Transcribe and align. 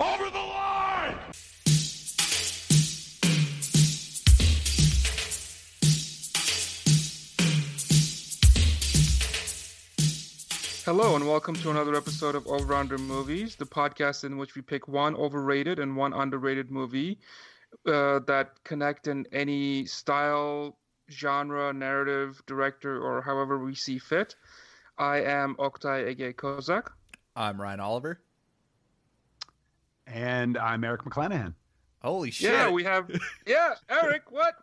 over 0.00 0.30
the 0.30 0.38
line! 0.38 1.18
Hello, 10.84 11.16
and 11.16 11.26
welcome 11.26 11.54
to 11.56 11.70
another 11.70 11.96
episode 11.96 12.34
of 12.34 12.46
Over/Under 12.46 12.96
Movies, 12.96 13.56
the 13.56 13.66
podcast 13.66 14.24
in 14.24 14.38
which 14.38 14.54
we 14.54 14.62
pick 14.62 14.86
one 14.86 15.16
overrated 15.16 15.80
and 15.80 15.96
one 15.96 16.12
underrated 16.12 16.70
movie 16.70 17.18
uh, 17.86 18.20
that 18.20 18.52
connect 18.64 19.08
in 19.08 19.26
any 19.32 19.84
style, 19.84 20.78
genre, 21.10 21.72
narrative, 21.72 22.40
director, 22.46 23.02
or 23.02 23.20
however 23.20 23.58
we 23.58 23.74
see 23.74 23.98
fit. 23.98 24.36
I 24.96 25.22
am 25.22 25.56
Oktay 25.56 26.14
Ege 26.14 26.34
Kozak. 26.36 26.88
I'm 27.36 27.60
Ryan 27.60 27.80
Oliver. 27.80 28.20
And 30.12 30.56
I'm 30.56 30.84
Erik 30.84 31.02
McClanahan. 31.02 31.54
Holy 32.02 32.30
shit! 32.30 32.52
Yeah, 32.52 32.70
we 32.70 32.84
have. 32.84 33.10
Yeah, 33.46 33.74
Erik. 33.88 34.30
What? 34.30 34.54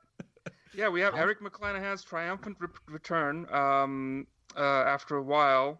Yeah, 0.73 0.89
we 0.89 1.01
have 1.01 1.15
Erik 1.15 1.41
McClanahan's 1.41 2.03
triumphant 2.03 2.57
re- 2.59 2.67
return 2.87 3.47
um, 3.51 4.27
uh, 4.57 4.61
after 4.61 5.17
a 5.17 5.23
while, 5.23 5.79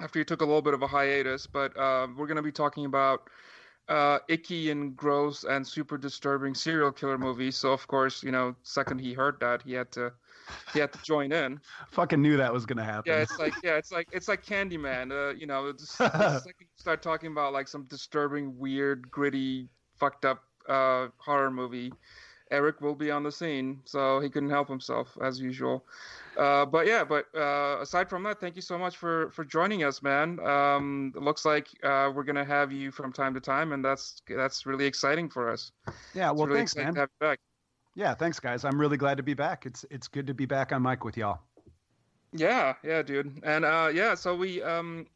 after 0.00 0.18
he 0.18 0.24
took 0.24 0.42
a 0.42 0.44
little 0.44 0.62
bit 0.62 0.74
of 0.74 0.82
a 0.82 0.86
hiatus. 0.86 1.46
But 1.46 1.76
uh, 1.76 2.08
we're 2.16 2.26
going 2.26 2.36
to 2.36 2.42
be 2.42 2.52
talking 2.52 2.84
about 2.84 3.28
uh, 3.88 4.18
icky 4.28 4.70
and 4.70 4.96
gross 4.96 5.44
and 5.44 5.66
super 5.66 5.96
disturbing 5.96 6.54
serial 6.54 6.92
killer 6.92 7.18
movies. 7.18 7.56
So 7.56 7.72
of 7.72 7.86
course, 7.86 8.22
you 8.22 8.32
know, 8.32 8.54
second 8.62 9.00
he 9.00 9.12
heard 9.12 9.38
that, 9.40 9.62
he 9.62 9.72
had 9.72 9.90
to 9.92 10.12
he 10.72 10.78
had 10.78 10.92
to 10.92 10.98
join 11.02 11.32
in. 11.32 11.60
Fucking 11.90 12.20
knew 12.20 12.36
that 12.36 12.52
was 12.52 12.66
gonna 12.66 12.84
happen. 12.84 13.12
Yeah, 13.12 13.20
it's 13.20 13.38
like 13.38 13.54
yeah, 13.62 13.76
it's 13.76 13.92
like 13.92 14.08
it's 14.12 14.28
like 14.28 14.44
Candyman. 14.44 15.12
Uh, 15.12 15.34
you 15.34 15.46
know, 15.46 15.72
just, 15.72 15.92
second 15.96 16.54
you 16.60 16.66
start 16.76 17.02
talking 17.02 17.32
about 17.32 17.52
like 17.52 17.68
some 17.68 17.84
disturbing, 17.84 18.58
weird, 18.58 19.10
gritty, 19.10 19.68
fucked 19.98 20.24
up 20.24 20.42
uh, 20.68 21.08
horror 21.18 21.50
movie, 21.50 21.92
Erik 22.50 22.80
will 22.80 22.94
be 22.94 23.10
on 23.10 23.22
the 23.22 23.32
scene, 23.32 23.80
so 23.84 24.20
he 24.20 24.28
couldn't 24.30 24.50
help 24.50 24.68
himself 24.68 25.16
as 25.22 25.40
usual. 25.40 25.84
Uh, 26.36 26.64
but 26.64 26.86
yeah, 26.86 27.04
but 27.04 27.26
uh, 27.36 27.78
aside 27.80 28.08
from 28.08 28.22
that, 28.22 28.40
thank 28.40 28.56
you 28.56 28.62
so 28.62 28.78
much 28.78 28.96
for 28.96 29.30
for 29.30 29.44
joining 29.44 29.84
us, 29.84 30.02
man. 30.02 30.38
Um, 30.40 31.12
it 31.16 31.22
looks 31.22 31.44
like 31.44 31.68
uh, 31.82 32.10
we're 32.14 32.24
gonna 32.24 32.44
have 32.44 32.72
you 32.72 32.90
from 32.90 33.12
time 33.12 33.34
to 33.34 33.40
time, 33.40 33.72
and 33.72 33.84
that's 33.84 34.22
that's 34.28 34.66
really 34.66 34.86
exciting 34.86 35.28
for 35.28 35.50
us. 35.50 35.72
yeah. 36.14 36.30
Well, 36.30 36.46
really 36.46 36.60
thanks, 36.60 36.76
man. 36.76 37.08
Yeah, 37.98 38.14
thanks, 38.14 38.38
guys. 38.38 38.64
I'm 38.64 38.80
really 38.80 38.96
glad 38.96 39.16
to 39.16 39.24
be 39.24 39.34
back. 39.34 39.66
It's 39.66 39.84
it's 39.90 40.06
good 40.06 40.28
to 40.28 40.32
be 40.32 40.46
back 40.46 40.70
on 40.70 40.82
mic 40.82 41.02
with 41.02 41.16
y'all. 41.16 41.40
Yeah, 42.32 42.74
yeah, 42.84 43.02
dude. 43.02 43.40
And 43.42 43.64
uh 43.64 43.90
yeah, 43.92 44.14
so 44.14 44.36
we 44.36 44.62
um 44.62 45.08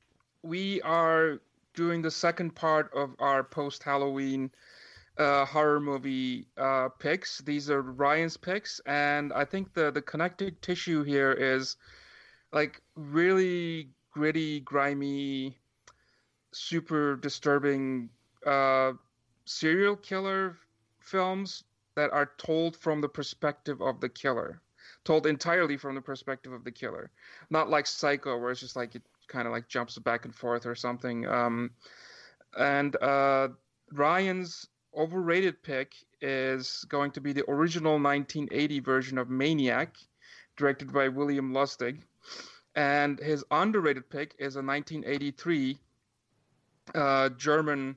we 0.43 0.83
are 0.83 1.39
doing 1.75 2.03
the 2.03 2.11
second 2.11 2.57
part 2.57 2.93
of 2.93 3.15
our 3.21 3.45
post 3.45 3.85
Halloween 3.85 4.51
uh 5.17 5.45
horror 5.45 5.79
movie 5.79 6.49
uh 6.57 6.89
picks. 6.89 7.39
These 7.39 7.71
are 7.71 7.83
Ryan's 7.83 8.37
picks 8.37 8.81
and 8.85 9.33
I 9.33 9.45
think 9.45 9.75
the 9.75 9.93
the 9.93 10.03
connective 10.03 10.61
tissue 10.61 11.05
here 11.05 11.31
is 11.31 11.77
like 12.53 12.83
really 12.97 13.91
gritty, 14.11 14.59
grimy, 14.59 15.57
super 16.51 17.15
disturbing 17.15 18.11
uh 18.45 18.95
serial 19.45 19.95
killer 19.95 20.59
films 20.99 21.63
that 21.95 22.13
are 22.13 22.31
told 22.39 22.77
from 22.77 23.01
the 23.01 23.09
perspective 23.09 23.81
of 23.81 24.01
the 24.01 24.09
killer 24.09 24.61
told 25.05 25.27
entirely 25.27 25.77
from 25.77 25.97
the 25.97 26.01
perspective 26.01 26.53
of 26.53 26.63
the 26.63 26.71
killer. 26.71 27.11
Not 27.51 27.69
like 27.69 27.87
psycho 27.87 28.39
where 28.39 28.53
it's 28.53 28.61
just 28.61 28.77
like 28.77 28.95
it 28.95 29.03
kind 29.33 29.47
of 29.47 29.53
like 29.53 29.69
jumps 29.69 29.99
back 29.99 30.25
and 30.25 30.35
forth 30.35 30.67
or 30.67 30.75
something 30.75 31.27
um 31.27 31.71
and 32.59 32.97
uh 33.03 33.49
ryan's 33.93 34.67
overrated 34.97 35.63
pick 35.63 35.95
is 36.21 36.85
going 36.89 37.11
to 37.11 37.21
be 37.21 37.33
the 37.33 37.49
original 37.51 37.95
1980 37.95 38.81
version 38.81 39.19
of 39.19 39.31
maniac 39.31 39.97
directed 40.57 40.93
by 40.93 41.09
william 41.09 41.53
lustig 41.53 42.03
and 42.75 43.19
his 43.19 43.45
underrated 43.51 44.09
pick 44.11 44.35
is 44.39 44.57
a 44.57 44.63
1983 44.63 45.79
uh 46.95 47.29
german 47.31 47.97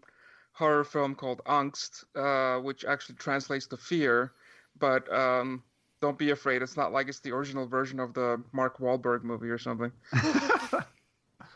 horror 0.56 0.84
film 0.84 1.14
called 1.14 1.42
angst 1.46 2.04
uh 2.16 2.60
which 2.62 2.86
actually 2.86 3.16
translates 3.16 3.68
to 3.68 3.78
fear 3.78 4.34
but 4.80 5.12
um 5.14 5.64
don't 6.06 6.18
be 6.18 6.32
afraid. 6.32 6.62
It's 6.62 6.78
not 6.78 6.92
like 6.92 7.08
it's 7.08 7.20
the 7.20 7.32
original 7.32 7.66
version 7.66 8.00
of 8.00 8.14
the 8.14 8.42
Mark 8.52 8.78
Wahlberg 8.80 9.24
movie 9.24 9.50
or 9.50 9.58
something. 9.58 9.92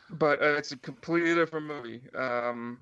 but 0.10 0.42
uh, 0.42 0.56
it's 0.58 0.72
a 0.72 0.78
completely 0.78 1.36
different 1.36 1.68
movie. 1.68 2.02
Um, 2.18 2.80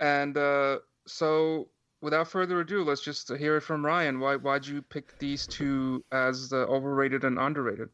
and 0.00 0.36
uh, 0.36 0.80
so, 1.06 1.68
without 2.02 2.28
further 2.28 2.60
ado, 2.60 2.84
let's 2.84 3.00
just 3.00 3.34
hear 3.36 3.56
it 3.56 3.62
from 3.62 3.86
Ryan. 3.86 4.20
Why 4.20 4.36
why'd 4.36 4.66
you 4.66 4.82
pick 4.82 5.18
these 5.18 5.46
two 5.46 6.04
as 6.12 6.50
the 6.50 6.66
overrated 6.66 7.24
and 7.24 7.38
underrated? 7.38 7.88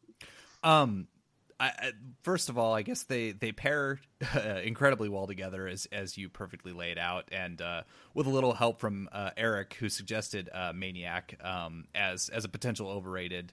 Um, 0.65 1.07
I, 1.63 1.93
first 2.23 2.49
of 2.49 2.59
all, 2.59 2.75
I 2.75 2.83
guess 2.83 3.05
they 3.05 3.31
they 3.33 3.53
pair 3.53 4.01
uh, 4.35 4.61
incredibly 4.65 5.09
well 5.09 5.27
together, 5.27 5.69
as 5.69 5.87
as 5.93 6.19
you 6.19 6.29
perfectly 6.29 6.73
laid 6.73 6.99
out, 6.99 7.29
and 7.31 7.63
uh, 7.63 7.83
with 8.15 8.27
a 8.27 8.31
little 8.31 8.53
help 8.53 8.81
from 8.81 9.09
uh, 9.13 9.31
Erik, 9.37 9.75
who 9.75 9.89
suggested 9.89 10.51
uh, 10.53 10.73
Maniac 10.75 11.39
um, 11.43 11.85
as 11.95 12.29
as 12.31 12.45
a 12.45 12.49
potential 12.49 12.89
overrated. 12.89 13.53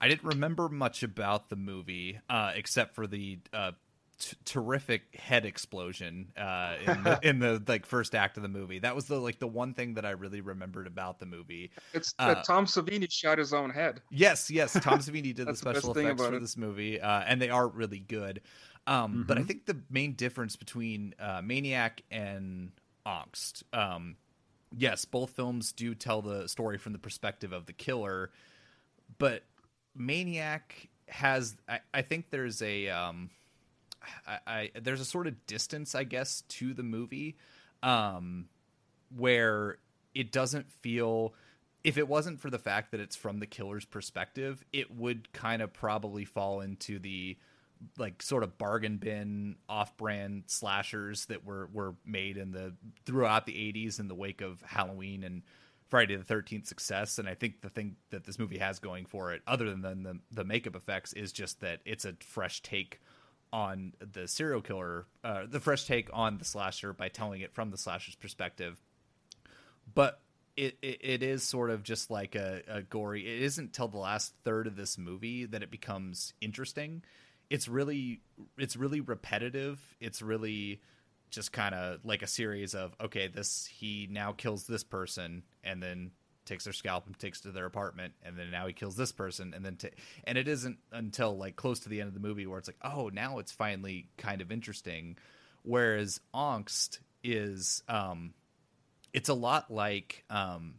I 0.00 0.06
didn't 0.06 0.24
remember 0.24 0.68
much 0.68 1.02
about 1.02 1.48
the 1.48 1.56
movie 1.56 2.20
uh, 2.30 2.52
except 2.54 2.94
for 2.94 3.08
the 3.08 3.40
uh, 3.52 3.72
t- 4.18 4.36
terrific 4.44 5.14
head 5.16 5.44
explosion 5.44 6.32
uh, 6.36 6.76
in, 6.80 7.02
the, 7.04 7.18
in 7.22 7.38
the 7.38 7.62
like 7.66 7.86
first 7.86 8.14
act 8.14 8.36
of 8.36 8.42
the 8.42 8.48
movie. 8.48 8.78
That 8.78 8.94
was 8.94 9.06
the 9.06 9.18
like 9.20 9.38
the 9.38 9.46
one 9.48 9.74
thing 9.74 9.94
that 9.94 10.04
I 10.04 10.10
really 10.10 10.40
remembered 10.40 10.86
about 10.86 11.18
the 11.18 11.26
movie. 11.26 11.70
It's 11.92 12.14
Uh, 12.18 12.34
uh, 12.34 12.42
Tom 12.42 12.66
Savini 12.66 13.10
shot 13.10 13.38
his 13.38 13.52
own 13.52 13.70
head. 13.70 14.02
Yes, 14.10 14.50
yes. 14.50 14.78
Tom 14.78 15.00
Savini 15.00 15.34
did 15.34 15.36
the 15.36 15.44
That's 15.46 15.60
the 15.60 15.66
best 15.66 15.88
special 15.88 15.94
thing 15.94 16.06
effects 16.06 16.22
for 16.22 16.36
it. 16.36 16.40
this 16.40 16.56
movie, 16.56 17.00
uh, 17.00 17.20
and 17.26 17.40
they 17.40 17.50
are 17.50 17.68
really 17.68 18.00
good. 18.00 18.40
Um, 18.86 19.22
But 19.26 19.38
I 19.38 19.42
Mhm. 19.42 19.46
think 19.46 19.66
the 19.66 19.82
main 19.90 20.14
difference 20.14 20.56
between 20.56 21.14
uh, 21.18 21.42
Maniac 21.42 22.02
and 22.10 22.72
Angst, 23.06 23.62
um, 23.72 24.16
yes, 24.76 25.04
both 25.04 25.30
films 25.30 25.72
do 25.72 25.94
tell 25.94 26.22
the 26.22 26.48
story 26.48 26.78
from 26.78 26.92
the 26.92 26.98
perspective 26.98 27.52
of 27.52 27.66
the 27.66 27.72
killer, 27.74 28.30
but 29.18 29.44
Maniac 29.94 30.88
has, 31.08 31.56
I, 31.68 31.80
I 31.94 32.02
think 32.02 32.30
there's 32.30 32.62
a, 32.62 32.88
um, 32.88 33.30
I, 34.26 34.38
I 34.46 34.70
there's 34.80 35.00
a 35.00 35.04
sort 35.04 35.26
of 35.26 35.46
distance, 35.46 35.94
I 35.94 36.04
guess, 36.04 36.42
to 36.48 36.74
the 36.74 36.82
movie, 36.82 37.36
um, 37.82 38.46
where 39.14 39.78
it 40.14 40.32
doesn't 40.32 40.70
feel 40.70 41.34
if 41.84 41.96
it 41.96 42.08
wasn't 42.08 42.40
for 42.40 42.50
the 42.50 42.58
fact 42.58 42.90
that 42.90 43.00
it's 43.00 43.16
from 43.16 43.38
the 43.38 43.46
killer's 43.46 43.84
perspective, 43.84 44.64
it 44.72 44.94
would 44.94 45.32
kind 45.32 45.62
of 45.62 45.72
probably 45.72 46.24
fall 46.24 46.60
into 46.60 46.98
the 46.98 47.38
like 47.96 48.20
sort 48.22 48.42
of 48.42 48.58
bargain 48.58 48.96
bin 48.96 49.56
off-brand 49.68 50.44
slashers 50.46 51.26
that 51.26 51.44
were 51.44 51.68
were 51.72 51.94
made 52.04 52.36
in 52.36 52.50
the 52.50 52.74
throughout 53.06 53.46
the 53.46 53.52
80s 53.52 54.00
in 54.00 54.08
the 54.08 54.14
wake 54.14 54.40
of 54.40 54.60
Halloween 54.62 55.22
and 55.22 55.42
Friday 55.88 56.16
the 56.16 56.24
13th 56.24 56.66
success. 56.66 57.18
And 57.18 57.28
I 57.28 57.34
think 57.34 57.62
the 57.62 57.70
thing 57.70 57.96
that 58.10 58.24
this 58.24 58.38
movie 58.38 58.58
has 58.58 58.78
going 58.78 59.06
for 59.06 59.32
it 59.32 59.42
other 59.46 59.74
than 59.74 60.02
the 60.02 60.18
the 60.30 60.44
makeup 60.44 60.76
effects 60.76 61.12
is 61.12 61.32
just 61.32 61.60
that 61.60 61.80
it's 61.84 62.04
a 62.04 62.14
fresh 62.20 62.60
take 62.62 63.00
on 63.52 63.94
the 64.12 64.28
serial 64.28 64.60
killer 64.60 65.06
uh, 65.24 65.44
the 65.48 65.60
fresh 65.60 65.84
take 65.84 66.08
on 66.12 66.38
the 66.38 66.44
slasher 66.44 66.92
by 66.92 67.08
telling 67.08 67.40
it 67.40 67.54
from 67.54 67.70
the 67.70 67.78
slasher's 67.78 68.14
perspective. 68.14 68.80
But 69.94 70.20
it, 70.56 70.76
it, 70.82 70.98
it 71.00 71.22
is 71.22 71.42
sort 71.42 71.70
of 71.70 71.82
just 71.82 72.10
like 72.10 72.34
a, 72.34 72.62
a 72.68 72.82
gory 72.82 73.26
it 73.26 73.42
isn't 73.42 73.72
till 73.72 73.88
the 73.88 73.98
last 73.98 74.34
third 74.44 74.66
of 74.66 74.76
this 74.76 74.98
movie 74.98 75.46
that 75.46 75.62
it 75.62 75.70
becomes 75.70 76.34
interesting. 76.40 77.02
It's 77.48 77.68
really 77.68 78.20
it's 78.58 78.76
really 78.76 79.00
repetitive. 79.00 79.80
It's 80.00 80.20
really 80.20 80.80
just 81.30 81.52
kind 81.52 81.74
of 81.74 82.04
like 82.04 82.22
a 82.22 82.26
series 82.26 82.74
of 82.74 82.94
okay 83.00 83.28
this 83.28 83.66
he 83.66 84.08
now 84.10 84.32
kills 84.32 84.66
this 84.66 84.82
person 84.82 85.42
and 85.62 85.82
then 85.82 86.10
takes 86.48 86.64
their 86.64 86.72
scalp 86.72 87.06
and 87.06 87.18
takes 87.18 87.42
to 87.42 87.52
their 87.52 87.66
apartment 87.66 88.14
and 88.22 88.38
then 88.38 88.50
now 88.50 88.66
he 88.66 88.72
kills 88.72 88.96
this 88.96 89.12
person 89.12 89.52
and 89.54 89.64
then 89.64 89.76
ta- 89.76 89.88
and 90.24 90.38
it 90.38 90.48
isn't 90.48 90.78
until 90.92 91.36
like 91.36 91.56
close 91.56 91.80
to 91.80 91.88
the 91.88 92.00
end 92.00 92.08
of 92.08 92.14
the 92.14 92.20
movie 92.20 92.46
where 92.46 92.58
it's 92.58 92.68
like 92.68 92.78
oh 92.82 93.10
now 93.12 93.38
it's 93.38 93.52
finally 93.52 94.08
kind 94.16 94.40
of 94.40 94.50
interesting. 94.50 95.16
Whereas 95.62 96.20
angst 96.34 96.98
is 97.22 97.82
um 97.88 98.32
it's 99.12 99.28
a 99.28 99.34
lot 99.34 99.70
like 99.70 100.24
um 100.30 100.74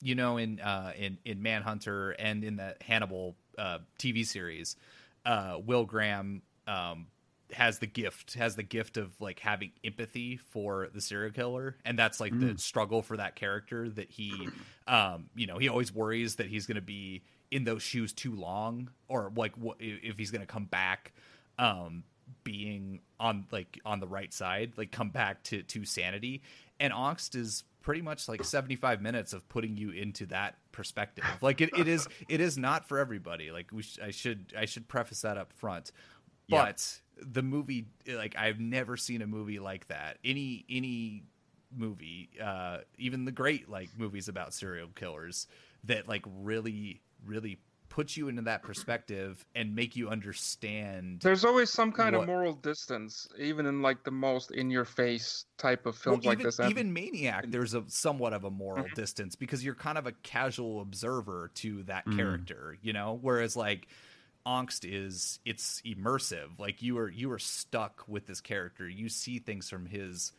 you 0.00 0.14
know 0.14 0.36
in 0.36 0.60
uh 0.60 0.92
in 0.96 1.18
in 1.24 1.42
manhunter 1.42 2.10
and 2.12 2.44
in 2.44 2.56
the 2.56 2.76
hannibal 2.80 3.36
uh 3.58 3.78
tv 3.98 4.24
series 4.26 4.76
uh 5.24 5.58
will 5.64 5.84
graham 5.84 6.42
um 6.66 7.06
has 7.52 7.78
the 7.78 7.86
gift 7.86 8.34
has 8.34 8.56
the 8.56 8.62
gift 8.62 8.96
of 8.96 9.18
like 9.20 9.38
having 9.40 9.70
empathy 9.84 10.36
for 10.36 10.88
the 10.94 11.00
serial 11.00 11.32
killer 11.32 11.76
and 11.84 11.98
that's 11.98 12.20
like 12.20 12.38
the 12.38 12.56
struggle 12.58 13.02
for 13.02 13.16
that 13.16 13.36
character 13.36 13.88
that 13.88 14.10
he 14.10 14.48
um 14.88 15.28
you 15.34 15.46
know 15.46 15.58
he 15.58 15.68
always 15.68 15.94
worries 15.94 16.36
that 16.36 16.46
he's 16.46 16.66
going 16.66 16.76
to 16.76 16.80
be 16.80 17.22
in 17.50 17.64
those 17.64 17.82
shoes 17.82 18.12
too 18.12 18.34
long 18.34 18.90
or 19.08 19.32
like 19.36 19.56
what 19.56 19.76
if 19.80 20.16
he's 20.16 20.30
going 20.30 20.40
to 20.40 20.46
come 20.46 20.64
back 20.64 21.12
um 21.58 22.04
being 22.44 23.00
on 23.18 23.46
like 23.50 23.80
on 23.84 24.00
the 24.00 24.06
right 24.06 24.32
side, 24.32 24.72
like 24.76 24.90
come 24.92 25.10
back 25.10 25.42
to 25.44 25.62
to 25.62 25.84
sanity. 25.84 26.42
And 26.78 26.92
Angst 26.92 27.34
is 27.34 27.64
pretty 27.82 28.02
much 28.02 28.28
like 28.28 28.44
75 28.44 29.00
minutes 29.00 29.32
of 29.32 29.48
putting 29.48 29.76
you 29.76 29.90
into 29.90 30.26
that 30.26 30.56
perspective. 30.72 31.24
Like 31.40 31.60
it, 31.60 31.70
it 31.76 31.88
is 31.88 32.06
it 32.28 32.40
is 32.40 32.56
not 32.58 32.88
for 32.88 32.98
everybody. 32.98 33.50
Like 33.50 33.70
we 33.72 33.82
sh- 33.82 33.98
I 34.02 34.10
should 34.10 34.52
I 34.56 34.64
should 34.66 34.88
preface 34.88 35.22
that 35.22 35.36
up 35.36 35.52
front. 35.52 35.92
But 36.50 37.00
yeah. 37.18 37.24
the 37.32 37.42
movie 37.42 37.86
like 38.06 38.36
I've 38.36 38.60
never 38.60 38.96
seen 38.96 39.22
a 39.22 39.26
movie 39.26 39.58
like 39.58 39.88
that. 39.88 40.18
Any 40.24 40.64
any 40.68 41.24
movie, 41.76 42.30
uh 42.42 42.78
even 42.98 43.24
the 43.24 43.32
great 43.32 43.68
like 43.68 43.88
movies 43.96 44.28
about 44.28 44.52
serial 44.52 44.88
killers 44.94 45.46
that 45.84 46.08
like 46.08 46.24
really 46.40 47.00
really 47.24 47.58
put 47.90 48.16
you 48.16 48.28
into 48.28 48.42
that 48.42 48.62
perspective 48.62 49.44
and 49.54 49.74
make 49.74 49.96
you 49.96 50.08
understand. 50.08 51.20
There's 51.20 51.44
always 51.44 51.68
some 51.68 51.92
kind 51.92 52.14
what... 52.14 52.22
of 52.22 52.28
moral 52.28 52.54
distance, 52.54 53.28
even 53.38 53.66
in 53.66 53.82
like 53.82 54.04
the 54.04 54.10
most 54.10 54.52
in 54.52 54.70
your 54.70 54.86
face 54.86 55.44
type 55.58 55.84
of 55.84 55.96
films 55.96 56.24
well, 56.24 56.32
even, 56.32 56.46
like 56.46 56.56
this. 56.56 56.70
Even 56.70 56.92
Maniac, 56.92 57.46
there's 57.48 57.74
a 57.74 57.84
somewhat 57.88 58.32
of 58.32 58.44
a 58.44 58.50
moral 58.50 58.84
mm-hmm. 58.84 58.94
distance 58.94 59.36
because 59.36 59.62
you're 59.62 59.74
kind 59.74 59.98
of 59.98 60.06
a 60.06 60.12
casual 60.22 60.80
observer 60.80 61.50
to 61.56 61.82
that 61.82 62.06
mm. 62.06 62.16
character, 62.16 62.78
you 62.80 62.94
know. 62.94 63.18
Whereas 63.20 63.56
like 63.56 63.88
Angst 64.46 64.84
is 64.84 65.38
it's 65.44 65.82
immersive. 65.82 66.58
Like 66.58 66.82
you 66.82 66.98
are 66.98 67.10
you 67.10 67.30
are 67.32 67.38
stuck 67.38 68.04
with 68.06 68.26
this 68.26 68.40
character. 68.40 68.88
You 68.88 69.08
see 69.08 69.38
things 69.38 69.68
from 69.68 69.86
his 69.86 70.32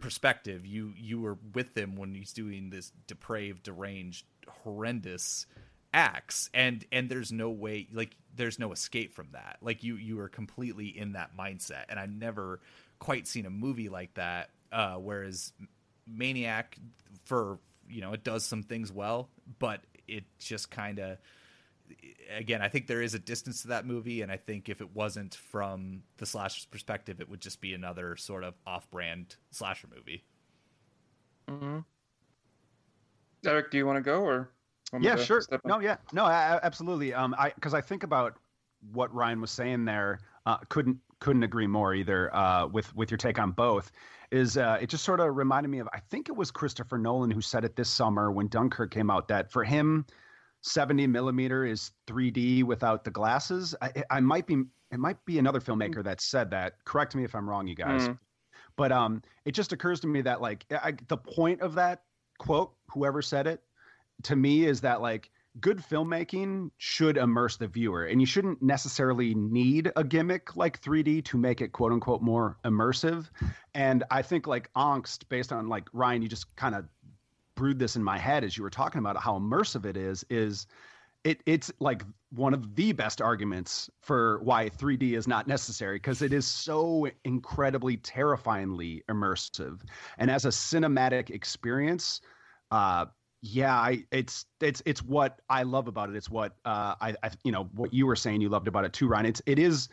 perspective. 0.00 0.64
You 0.66 0.92
you 0.96 1.20
were 1.20 1.38
with 1.54 1.76
him 1.76 1.96
when 1.96 2.14
he's 2.14 2.32
doing 2.32 2.70
this 2.70 2.92
depraved, 3.06 3.64
deranged, 3.64 4.24
horrendous 4.48 5.46
acts 5.94 6.48
and 6.54 6.86
and 6.90 7.10
there's 7.10 7.30
no 7.30 7.50
way 7.50 7.86
like 7.92 8.16
there's 8.34 8.58
no 8.58 8.72
escape 8.72 9.14
from 9.14 9.28
that 9.32 9.58
like 9.60 9.84
you 9.84 9.96
you 9.96 10.18
are 10.20 10.28
completely 10.28 10.86
in 10.86 11.12
that 11.12 11.36
mindset 11.36 11.84
and 11.90 12.00
i've 12.00 12.10
never 12.10 12.60
quite 12.98 13.28
seen 13.28 13.44
a 13.44 13.50
movie 13.50 13.90
like 13.90 14.14
that 14.14 14.48
uh 14.72 14.94
whereas 14.94 15.52
maniac 16.06 16.78
for 17.26 17.58
you 17.90 18.00
know 18.00 18.14
it 18.14 18.24
does 18.24 18.42
some 18.42 18.62
things 18.62 18.90
well 18.90 19.28
but 19.58 19.82
it 20.08 20.24
just 20.38 20.70
kind 20.70 20.98
of 20.98 21.18
again 22.36 22.62
i 22.62 22.68
think 22.68 22.86
there 22.86 23.02
is 23.02 23.14
a 23.14 23.18
distance 23.18 23.62
to 23.62 23.68
that 23.68 23.86
movie 23.86 24.22
and 24.22 24.32
i 24.32 24.36
think 24.36 24.68
if 24.68 24.80
it 24.80 24.94
wasn't 24.94 25.34
from 25.34 26.02
the 26.16 26.26
slasher's 26.26 26.64
perspective 26.64 27.20
it 27.20 27.28
would 27.28 27.40
just 27.40 27.60
be 27.60 27.74
another 27.74 28.16
sort 28.16 28.44
of 28.44 28.54
off-brand 28.66 29.36
slasher 29.50 29.88
movie 29.94 30.24
mm-hmm. 31.48 31.78
erik 33.46 33.70
do 33.70 33.76
you 33.76 33.86
want 33.86 33.96
to 33.96 34.02
go 34.02 34.22
or 34.22 34.52
yeah, 35.00 35.16
sure. 35.16 35.42
No, 35.64 35.80
yeah, 35.80 35.96
no, 36.12 36.24
I, 36.24 36.60
absolutely. 36.62 37.14
Um, 37.14 37.34
I 37.38 37.50
because 37.54 37.72
I 37.72 37.80
think 37.80 38.02
about 38.02 38.36
what 38.92 39.12
Ryan 39.14 39.40
was 39.40 39.50
saying 39.50 39.84
there. 39.84 40.20
Uh, 40.44 40.58
couldn't 40.68 40.98
couldn't 41.20 41.42
agree 41.44 41.66
more 41.66 41.94
either. 41.94 42.34
Uh, 42.34 42.66
with 42.66 42.94
with 42.94 43.10
your 43.10 43.18
take 43.18 43.38
on 43.38 43.52
both, 43.52 43.90
is 44.30 44.56
uh, 44.56 44.78
it 44.80 44.88
just 44.88 45.04
sort 45.04 45.20
of 45.20 45.36
reminded 45.36 45.70
me 45.70 45.78
of 45.78 45.88
I 45.92 46.00
think 46.10 46.28
it 46.28 46.36
was 46.36 46.50
Christopher 46.50 46.98
Nolan 46.98 47.30
who 47.30 47.40
said 47.40 47.64
it 47.64 47.74
this 47.74 47.88
summer 47.88 48.30
when 48.30 48.48
Dunkirk 48.48 48.90
came 48.90 49.10
out 49.10 49.28
that 49.28 49.50
for 49.50 49.64
him, 49.64 50.04
seventy 50.62 51.06
millimeter 51.06 51.64
is 51.64 51.90
three 52.06 52.30
D 52.30 52.62
without 52.62 53.04
the 53.04 53.10
glasses. 53.10 53.74
I, 53.82 54.04
I 54.10 54.20
might 54.20 54.46
be 54.46 54.64
it 54.90 54.98
might 54.98 55.24
be 55.24 55.38
another 55.38 55.60
filmmaker 55.60 56.02
that 56.04 56.20
said 56.20 56.50
that. 56.50 56.74
Correct 56.84 57.14
me 57.14 57.24
if 57.24 57.34
I'm 57.34 57.48
wrong, 57.48 57.66
you 57.66 57.74
guys. 57.74 58.08
Mm. 58.08 58.18
But 58.76 58.92
um, 58.92 59.22
it 59.44 59.52
just 59.52 59.72
occurs 59.72 60.00
to 60.00 60.06
me 60.06 60.22
that 60.22 60.40
like 60.40 60.64
I, 60.70 60.94
the 61.08 61.16
point 61.16 61.60
of 61.60 61.74
that 61.74 62.02
quote, 62.38 62.72
whoever 62.88 63.22
said 63.22 63.46
it, 63.46 63.62
to 64.24 64.36
me 64.36 64.64
is 64.66 64.80
that 64.80 65.00
like 65.00 65.30
good 65.60 65.78
filmmaking 65.78 66.70
should 66.78 67.18
immerse 67.18 67.58
the 67.58 67.66
viewer 67.68 68.04
and 68.04 68.20
you 68.20 68.26
shouldn't 68.26 68.62
necessarily 68.62 69.34
need 69.34 69.92
a 69.96 70.04
gimmick 70.04 70.56
like 70.56 70.80
3D 70.80 71.22
to 71.26 71.36
make 71.36 71.60
it 71.60 71.72
quote 71.72 71.92
unquote 71.92 72.22
more 72.22 72.56
immersive. 72.64 73.28
And 73.74 74.04
I 74.10 74.22
think 74.22 74.46
like 74.46 74.72
Angst 74.74 75.28
based 75.28 75.52
on 75.52 75.68
like 75.68 75.88
Ryan 75.92 76.22
you 76.22 76.28
just 76.28 76.54
kind 76.56 76.74
of 76.74 76.86
brewed 77.62 77.78
this 77.78 77.94
in 77.94 78.02
my 78.02 78.18
head 78.18 78.42
as 78.42 78.56
you 78.56 78.64
were 78.64 78.70
talking 78.70 78.98
about 78.98 79.16
how 79.16 79.38
immersive 79.38 79.84
it 79.84 79.96
is 79.96 80.24
is 80.28 80.66
it 81.22 81.40
it's 81.46 81.70
like 81.78 82.02
one 82.30 82.52
of 82.52 82.74
the 82.74 82.90
best 82.90 83.22
arguments 83.22 83.88
for 84.00 84.40
why 84.42 84.68
3D 84.68 85.12
is 85.12 85.28
not 85.28 85.46
necessary 85.46 85.94
because 85.94 86.22
it 86.22 86.32
is 86.32 86.44
so 86.44 87.06
incredibly 87.24 87.98
terrifyingly 87.98 89.04
immersive. 89.08 89.80
And 90.18 90.28
as 90.28 90.44
a 90.44 90.48
cinematic 90.48 91.30
experience, 91.30 92.20
uh, 92.72 93.06
yeah, 93.42 93.76
I 93.76 94.06
it's 94.10 94.44
it's 94.60 94.82
it's 94.84 95.04
what 95.04 95.38
I 95.48 95.62
love 95.62 95.86
about 95.86 96.10
it. 96.10 96.16
It's 96.16 96.28
what 96.28 96.56
uh, 96.64 96.96
I, 97.00 97.14
I 97.22 97.30
you 97.44 97.52
know 97.52 97.68
what 97.76 97.94
you 97.94 98.06
were 98.06 98.16
saying 98.16 98.40
you 98.40 98.48
loved 98.48 98.66
about 98.66 98.84
it 98.84 98.92
too, 98.92 99.06
Ryan. 99.06 99.26
It's 99.26 99.42
it 99.46 99.60
is 99.60 99.88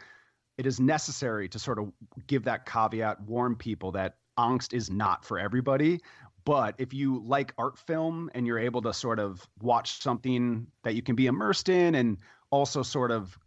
it 0.58 0.66
is 0.66 0.80
necessary 0.80 1.48
to 1.50 1.60
sort 1.60 1.78
of 1.78 1.92
give 2.26 2.44
that 2.46 2.66
caveat, 2.66 3.22
warn 3.22 3.56
people 3.56 3.92
that 3.92 4.16
angst 4.40 4.74
is 4.74 4.90
not 4.90 5.24
for 5.24 5.38
everybody. 5.38 6.00
But 6.50 6.74
if 6.80 6.96
you 6.96 7.22
like 7.28 7.54
art 7.60 7.78
film 7.78 8.32
and 8.34 8.48
you're 8.48 8.58
able 8.58 8.82
to 8.82 8.92
sort 8.92 9.20
of 9.20 9.48
watch 9.62 10.02
something 10.02 10.66
that 10.82 10.96
you 10.96 11.04
can 11.04 11.14
be 11.16 11.28
immersed 11.28 11.70
in 11.70 11.94
and 11.94 12.18
also 12.50 12.82
sort 12.82 13.12
of 13.12 13.38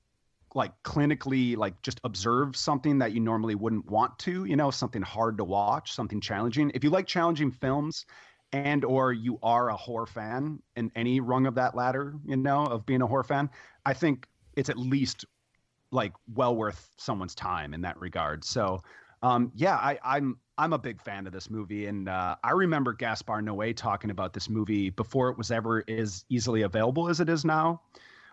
like 0.55 0.71
clinically 0.85 1.57
like 1.57 1.83
just 1.83 2.01
observe 2.05 2.55
something 2.55 3.01
that 3.01 3.11
you 3.11 3.19
normally 3.19 3.57
wouldn't 3.57 3.91
want 3.91 4.17
to, 4.21 4.45
you 4.45 4.55
know, 4.55 4.71
something 4.71 5.03
hard 5.03 5.37
to 5.39 5.45
watch, 5.45 5.93
something 5.93 6.21
challenging. 6.21 6.71
If 6.77 6.85
you 6.85 6.91
like 6.91 7.09
challenging 7.09 7.51
films 7.51 8.07
and 8.53 8.85
or 8.85 9.13
you 9.13 9.37
are 9.43 9.71
a 9.71 9.77
horror 9.77 10.07
fan 10.07 10.63
in 10.77 10.93
any 10.95 11.19
rung 11.19 11.47
of 11.47 11.57
that 11.57 11.75
ladder, 11.75 12.15
you 12.25 12.37
know, 12.37 12.67
of 12.67 12.87
being 12.87 13.03
a 13.03 13.07
horror 13.09 13.25
fan, 13.25 13.51
I 13.85 13.95
think 13.95 14.29
it's 14.55 14.69
at 14.69 14.79
least 14.79 15.25
like 15.91 16.13
well 16.33 16.55
worth 16.55 16.89
someone's 16.99 17.35
time 17.35 17.75
in 17.75 17.81
that 17.81 17.99
regard. 18.01 18.45
So, 18.45 18.81
um, 19.25 19.51
yeah, 19.57 19.75
I, 19.75 19.99
I'm 20.05 20.37
I'm 20.59 20.73
a 20.73 20.79
big 20.79 21.01
fan 21.01 21.27
of 21.27 21.33
this 21.33 21.49
movie, 21.49 21.87
and 21.87 22.09
uh, 22.09 22.37
I 22.45 22.51
remember 22.51 22.93
Gaspar 22.93 23.41
Noé 23.41 23.75
talking 23.75 24.11
about 24.11 24.33
this 24.35 24.49
movie 24.49 24.91
before 24.91 25.31
it 25.31 25.39
was 25.39 25.51
ever 25.51 25.83
as 25.89 26.25
easily 26.29 26.63
available 26.63 27.09
as 27.09 27.21
it 27.21 27.29
is 27.29 27.45
now. 27.45 27.81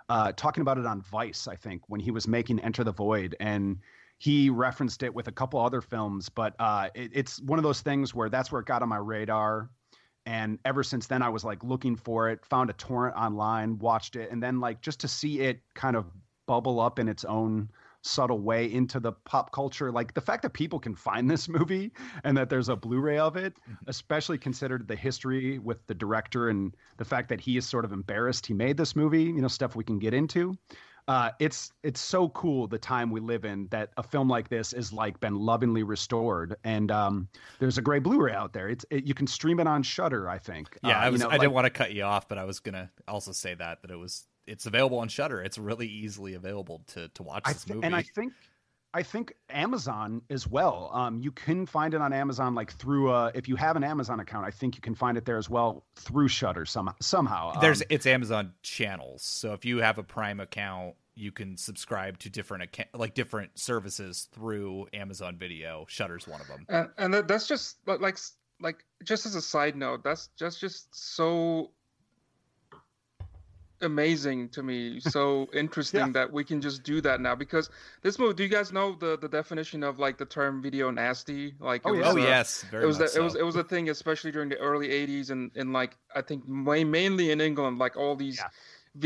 Uh, 0.10 0.31
talking 0.36 0.62
about 0.62 0.77
it 0.77 0.86
on 0.86 1.01
Vice, 1.01 1.48
I 1.48 1.56
think, 1.56 1.83
when 1.88 2.01
he 2.01 2.12
was 2.12 2.27
making 2.27 2.60
Enter 2.60 2.83
the 2.83 2.92
Void, 2.92 3.36
and 3.39 3.77
he 4.18 4.50
referenced 4.50 5.04
it 5.04 5.13
with 5.13 5.27
a 5.27 5.31
couple 5.31 5.60
other 5.60 5.81
films. 5.81 6.27
But 6.30 6.56
uh, 6.60 6.89
it, 6.94 7.12
it's 7.13 7.42
one 7.42 7.57
of 7.57 7.63
those 7.63 7.81
things 7.81 8.13
where 8.13 8.30
that's 8.30 8.51
where 8.51 8.62
it 8.62 8.68
got 8.68 8.81
on 8.81 8.89
my 8.89 8.98
radar 8.98 9.69
and 10.25 10.60
ever 10.65 10.83
since 10.83 11.07
then 11.07 11.22
i 11.22 11.30
was 11.30 11.44
like 11.44 11.63
looking 11.63 11.95
for 11.95 12.30
it 12.30 12.45
found 12.45 12.69
a 12.69 12.74
torrent 12.74 13.15
online 13.15 13.80
watched 13.80 14.15
it 14.15 14.30
and 14.31 14.44
then 14.44 14.60
like 14.60 14.81
just 14.81 15.00
to 15.00 15.07
see 15.07 15.39
it 15.39 15.62
kind 15.74 15.95
of 15.95 16.06
bubble 16.45 16.80
up 16.80 17.00
in 17.00 17.07
its 17.07 17.24
own 17.25 17.69
subtle 18.01 18.40
way 18.40 18.72
into 18.72 19.00
the 19.00 19.12
pop 19.12 19.51
culture 19.51 19.92
like 19.92 20.13
the 20.13 20.22
fact 20.22 20.42
that 20.42 20.51
people 20.51 20.80
can 20.80 20.96
find 20.96 21.30
this 21.30 21.50
movie 21.50 21.92
and 22.24 22.38
that 22.38 22.50
there's 22.50 22.69
a 22.69 22.75
blu-ray 22.75 23.18
of 23.18 23.36
it 23.36 23.56
mm-hmm. 23.56 23.74
especially 23.88 24.38
considered 24.38 24.88
the 24.88 24.96
history 24.96 25.60
with 25.60 25.86
the 25.88 25.94
director 25.94 26.50
and 26.50 26.75
the 26.98 27.06
fact 27.06 27.29
that 27.29 27.41
he 27.41 27.58
is 27.58 27.65
sort 27.65 27.84
of 27.84 27.91
embarrassed 27.91 28.46
he 28.46 28.53
made 28.53 28.77
this 28.77 28.96
movie 28.96 29.24
you 29.24 29.41
know 29.41 29.48
stuff 29.48 29.75
we 29.75 29.84
can 29.84 30.00
get 30.00 30.13
into. 30.13 30.58
Uh, 31.08 31.32
it's 31.39 31.72
it's 31.82 32.00
so 32.00 32.29
cool 32.29 32.68
the 32.68 32.77
time 32.77 33.10
we 33.10 33.20
live 33.20 33.44
in 33.44 33.68
that 33.72 33.89
a 33.98 34.03
film 34.03 34.29
like 34.29 34.48
this 34.48 34.74
is 34.74 34.94
like 34.94 35.20
been 35.20 35.36
lovingly 35.36 35.82
restored. 35.82 36.56
And 36.63 36.91
um, 36.91 37.27
there's 37.60 37.79
a 37.79 37.82
great 37.82 38.03
blu-ray 38.03 38.34
out 38.34 38.53
there. 38.53 38.70
It's 38.70 38.86
it, 38.91 39.06
you 39.06 39.15
can 39.15 39.25
stream 39.25 39.60
it 39.60 39.65
on 39.65 39.82
Shudder, 39.82 40.29
I 40.29 40.38
think. 40.38 40.77
Yeah 40.84 41.00
uh, 41.00 41.01
I 41.01 41.10
was 41.10 41.20
you 41.20 41.24
know, 41.24 41.29
I 41.29 41.34
like, 41.34 41.41
didn't 41.41 41.53
want 41.53 41.65
to 41.65 41.72
cut 41.72 41.94
you 41.94 42.03
off 42.03 42.27
but 42.27 42.38
I 42.38 42.44
was 42.44 42.60
gonna 42.60 42.91
also 43.08 43.32
say 43.32 43.56
that 43.56 43.82
that 43.82 43.89
it 43.89 43.96
was 43.96 44.27
it's 44.50 44.65
available 44.65 45.00
on 45.00 45.08
Shudder. 45.08 45.41
it's 45.41 45.58
really 45.58 45.88
easily 45.88 46.34
available 46.34 46.82
to 46.88 47.08
to 47.10 47.24
watch 47.24 47.44
this 47.46 47.63
th- 47.63 47.75
movie 47.75 47.86
and 47.86 47.96
I 47.96 48.01
think 48.01 48.34
I 48.94 49.03
think 49.03 49.34
Amazon 49.51 50.24
as 50.29 50.48
well. 50.48 50.89
Um, 50.94 51.20
you 51.20 51.32
can 51.32 51.68
find 51.68 51.94
it 51.94 52.01
on 52.01 52.12
Amazon, 52.12 52.56
like 52.56 52.74
through 52.74 53.12
a, 53.12 53.32
if 53.36 53.48
you 53.48 53.56
have 53.56 53.75
an 53.75 53.84
Amazon 53.84 54.20
account, 54.20 54.48
I 54.48 54.51
think 54.51 54.75
you 54.75 54.82
can 54.82 54.96
find 54.96 55.15
it 55.15 55.25
there 55.25 55.38
as 55.38 55.48
well 55.48 55.86
through 55.96 56.27
Shudder 56.27 56.65
some, 56.65 56.91
somehow. 57.00 57.51
Um, 57.53 57.58
There's 57.62 57.84
it's 57.89 58.08
Amazon 58.08 58.53
channels, 58.63 59.22
so 59.22 59.53
if 59.53 59.63
you 59.63 59.77
have 59.77 60.00
a 60.00 60.03
Prime 60.03 60.39
account, 60.39 60.96
you 61.13 61.32
can 61.32 61.56
subscribe 61.56 62.18
to 62.20 62.32
different 62.32 62.63
account, 62.63 62.89
like 62.96 63.13
different 63.13 63.60
services 63.60 64.27
through 64.32 64.88
Amazon 64.94 65.38
Video. 65.38 65.86
Shudder's 65.88 66.27
one 66.27 66.41
of 66.41 66.48
them, 66.48 66.65
and, 66.68 66.89
and 66.98 67.27
that's 67.27 67.48
just 67.48 67.77
like 67.86 68.01
like 68.60 68.84
just 69.03 69.25
as 69.27 69.36
a 69.36 69.41
side 69.41 69.75
note, 69.75 70.03
that's 70.03 70.29
just 70.38 70.60
just 70.60 70.88
so 70.96 71.70
amazing 73.81 74.50
to 74.50 74.62
me 74.62 75.00
so 75.00 75.48
interesting 75.53 76.07
yeah. 76.07 76.12
that 76.12 76.31
we 76.31 76.43
can 76.43 76.62
just 76.62 76.83
do 76.83 77.00
that 77.01 77.21
now 77.21 77.33
because 77.33 77.69
this 78.01 78.19
movie 78.19 78.33
do 78.33 78.43
you 78.43 78.50
guys 78.50 78.74
know 78.74 78.95
the 79.00 79.17
the 79.17 79.27
definition 79.27 79.83
of 79.83 80.00
like 80.00 80.17
the 80.17 80.25
term 80.25 80.62
video 80.62 80.91
nasty 80.91 81.53
like 81.59 81.81
oh, 81.86 81.93
was, 81.93 82.07
oh 82.07 82.17
yes 82.17 82.65
it 82.74 82.86
was 82.86 82.98
so. 82.98 83.03
it 83.03 83.24
was 83.24 83.36
it 83.36 83.45
was 83.45 83.55
a 83.55 83.63
thing 83.63 83.89
especially 83.89 84.31
during 84.31 84.50
the 84.50 84.57
early 84.57 84.89
80s 84.89 85.29
and 85.31 85.51
in 85.55 85.71
like 85.71 85.98
i 86.15 86.21
think 86.21 86.48
mainly 86.48 87.31
in 87.31 87.39
england 87.39 87.79
like 87.79 87.95
all 87.95 88.15
these 88.15 88.38
yeah. 88.38 88.50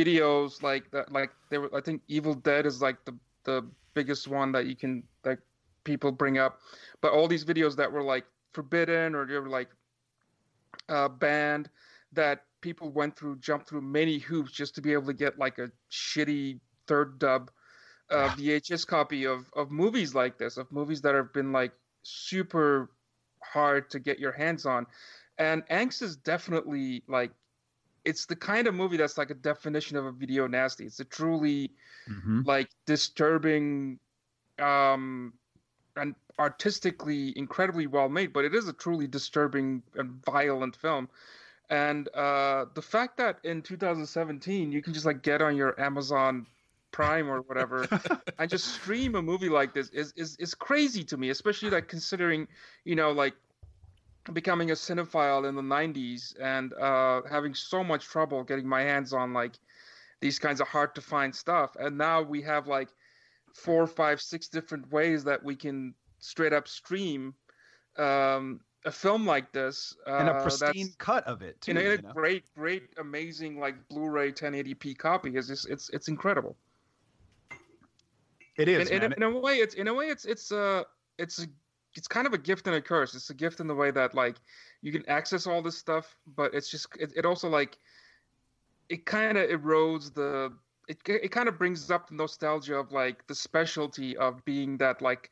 videos 0.04 0.64
like 0.64 0.90
that 0.92 1.12
like 1.12 1.32
there 1.50 1.62
were 1.62 1.76
i 1.76 1.82
think 1.82 2.02
evil 2.08 2.34
dead 2.34 2.66
is 2.66 2.82
like 2.82 3.04
the 3.06 3.16
the 3.44 3.66
biggest 3.94 4.28
one 4.28 4.52
that 4.52 4.66
you 4.66 4.76
can 4.76 5.04
like 5.24 5.40
people 5.84 6.12
bring 6.12 6.38
up 6.38 6.60
but 7.02 7.12
all 7.12 7.28
these 7.28 7.46
videos 7.46 7.76
that 7.76 7.92
were 7.92 8.02
like 8.02 8.26
forbidden 8.54 9.14
or 9.14 9.26
they 9.26 9.38
were 9.38 9.50
like 9.50 9.70
uh 10.90 11.08
banned 11.08 11.70
that 12.14 12.44
people 12.64 12.90
went 12.90 13.16
through, 13.16 13.38
jumped 13.38 13.70
through 13.70 13.82
many 13.82 14.18
hoops 14.18 14.52
just 14.52 14.74
to 14.76 14.82
be 14.82 14.94
able 14.94 15.06
to 15.06 15.14
get 15.14 15.38
like 15.38 15.60
a 15.60 15.70
shitty 15.92 16.60
third 16.88 17.20
dub 17.20 17.52
uh, 18.10 18.30
VHS 18.30 18.88
copy 18.88 19.26
of 19.26 19.52
of 19.56 19.70
movies 19.72 20.16
like 20.16 20.38
this, 20.38 20.58
of 20.58 20.72
movies 20.72 21.02
that 21.02 21.14
have 21.14 21.32
been 21.34 21.52
like 21.52 21.74
super 22.04 22.90
hard 23.44 23.90
to 23.92 24.00
get 24.00 24.20
your 24.20 24.32
hands 24.32 24.66
on. 24.66 24.88
And 25.38 25.66
Angst 25.68 26.02
is 26.02 26.16
definitely 26.16 27.04
like 27.08 27.32
it's 28.06 28.26
the 28.26 28.36
kind 28.36 28.68
of 28.68 28.76
movie 28.76 28.98
that's 28.98 29.18
like 29.18 29.30
a 29.30 29.36
definition 29.36 29.98
of 29.98 30.06
a 30.06 30.12
video 30.12 30.48
nasty. 30.48 30.86
It's 30.86 31.00
a 31.00 31.06
truly 31.06 31.72
mm-hmm. 32.10 32.42
like 32.46 32.70
disturbing 32.86 34.00
um 34.60 35.34
and 35.96 36.16
artistically 36.40 37.34
incredibly 37.38 37.88
well 37.88 38.10
made, 38.10 38.34
but 38.34 38.46
it 38.46 38.54
is 38.54 38.68
a 38.68 38.74
truly 38.74 39.08
disturbing 39.08 39.84
and 39.96 40.24
violent 40.26 40.76
film. 40.76 41.10
And 41.70 42.08
uh, 42.16 42.66
the 42.74 42.82
fact 42.82 43.18
that 43.18 43.40
in 43.44 43.62
2017 43.62 44.72
you 44.72 44.82
can 44.82 44.94
just 44.94 45.06
like 45.06 45.22
get 45.22 45.42
on 45.42 45.56
your 45.56 45.80
Amazon 45.80 46.46
Prime 46.92 47.28
or 47.30 47.42
whatever 47.42 47.88
and 48.40 48.50
just 48.50 48.76
stream 48.76 49.16
a 49.16 49.22
movie 49.22 49.50
like 49.50 49.74
this 49.74 49.90
is, 49.90 50.14
is 50.16 50.36
is 50.38 50.54
crazy 50.54 51.04
to 51.06 51.18
me, 51.18 51.30
especially 51.30 51.70
like 51.70 51.88
considering, 51.88 52.48
you 52.86 52.96
know, 52.96 53.12
like 53.12 53.34
becoming 54.32 54.72
a 54.72 54.74
cinephile 54.74 55.50
in 55.50 55.56
the 55.56 55.62
90s 55.62 56.40
and 56.40 56.74
uh, 56.74 57.22
having 57.30 57.54
so 57.54 57.84
much 57.84 58.06
trouble 58.06 58.44
getting 58.44 58.68
my 58.68 58.82
hands 58.82 59.12
on 59.12 59.34
like 59.34 59.54
these 60.22 60.40
kinds 60.40 60.62
of 60.62 60.68
hard 60.68 60.96
to 60.96 61.02
find 61.02 61.36
stuff. 61.36 61.76
And 61.80 61.98
now 61.98 62.22
we 62.22 62.42
have 62.44 62.68
like 62.68 62.90
four, 63.54 63.86
five, 63.86 64.22
six 64.22 64.48
different 64.48 64.90
ways 64.92 65.24
that 65.26 65.44
we 65.44 65.56
can 65.56 65.94
straight 66.20 66.54
up 66.54 66.68
stream 66.68 67.34
um, 67.98 68.62
a 68.86 68.92
film 68.92 69.26
like 69.26 69.52
this 69.52 69.96
uh, 70.08 70.18
and 70.18 70.30
a 70.30 70.42
pristine 70.42 70.90
cut 70.98 71.26
of 71.26 71.42
it 71.42 71.60
too, 71.62 71.72
in 71.72 71.78
a, 71.78 71.98
know? 71.98 72.14
great, 72.14 72.44
great, 72.56 72.84
amazing 72.98 73.60
like 73.60 73.76
Blu-ray 73.90 74.32
1080p 74.32 74.98
copy 74.98 75.36
is 75.36 75.48
just 75.48 75.70
it's 75.70 75.90
it's 75.90 76.08
incredible. 76.08 76.56
It 78.58 78.68
is. 78.68 78.90
In, 78.90 79.04
in, 79.04 79.14
in, 79.14 79.24
a 79.24 79.40
way, 79.40 79.58
it's 79.58 79.76
in 79.76 79.88
a 79.88 79.94
way 79.94 80.08
it's 80.08 80.26
it's 80.26 80.52
uh 80.52 80.84
it's 81.18 81.42
a 81.42 81.48
it's 81.96 82.08
kind 82.08 82.28
of 82.28 82.34
a 82.34 82.38
gift 82.38 82.68
and 82.68 82.76
a 82.76 82.82
curse. 82.82 83.16
It's 83.16 83.30
a 83.30 83.34
gift 83.34 83.60
in 83.60 83.68
the 83.68 83.76
way 83.76 83.92
that 83.92 84.14
like 84.14 84.36
you 84.82 84.92
can 84.92 85.08
access 85.08 85.48
all 85.48 85.62
this 85.62 85.78
stuff, 85.78 86.16
but 86.36 86.54
it's 86.54 86.70
just 86.70 86.88
it, 87.00 87.14
it 87.16 87.26
also 87.26 87.50
like 87.50 87.78
it 88.90 89.06
kind 89.06 89.38
of 89.38 89.50
erodes 89.50 90.14
the 90.14 90.54
it 90.88 90.98
it 91.08 91.32
kind 91.32 91.48
of 91.48 91.58
brings 91.58 91.90
up 91.90 92.10
the 92.10 92.16
nostalgia 92.16 92.76
of 92.76 92.92
like 92.92 93.26
the 93.28 93.36
specialty 93.36 94.18
of 94.18 94.44
being 94.46 94.78
that 94.78 95.02
like 95.02 95.32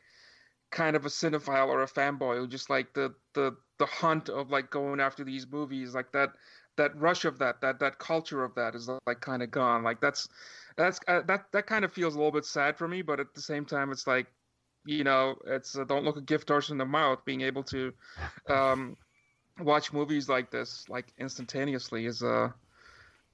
kind 0.72 0.96
of 0.96 1.06
a 1.06 1.10
cinephile 1.10 1.68
or 1.68 1.84
a 1.84 1.88
fanboy 1.88 2.38
who 2.38 2.48
just 2.48 2.70
like 2.70 2.94
the 2.94 3.13
the 3.34 3.56
the 3.78 3.86
hunt 3.86 4.30
of 4.30 4.50
like 4.50 4.70
going 4.72 5.00
after 5.00 5.24
these 5.24 5.46
movies 5.51 5.94
like 5.94 6.12
that 6.12 6.32
that 6.78 6.98
rush 7.00 7.25
of 7.25 7.38
that 7.38 7.60
that 7.62 7.80
that 7.80 8.00
culture 8.00 8.44
of 8.44 8.56
that 8.56 8.74
is 8.74 8.90
like 9.06 9.20
kind 9.20 9.44
of 9.44 9.51
gone 9.51 9.84
like 9.84 10.00
that's 10.00 10.30
that's 10.78 11.00
uh, 11.08 11.22
that 11.28 11.51
that 11.51 11.68
kind 11.68 11.84
of 11.84 11.92
feels 11.92 12.16
a 12.16 12.18
little 12.18 12.32
bit 12.32 12.46
sad 12.46 12.78
for 12.78 12.88
me 12.88 13.01
but 13.01 13.20
at 13.20 13.34
the 13.34 13.42
same 13.42 13.66
time 13.66 13.92
it's 13.92 14.08
like 14.08 14.28
you 14.86 15.04
know, 15.04 15.36
it's 15.46 15.78
uh, 15.78 15.84
don't 15.84 16.04
look 16.04 16.18
a 16.18 16.22
gift 16.22 16.50
horse 16.50 16.70
in 16.70 16.78
the 16.78 16.86
mouth. 16.86 17.24
Being 17.25 17.42
able 17.42 17.63
to 17.66 17.94
um, 18.50 18.98
watch 19.60 19.94
movies 19.94 20.28
like 20.28 20.51
this, 20.51 20.88
like 20.90 21.13
instantaneously, 21.20 22.06
is 22.06 22.22
a 22.22 22.54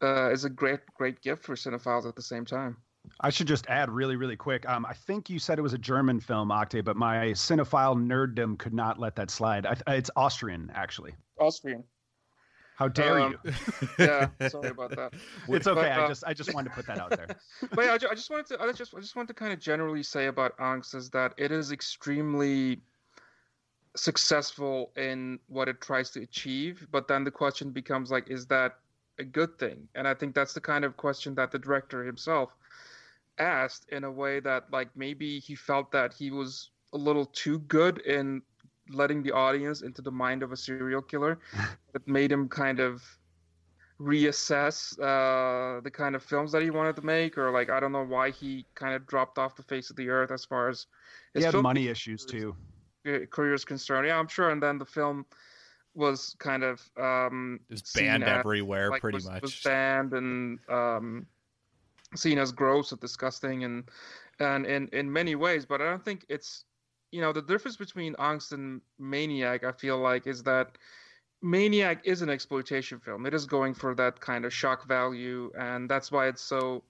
uh, 0.02 0.30
is 0.32 0.46
a 0.46 0.50
great 0.50 0.82
great 0.96 1.22
gift 1.22 1.44
for 1.44 1.56
cinephiles. 1.56 2.08
At 2.08 2.16
the 2.16 2.22
same 2.22 2.46
time, 2.46 2.78
I 3.20 3.30
should 3.30 3.48
just 3.48 3.68
add 3.68 3.90
really 3.90 4.16
really 4.16 4.36
quick. 4.36 4.68
Um, 4.68 4.86
I 4.86 4.94
think 4.94 5.30
you 5.30 5.40
said 5.40 5.60
it 5.60 5.62
was 5.62 5.74
a 5.74 5.78
German 5.78 6.20
film, 6.20 6.50
Oktay, 6.50 6.84
but 6.84 6.96
my 6.96 7.28
cinephile 7.28 7.96
nerddom 7.96 8.58
could 8.58 8.74
not 8.74 9.00
let 9.00 9.16
that 9.16 9.30
slide. 9.30 9.66
I, 9.66 9.96
it's 9.96 10.12
Austrian, 10.16 10.72
actually. 10.74 11.16
Austrian. 11.40 11.84
How 12.78 12.88
dare 12.88 13.20
um, 13.20 13.36
you? 13.44 13.54
yeah, 14.00 14.28
sorry 14.50 14.70
about 14.70 14.92
that. 14.92 15.14
It's 15.50 15.66
okay. 15.66 15.82
But, 15.82 16.00
uh, 16.00 16.04
I 16.04 16.08
just 16.08 16.24
I 16.28 16.34
just 16.34 16.54
wanted 16.54 16.70
to 16.70 16.76
put 16.76 16.86
that 16.86 17.00
out 17.00 17.10
there. 17.10 17.28
but 17.74 17.86
yeah, 17.86 17.94
I 17.94 18.14
just 18.14 18.30
wanted 18.30 18.46
to 18.48 18.62
I 18.62 18.72
just 18.72 18.94
I 18.96 19.00
just 19.00 19.16
wanted 19.16 19.30
to 19.30 19.34
kind 19.34 19.52
of 19.52 19.60
generally 19.60 20.04
say 20.04 20.28
about 20.28 20.56
Angst 20.60 20.94
is 20.94 21.10
that 21.10 21.34
it 21.38 21.52
is 21.52 21.72
extremely 21.72 22.80
successful 23.96 24.92
in 24.96 25.40
what 25.48 25.68
it 25.68 25.82
tries 25.82 26.12
to 26.12 26.22
achieve, 26.22 26.88
but 26.92 27.08
then 27.08 27.24
the 27.24 27.32
question 27.32 27.72
becomes 27.72 28.12
like, 28.12 28.30
is 28.30 28.46
that 28.46 28.78
a 29.18 29.24
good 29.24 29.58
thing? 29.58 29.88
And 29.96 30.08
I 30.08 30.14
think 30.14 30.36
that's 30.36 30.54
the 30.54 30.62
kind 30.62 30.86
of 30.86 30.96
question 30.98 31.34
that 31.34 31.52
the 31.52 31.58
director 31.58 32.04
himself 32.04 32.52
asked 33.40 33.88
in 33.90 34.04
a 34.04 34.12
way 34.12 34.40
that 34.40 34.66
like 34.72 34.90
maybe 34.96 35.40
he 35.40 35.56
felt 35.56 35.92
that 35.92 36.14
he 36.14 36.32
was 36.32 36.72
a 36.94 36.98
little 36.98 37.26
too 37.26 37.60
good 37.60 38.00
in 38.00 38.42
letting 38.90 39.22
the 39.22 39.32
audience 39.32 39.82
into 39.82 40.02
the 40.02 40.12
mind 40.12 40.44
of 40.44 40.52
a 40.52 40.58
serial 40.58 41.02
killer 41.02 41.40
that 41.94 42.08
made 42.08 42.32
him 42.32 42.48
kind 42.48 42.80
of 42.80 43.04
reassess 44.00 44.98
uh, 45.00 45.82
the 45.82 45.92
kind 45.92 46.16
of 46.16 46.24
films 46.24 46.52
that 46.52 46.62
he 46.62 46.70
wanted 46.70 46.96
to 46.96 47.02
make, 47.02 47.38
or 47.38 47.52
like 47.52 47.70
I 47.70 47.80
don't 47.80 47.92
know 47.92 48.06
why 48.06 48.30
he 48.30 48.66
kind 48.76 48.94
of 48.94 49.08
dropped 49.08 49.38
off 49.38 49.56
the 49.56 49.64
face 49.64 49.90
of 49.90 49.96
the 49.96 50.10
earth 50.10 50.32
as 50.32 50.46
far 50.46 50.70
as 50.70 50.86
his 51.34 51.44
he 51.44 51.46
had 51.46 51.56
money 51.62 51.88
issues 51.88 52.26
too. 52.26 52.56
Career 53.32 53.54
is 53.54 53.64
concerned, 53.64 54.08
yeah, 54.08 54.20
I'm 54.20 54.28
sure. 54.28 54.50
And 54.50 54.62
then 54.62 54.78
the 54.78 54.86
film 54.86 55.26
was 55.96 56.36
kind 56.40 56.64
of 56.64 56.82
um, 57.00 57.60
was 57.70 57.82
banned 57.96 58.24
as, 58.24 58.30
everywhere, 58.30 58.92
like, 58.92 59.02
pretty 59.02 59.16
was, 59.16 59.26
much. 59.26 59.42
Was 59.42 59.62
banned 59.64 60.14
and 60.14 60.60
um, 60.70 61.26
seen 62.16 62.38
as 62.38 62.52
gross 62.52 62.92
and 62.92 63.02
disgusting, 63.02 63.64
and 63.64 63.90
and 64.40 64.66
in 64.66 64.88
in 64.90 65.12
many 65.12 65.36
ways. 65.36 65.66
But 65.66 65.82
I 65.82 65.86
don't 65.86 66.04
think 66.04 66.26
it's 66.30 66.66
you 67.12 67.22
know 67.22 67.32
the 67.32 67.42
difference 67.42 67.78
between 67.78 68.14
angst 68.16 68.52
and 68.52 68.82
maniac 69.00 69.64
i 69.64 69.72
feel 69.72 69.98
like 69.98 70.28
is 70.28 70.44
that 70.44 70.78
maniac 71.42 72.02
is 72.06 72.22
an 72.22 72.30
exploitation 72.30 73.00
film 73.00 73.26
it 73.26 73.34
is 73.34 73.46
going 73.46 73.74
for 73.74 73.96
that 73.96 74.20
kind 74.20 74.46
of 74.46 74.54
shock 74.54 74.88
value 74.88 75.52
and 75.58 75.90
that's 75.90 76.12
why 76.12 76.28
it's 76.28 76.42
so 76.42 76.84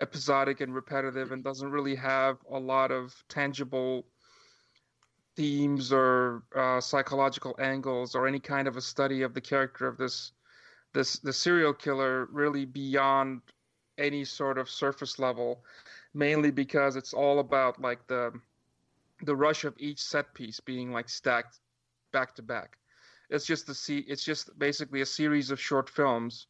episodic 0.00 0.60
and 0.60 0.74
repetitive 0.74 1.30
and 1.32 1.44
doesn't 1.44 1.70
really 1.70 1.94
have 1.94 2.38
a 2.50 2.58
lot 2.58 2.90
of 2.90 3.14
tangible 3.28 4.04
themes 5.36 5.92
or 5.92 6.42
uh, 6.56 6.80
psychological 6.80 7.54
angles 7.58 8.14
or 8.14 8.26
any 8.26 8.40
kind 8.40 8.66
of 8.66 8.76
a 8.76 8.80
study 8.80 9.22
of 9.22 9.32
the 9.32 9.40
character 9.40 9.86
of 9.86 9.96
this 9.96 10.32
this 10.92 11.18
the 11.20 11.32
serial 11.32 11.72
killer 11.72 12.26
really 12.32 12.64
beyond 12.64 13.40
any 14.02 14.24
sort 14.24 14.58
of 14.58 14.68
surface 14.68 15.18
level 15.18 15.64
mainly 16.14 16.50
because 16.50 16.96
it's 16.96 17.14
all 17.14 17.38
about 17.38 17.80
like 17.80 18.06
the 18.06 18.32
the 19.22 19.34
rush 19.34 19.64
of 19.64 19.74
each 19.78 20.00
set 20.00 20.34
piece 20.34 20.60
being 20.60 20.92
like 20.92 21.08
stacked 21.08 21.60
back 22.12 22.34
to 22.34 22.42
back. 22.42 22.78
It's 23.30 23.46
just 23.46 23.66
the 23.66 23.74
see. 23.74 23.98
It's 23.98 24.24
just 24.24 24.56
basically 24.58 25.00
a 25.00 25.06
series 25.06 25.50
of 25.50 25.60
short 25.60 25.88
films, 25.88 26.46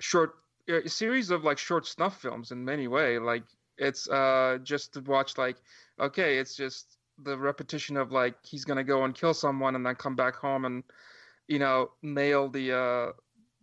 short 0.00 0.34
a 0.68 0.88
series 0.88 1.30
of 1.30 1.44
like 1.44 1.58
short 1.58 1.86
snuff 1.86 2.20
films 2.20 2.50
in 2.50 2.64
many 2.64 2.88
way. 2.88 3.18
Like 3.18 3.44
it's 3.78 4.08
uh 4.08 4.58
just 4.62 4.92
to 4.94 5.00
watch 5.00 5.38
like 5.38 5.56
okay, 6.00 6.38
it's 6.38 6.54
just 6.54 6.98
the 7.22 7.38
repetition 7.38 7.96
of 7.96 8.12
like 8.12 8.34
he's 8.44 8.64
gonna 8.64 8.84
go 8.84 9.04
and 9.04 9.14
kill 9.14 9.34
someone 9.34 9.74
and 9.76 9.86
then 9.86 9.94
come 9.94 10.16
back 10.16 10.34
home 10.34 10.64
and 10.64 10.82
you 11.48 11.58
know 11.58 11.90
nail 12.02 12.48
the 12.48 12.76
uh 12.76 13.12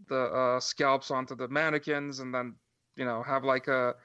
the 0.08 0.22
uh 0.22 0.60
scalps 0.60 1.12
onto 1.12 1.36
the 1.36 1.48
mannequins 1.48 2.20
and 2.20 2.34
then 2.34 2.56
you 3.00 3.06
know 3.06 3.24
have 3.24 3.44
like 3.44 3.68
a 3.68 3.96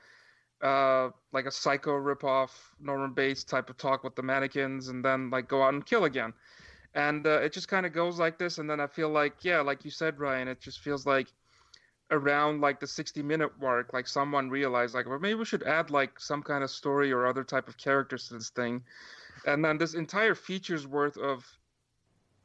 uh, 0.62 1.10
like 1.32 1.44
a 1.46 1.50
psycho 1.50 1.90
ripoff 1.90 2.50
Norman 2.80 3.12
Bates 3.12 3.44
type 3.44 3.68
of 3.68 3.76
talk 3.76 4.04
with 4.04 4.14
the 4.14 4.22
mannequins, 4.22 4.88
and 4.88 5.04
then 5.04 5.28
like 5.28 5.48
go 5.48 5.62
out 5.62 5.74
and 5.74 5.84
kill 5.84 6.04
again. 6.04 6.32
And 6.94 7.26
uh, 7.26 7.40
it 7.40 7.52
just 7.52 7.68
kind 7.68 7.84
of 7.84 7.92
goes 7.92 8.18
like 8.18 8.38
this, 8.38 8.58
and 8.58 8.70
then 8.70 8.80
I 8.80 8.86
feel 8.86 9.10
like 9.10 9.44
yeah, 9.44 9.60
like 9.60 9.84
you 9.84 9.90
said, 9.90 10.18
Ryan, 10.18 10.48
it 10.48 10.60
just 10.60 10.78
feels 10.78 11.04
like 11.04 11.26
around 12.10 12.60
like 12.60 12.78
the 12.78 12.86
60 12.86 13.22
minute 13.22 13.50
mark, 13.60 13.92
like 13.92 14.06
someone 14.06 14.48
realized 14.48 14.94
like, 14.94 15.08
well, 15.08 15.18
maybe 15.18 15.34
we 15.34 15.44
should 15.44 15.64
add 15.64 15.90
like 15.90 16.20
some 16.20 16.42
kind 16.42 16.62
of 16.62 16.70
story 16.70 17.12
or 17.12 17.26
other 17.26 17.42
type 17.44 17.66
of 17.68 17.76
characters 17.76 18.28
to 18.28 18.34
this 18.34 18.50
thing, 18.50 18.82
and 19.46 19.64
then 19.64 19.76
this 19.76 19.94
entire 19.94 20.36
feature's 20.36 20.86
worth 20.86 21.16
of 21.16 21.44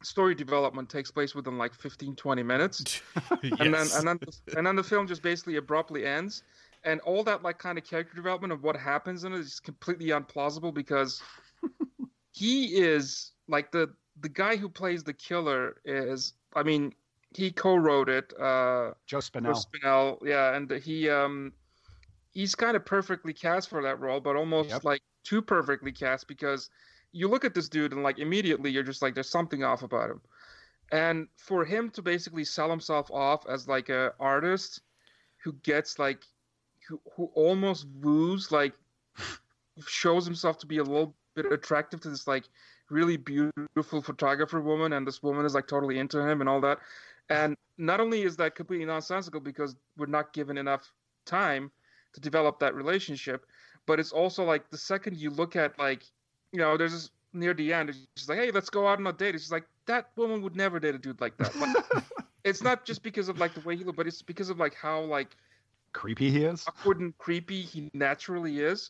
story 0.02 0.34
development 0.34 0.90
takes 0.90 1.12
place 1.12 1.36
within 1.36 1.58
like 1.58 1.74
15 1.74 2.16
20 2.16 2.44
minutes 2.44 3.02
yes. 3.44 3.60
and 3.60 3.74
then 3.74 3.88
and 3.96 4.08
then 4.08 4.20
and 4.56 4.68
then 4.68 4.76
the 4.76 4.84
film 4.84 5.08
just 5.08 5.22
basically 5.22 5.58
abruptly 5.58 6.06
ends 6.06 6.44
and 6.84 7.02
all 7.02 7.24
that 7.24 7.44
like 7.44 7.58
kind 7.58 7.78
of 7.78 7.84
character 7.84 8.16
development 8.16 8.54
of 8.54 8.64
what 8.64 8.76
happens 8.76 9.24
in 9.24 9.34
it 9.34 9.40
is 9.40 9.60
completely 9.60 10.08
unplausible 10.08 10.74
because 10.74 11.22
he 12.32 12.78
is 12.78 13.32
like 13.48 13.72
the 13.72 13.90
the 14.22 14.30
guy 14.30 14.56
who 14.56 14.70
plays 14.70 15.04
the 15.04 15.14
killer 15.14 15.78
is 15.84 16.34
I 16.56 16.64
mean 16.64 16.94
he 17.36 17.52
co-wrote 17.52 18.10
it 18.10 18.34
uh 18.40 18.92
Joe 19.06 19.20
Spinell. 19.20 19.54
Joe 19.54 19.54
Spinell 19.54 20.18
yeah 20.26 20.56
and 20.56 20.72
he 20.72 21.10
um 21.10 21.52
he's 22.32 22.56
kind 22.56 22.78
of 22.78 22.86
perfectly 22.86 23.34
cast 23.34 23.70
for 23.70 23.82
that 23.84 24.00
role 24.00 24.22
but 24.22 24.38
almost 24.38 24.70
yep. 24.70 24.84
like 24.86 25.02
too 25.26 25.42
perfectly 25.42 25.92
cast 25.92 26.28
because 26.28 26.70
you 27.12 27.28
look 27.28 27.46
at 27.46 27.54
this 27.54 27.70
dude 27.70 27.94
and 27.94 28.04
like 28.04 28.20
immediately 28.20 28.72
you're 28.72 28.84
just 28.84 29.02
like 29.02 29.14
there's 29.14 29.30
something 29.30 29.64
off 29.64 29.84
about 29.84 30.10
him. 30.10 30.22
And 30.92 31.28
for 31.36 31.66
him 31.66 31.90
to 31.92 32.02
basically 32.02 32.44
sell 32.44 32.70
himself 32.70 33.12
off 33.12 33.46
as 33.48 33.68
like 33.68 33.90
a 33.90 34.14
artist 34.20 34.82
who 35.44 35.54
gets 35.64 36.00
like 36.00 36.24
who, 36.88 37.00
who 37.16 37.30
almost 37.36 37.88
woos 38.02 38.52
like 38.52 38.74
shows 39.88 40.26
himself 40.26 40.58
to 40.60 40.66
be 40.66 40.78
a 40.78 40.84
little 40.84 41.14
bit 41.36 41.52
attractive 41.52 42.02
to 42.02 42.10
this 42.10 42.28
like 42.28 42.46
really 42.90 43.18
beautiful 43.18 44.02
photographer 44.02 44.62
woman 44.62 44.94
and 44.94 45.06
this 45.06 45.22
woman 45.22 45.46
is 45.46 45.54
like 45.54 45.68
totally 45.68 46.00
into 46.00 46.20
him 46.28 46.42
and 46.42 46.50
all 46.50 46.62
that. 46.62 46.80
And 47.30 47.56
not 47.78 48.02
only 48.02 48.24
is 48.24 48.36
that 48.38 48.56
completely 48.56 48.86
nonsensical 48.86 49.40
because 49.40 49.76
we're 49.98 50.08
not 50.08 50.34
given 50.34 50.58
enough 50.58 50.92
time 51.26 51.72
to 52.14 52.20
develop 52.20 52.60
that 52.60 52.74
relationship 52.74 53.46
but 53.90 54.00
it's 54.00 54.12
also 54.12 54.44
like 54.44 54.70
the 54.70 54.78
second 54.78 55.18
you 55.18 55.32
look 55.32 55.56
at 55.56 55.78
like 55.80 56.04
you 56.52 56.60
know 56.60 56.78
there's 56.78 56.92
this 56.94 57.10
near 57.34 57.54
the 57.54 57.72
end 57.74 57.94
she's 58.16 58.28
like 58.28 58.40
hey 58.40 58.52
let's 58.52 58.70
go 58.70 58.88
out 58.88 59.00
on 59.00 59.08
a 59.08 59.14
date. 59.14 59.36
It's 59.36 59.52
like 59.52 59.66
that 59.86 60.10
woman 60.16 60.42
would 60.42 60.56
never 60.56 60.80
date 60.80 60.96
a 60.96 60.98
dude 60.98 61.22
like 61.22 61.38
that. 61.38 61.56
Like, 61.56 62.04
it's 62.44 62.64
not 62.64 62.86
just 62.86 63.04
because 63.04 63.30
of 63.30 63.40
like 63.40 63.54
the 63.54 63.62
way 63.62 63.76
he 63.76 63.84
looked 63.84 63.98
but 63.98 64.08
it's 64.08 64.22
because 64.22 64.50
of 64.50 64.58
like 64.58 64.74
how 64.74 65.02
like 65.02 65.36
creepy 65.94 66.32
he 66.32 66.46
is? 66.46 66.66
awkward 66.68 67.00
and 67.00 67.18
creepy 67.18 67.62
he 67.62 67.90
naturally 67.94 68.60
is. 68.60 68.90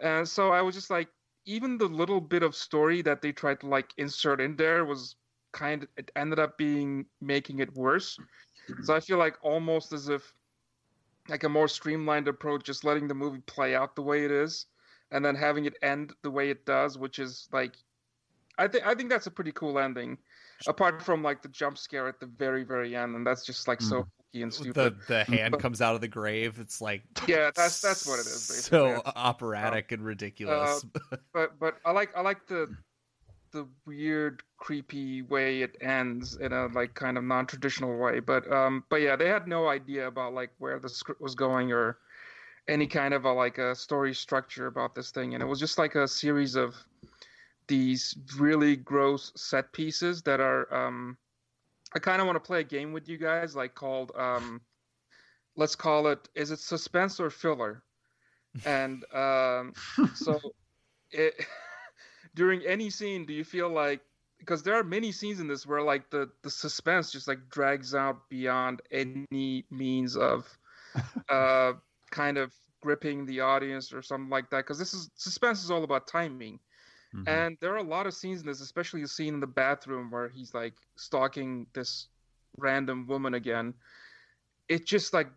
And 0.00 0.26
so 0.26 0.50
i 0.50 0.62
was 0.62 0.74
just 0.74 0.90
like 0.90 1.08
even 1.46 1.76
the 1.76 1.86
little 1.86 2.20
bit 2.20 2.42
of 2.42 2.54
story 2.54 3.02
that 3.02 3.20
they 3.20 3.32
tried 3.32 3.60
to 3.60 3.66
like 3.66 3.92
insert 3.98 4.40
in 4.40 4.56
there 4.56 4.84
was 4.84 5.16
kind 5.52 5.82
of 5.82 5.88
it 5.96 6.10
ended 6.16 6.38
up 6.38 6.56
being 6.56 7.06
making 7.20 7.58
it 7.58 7.74
worse. 7.74 8.18
So 8.82 8.94
i 8.94 9.00
feel 9.00 9.18
like 9.18 9.36
almost 9.42 9.92
as 9.92 10.08
if 10.08 10.34
like 11.28 11.44
a 11.44 11.48
more 11.48 11.68
streamlined 11.68 12.28
approach, 12.28 12.64
just 12.64 12.84
letting 12.84 13.08
the 13.08 13.14
movie 13.14 13.40
play 13.46 13.74
out 13.74 13.96
the 13.96 14.02
way 14.02 14.24
it 14.24 14.30
is, 14.30 14.66
and 15.10 15.24
then 15.24 15.34
having 15.34 15.64
it 15.64 15.74
end 15.82 16.12
the 16.22 16.30
way 16.30 16.50
it 16.50 16.64
does, 16.66 16.98
which 16.98 17.18
is 17.18 17.48
like, 17.52 17.74
I 18.58 18.68
think 18.68 18.86
I 18.86 18.94
think 18.94 19.10
that's 19.10 19.26
a 19.26 19.30
pretty 19.30 19.52
cool 19.52 19.78
ending. 19.78 20.18
Apart 20.66 21.02
from 21.02 21.22
like 21.22 21.42
the 21.42 21.48
jump 21.48 21.76
scare 21.76 22.08
at 22.08 22.20
the 22.20 22.26
very 22.26 22.62
very 22.62 22.94
end, 22.94 23.16
and 23.16 23.26
that's 23.26 23.44
just 23.44 23.66
like 23.66 23.82
so 23.82 24.06
mm. 24.34 24.42
and 24.42 24.52
stupid. 24.52 24.96
The 25.06 25.14
the 25.14 25.24
hand 25.24 25.52
but, 25.52 25.60
comes 25.60 25.80
out 25.80 25.94
of 25.94 26.00
the 26.00 26.08
grave. 26.08 26.58
It's 26.60 26.80
like 26.80 27.02
yeah, 27.28 27.50
that's 27.54 27.80
that's 27.80 28.06
what 28.06 28.14
it 28.14 28.26
is. 28.26 28.48
Basically. 28.48 28.78
So 28.78 29.02
operatic 29.16 29.90
um, 29.90 29.98
and 29.98 30.06
ridiculous. 30.06 30.84
Uh, 30.94 31.16
but 31.32 31.58
but 31.58 31.78
I 31.84 31.90
like 31.90 32.16
I 32.16 32.20
like 32.20 32.46
the 32.46 32.74
the 33.54 33.66
weird, 33.86 34.42
creepy 34.58 35.22
way 35.22 35.62
it 35.62 35.76
ends 35.80 36.36
in 36.36 36.52
a 36.52 36.66
like 36.66 36.92
kind 36.94 37.16
of 37.16 37.24
non-traditional 37.24 37.96
way. 37.96 38.20
But 38.20 38.50
um, 38.52 38.84
but 38.90 38.96
yeah, 38.96 39.16
they 39.16 39.28
had 39.28 39.48
no 39.48 39.68
idea 39.68 40.06
about 40.06 40.34
like 40.34 40.50
where 40.58 40.78
the 40.78 40.88
script 40.88 41.22
was 41.22 41.34
going 41.34 41.72
or 41.72 41.98
any 42.68 42.86
kind 42.86 43.14
of 43.14 43.24
a 43.24 43.32
like 43.32 43.58
a 43.58 43.74
story 43.74 44.14
structure 44.14 44.66
about 44.66 44.94
this 44.94 45.10
thing, 45.10 45.34
and 45.34 45.42
it 45.42 45.46
was 45.46 45.60
just 45.60 45.78
like 45.78 45.94
a 45.94 46.08
series 46.08 46.54
of 46.54 46.74
these 47.66 48.16
really 48.38 48.76
gross 48.76 49.32
set 49.36 49.72
pieces 49.72 50.22
that 50.22 50.40
are. 50.40 50.72
Um, 50.72 51.16
I 51.94 52.00
kind 52.00 52.20
of 52.20 52.26
want 52.26 52.36
to 52.36 52.46
play 52.46 52.60
a 52.60 52.64
game 52.64 52.92
with 52.92 53.08
you 53.08 53.18
guys, 53.18 53.54
like 53.54 53.74
called 53.74 54.10
um, 54.16 54.60
let's 55.56 55.76
call 55.76 56.08
it 56.08 56.28
is 56.34 56.50
it 56.50 56.58
suspense 56.58 57.20
or 57.20 57.30
filler, 57.30 57.82
and 58.64 59.04
um, 59.14 59.72
so 60.14 60.40
it 61.10 61.34
during 62.34 62.62
any 62.66 62.90
scene 62.90 63.24
do 63.24 63.32
you 63.32 63.44
feel 63.44 63.68
like 63.68 64.00
because 64.38 64.62
there 64.62 64.74
are 64.74 64.84
many 64.84 65.12
scenes 65.12 65.40
in 65.40 65.46
this 65.46 65.66
where 65.66 65.82
like 65.82 66.10
the 66.10 66.28
the 66.42 66.50
suspense 66.50 67.12
just 67.12 67.28
like 67.28 67.38
drags 67.48 67.94
out 67.94 68.28
beyond 68.28 68.82
any 68.90 69.64
means 69.70 70.16
of 70.16 70.46
uh 71.28 71.72
kind 72.14 72.38
of 72.38 72.52
gripping 72.80 73.26
the 73.26 73.40
audience 73.40 73.92
or 73.92 74.00
something 74.00 74.30
like 74.30 74.48
that 74.50 74.58
because 74.58 74.78
this 74.78 74.94
is 74.94 75.10
suspense 75.16 75.64
is 75.64 75.70
all 75.70 75.84
about 75.84 76.06
timing. 76.06 76.58
Mm-hmm. 77.14 77.28
and 77.28 77.56
there 77.60 77.72
are 77.72 77.76
a 77.76 77.82
lot 77.96 78.08
of 78.08 78.14
scenes 78.14 78.40
in 78.40 78.46
this 78.48 78.60
especially 78.60 79.00
the 79.00 79.06
scene 79.06 79.34
in 79.34 79.40
the 79.40 79.46
bathroom 79.46 80.10
where 80.10 80.28
he's 80.28 80.52
like 80.52 80.74
stalking 80.96 81.64
this 81.72 82.08
random 82.56 83.06
woman 83.06 83.34
again. 83.34 83.74
It 84.68 84.86
just 84.86 85.12
like 85.12 85.28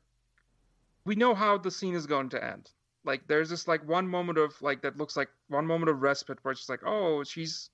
we 1.06 1.16
know 1.16 1.36
how 1.36 1.58
the 1.58 1.72
scene 1.72 1.96
is 1.96 2.06
going 2.06 2.30
to 2.30 2.44
end. 2.44 2.72
Like 3.06 3.28
there's 3.28 3.50
this 3.50 3.68
like 3.68 3.88
one 3.88 4.08
moment 4.08 4.38
of 4.38 4.60
like 4.62 4.82
that 4.82 4.98
looks 4.98 5.16
like 5.16 5.30
one 5.50 5.66
moment 5.66 5.90
of 5.90 6.02
respite 6.02 6.40
where 6.42 6.52
it's 6.52 6.62
just 6.62 6.70
like 6.70 6.86
oh 6.86 7.24
she's 7.24 7.70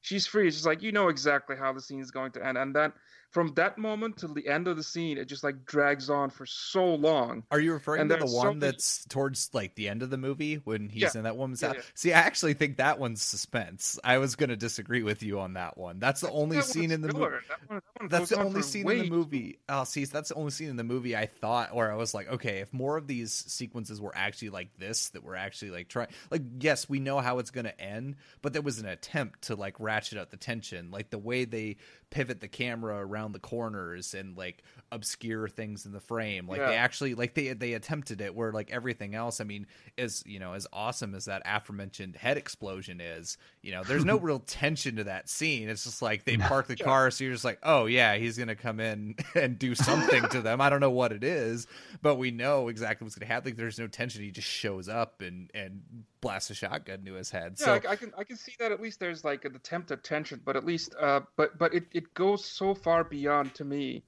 she's 0.00 0.26
free. 0.26 0.46
It's 0.46 0.56
just 0.56 0.66
like 0.66 0.82
you 0.82 0.92
know 0.92 1.08
exactly 1.08 1.56
how 1.56 1.72
the 1.72 1.80
scene 1.80 2.00
is 2.00 2.10
going 2.10 2.32
to 2.32 2.46
end. 2.46 2.58
And 2.58 2.74
then 2.74 2.92
from 3.30 3.52
that 3.54 3.76
moment 3.76 4.18
to 4.18 4.28
the 4.28 4.48
end 4.48 4.68
of 4.68 4.76
the 4.76 4.82
scene, 4.82 5.18
it 5.18 5.26
just 5.26 5.44
like 5.44 5.66
drags 5.66 6.08
on 6.08 6.30
for 6.30 6.46
so 6.46 6.94
long. 6.94 7.44
Are 7.50 7.60
you 7.60 7.72
referring 7.72 8.00
and 8.02 8.10
to 8.10 8.16
the 8.16 8.26
one 8.26 8.60
so 8.60 8.66
that's 8.66 9.04
towards 9.06 9.50
like 9.52 9.74
the 9.74 9.88
end 9.88 10.02
of 10.02 10.10
the 10.10 10.16
movie 10.16 10.56
when 10.64 10.88
he's 10.88 11.02
yeah. 11.02 11.10
in 11.14 11.22
that 11.24 11.36
woman's 11.36 11.60
yeah, 11.60 11.68
house? 11.68 11.76
Yeah. 11.76 11.82
See, 11.94 12.12
I 12.12 12.20
actually 12.20 12.54
think 12.54 12.78
that 12.78 12.98
one's 12.98 13.22
suspense. 13.22 13.98
I 14.02 14.18
was 14.18 14.34
going 14.36 14.48
to 14.48 14.56
disagree 14.56 15.02
with 15.02 15.22
you 15.22 15.40
on 15.40 15.54
that 15.54 15.76
one. 15.76 15.98
That's 15.98 16.22
the 16.22 16.30
only 16.30 16.62
scene 16.62 16.90
in 16.90 17.02
the 17.02 17.12
movie. 17.12 17.36
That 17.68 17.82
that 18.00 18.10
that's 18.10 18.30
the 18.30 18.40
only 18.40 18.62
scene 18.62 18.88
in 18.90 18.98
the 18.98 19.10
movie. 19.10 19.58
Oh, 19.68 19.84
see, 19.84 20.04
that's 20.06 20.30
the 20.30 20.34
only 20.34 20.50
scene 20.50 20.70
in 20.70 20.76
the 20.76 20.84
movie 20.84 21.14
I 21.14 21.26
thought 21.26 21.74
where 21.74 21.92
I 21.92 21.96
was 21.96 22.14
like, 22.14 22.28
okay, 22.28 22.58
if 22.58 22.72
more 22.72 22.96
of 22.96 23.06
these 23.06 23.32
sequences 23.32 24.00
were 24.00 24.12
actually 24.14 24.50
like 24.50 24.70
this, 24.78 25.10
that 25.10 25.22
were 25.22 25.36
actually 25.36 25.72
like 25.72 25.88
trying, 25.88 26.08
like, 26.30 26.42
yes, 26.60 26.88
we 26.88 26.98
know 26.98 27.18
how 27.18 27.40
it's 27.40 27.50
going 27.50 27.66
to 27.66 27.80
end, 27.80 28.16
but 28.40 28.54
there 28.54 28.62
was 28.62 28.78
an 28.78 28.86
attempt 28.86 29.42
to 29.42 29.54
like 29.54 29.78
ratchet 29.78 30.16
up 30.18 30.30
the 30.30 30.38
tension, 30.38 30.90
like 30.90 31.10
the 31.10 31.18
way 31.18 31.44
they 31.44 31.76
pivot 32.10 32.40
the 32.40 32.48
camera 32.48 33.04
around 33.04 33.32
the 33.32 33.38
corners 33.38 34.14
and 34.14 34.36
like 34.36 34.62
obscure 34.90 35.48
things 35.48 35.84
in 35.86 35.92
the 35.92 36.00
frame. 36.00 36.46
Like 36.46 36.58
yeah. 36.60 36.68
they 36.68 36.76
actually 36.76 37.14
like 37.14 37.34
they 37.34 37.52
they 37.52 37.74
attempted 37.74 38.20
it 38.20 38.34
where 38.34 38.52
like 38.52 38.70
everything 38.70 39.14
else 39.14 39.40
i 39.40 39.44
mean 39.44 39.66
is 39.96 40.22
you 40.26 40.38
know 40.38 40.54
as 40.54 40.66
awesome 40.72 41.14
as 41.14 41.26
that 41.26 41.42
aforementioned 41.44 42.16
head 42.16 42.36
explosion 42.36 43.00
is 43.00 43.36
you 43.62 43.72
know 43.72 43.84
there's 43.84 44.04
no 44.04 44.16
real 44.18 44.40
tension 44.40 44.96
to 44.96 45.04
that 45.04 45.28
scene. 45.28 45.68
It's 45.68 45.84
just 45.84 46.02
like 46.02 46.24
they 46.24 46.36
park 46.36 46.66
the 46.66 46.76
car 46.76 47.10
so 47.10 47.24
you're 47.24 47.32
just 47.32 47.44
like 47.44 47.58
oh 47.62 47.86
yeah 47.86 48.16
he's 48.16 48.38
gonna 48.38 48.56
come 48.56 48.80
in 48.80 49.16
and 49.34 49.58
do 49.58 49.74
something 49.74 50.28
to 50.28 50.40
them. 50.40 50.60
I 50.60 50.70
don't 50.70 50.80
know 50.80 50.90
what 50.90 51.12
it 51.12 51.24
is 51.24 51.66
but 52.02 52.16
we 52.16 52.30
know 52.30 52.68
exactly 52.68 53.04
what's 53.04 53.16
gonna 53.16 53.26
happen. 53.26 53.50
Like, 53.50 53.56
there's 53.56 53.78
no 53.78 53.86
tension. 53.86 54.22
He 54.22 54.30
just 54.30 54.48
shows 54.48 54.88
up 54.88 55.20
and 55.20 55.50
and 55.54 55.82
blasts 56.20 56.50
a 56.50 56.54
shotgun 56.54 57.04
to 57.04 57.14
his 57.14 57.30
head 57.30 57.56
yeah, 57.58 57.64
so 57.64 57.72
I, 57.72 57.92
I 57.92 57.96
can 57.96 58.12
i 58.18 58.24
can 58.24 58.36
see 58.36 58.52
that 58.58 58.72
at 58.72 58.80
least 58.80 59.00
there's 59.00 59.24
like 59.24 59.44
an 59.44 59.54
attempt 59.54 59.90
at 59.90 60.02
tension 60.02 60.40
but 60.44 60.56
at 60.56 60.64
least 60.64 60.94
uh 61.00 61.20
but 61.36 61.58
but 61.58 61.74
it, 61.74 61.86
it 61.92 62.12
goes 62.14 62.44
so 62.44 62.74
far 62.74 63.04
beyond 63.04 63.54
to 63.54 63.64
me 63.64 64.02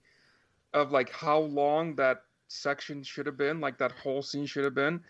of 0.73 0.93
like 0.93 1.11
how 1.11 1.39
long 1.39 1.97
that 1.97 2.23
section 2.49 3.03
should 3.03 3.27
have 3.27 3.37
been, 3.37 3.61
like 3.61 3.79
that 3.79 3.93
whole 3.93 4.23
scene 4.23 4.47
should 4.47 4.65
have 4.65 4.75
been. 4.75 5.01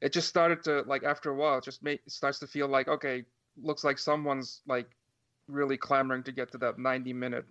It 0.00 0.12
just 0.12 0.28
started 0.28 0.62
to 0.64 0.82
like 0.86 1.04
after 1.04 1.30
a 1.30 1.34
while, 1.34 1.58
it 1.58 1.64
just 1.64 1.82
make, 1.82 2.00
it 2.06 2.12
starts 2.12 2.38
to 2.40 2.46
feel 2.46 2.68
like 2.68 2.88
okay, 2.88 3.24
looks 3.62 3.84
like 3.84 3.98
someone's 3.98 4.62
like 4.66 4.88
really 5.48 5.76
clamoring 5.76 6.22
to 6.24 6.32
get 6.32 6.50
to 6.52 6.58
that 6.58 6.78
90 6.78 7.12
minute 7.12 7.44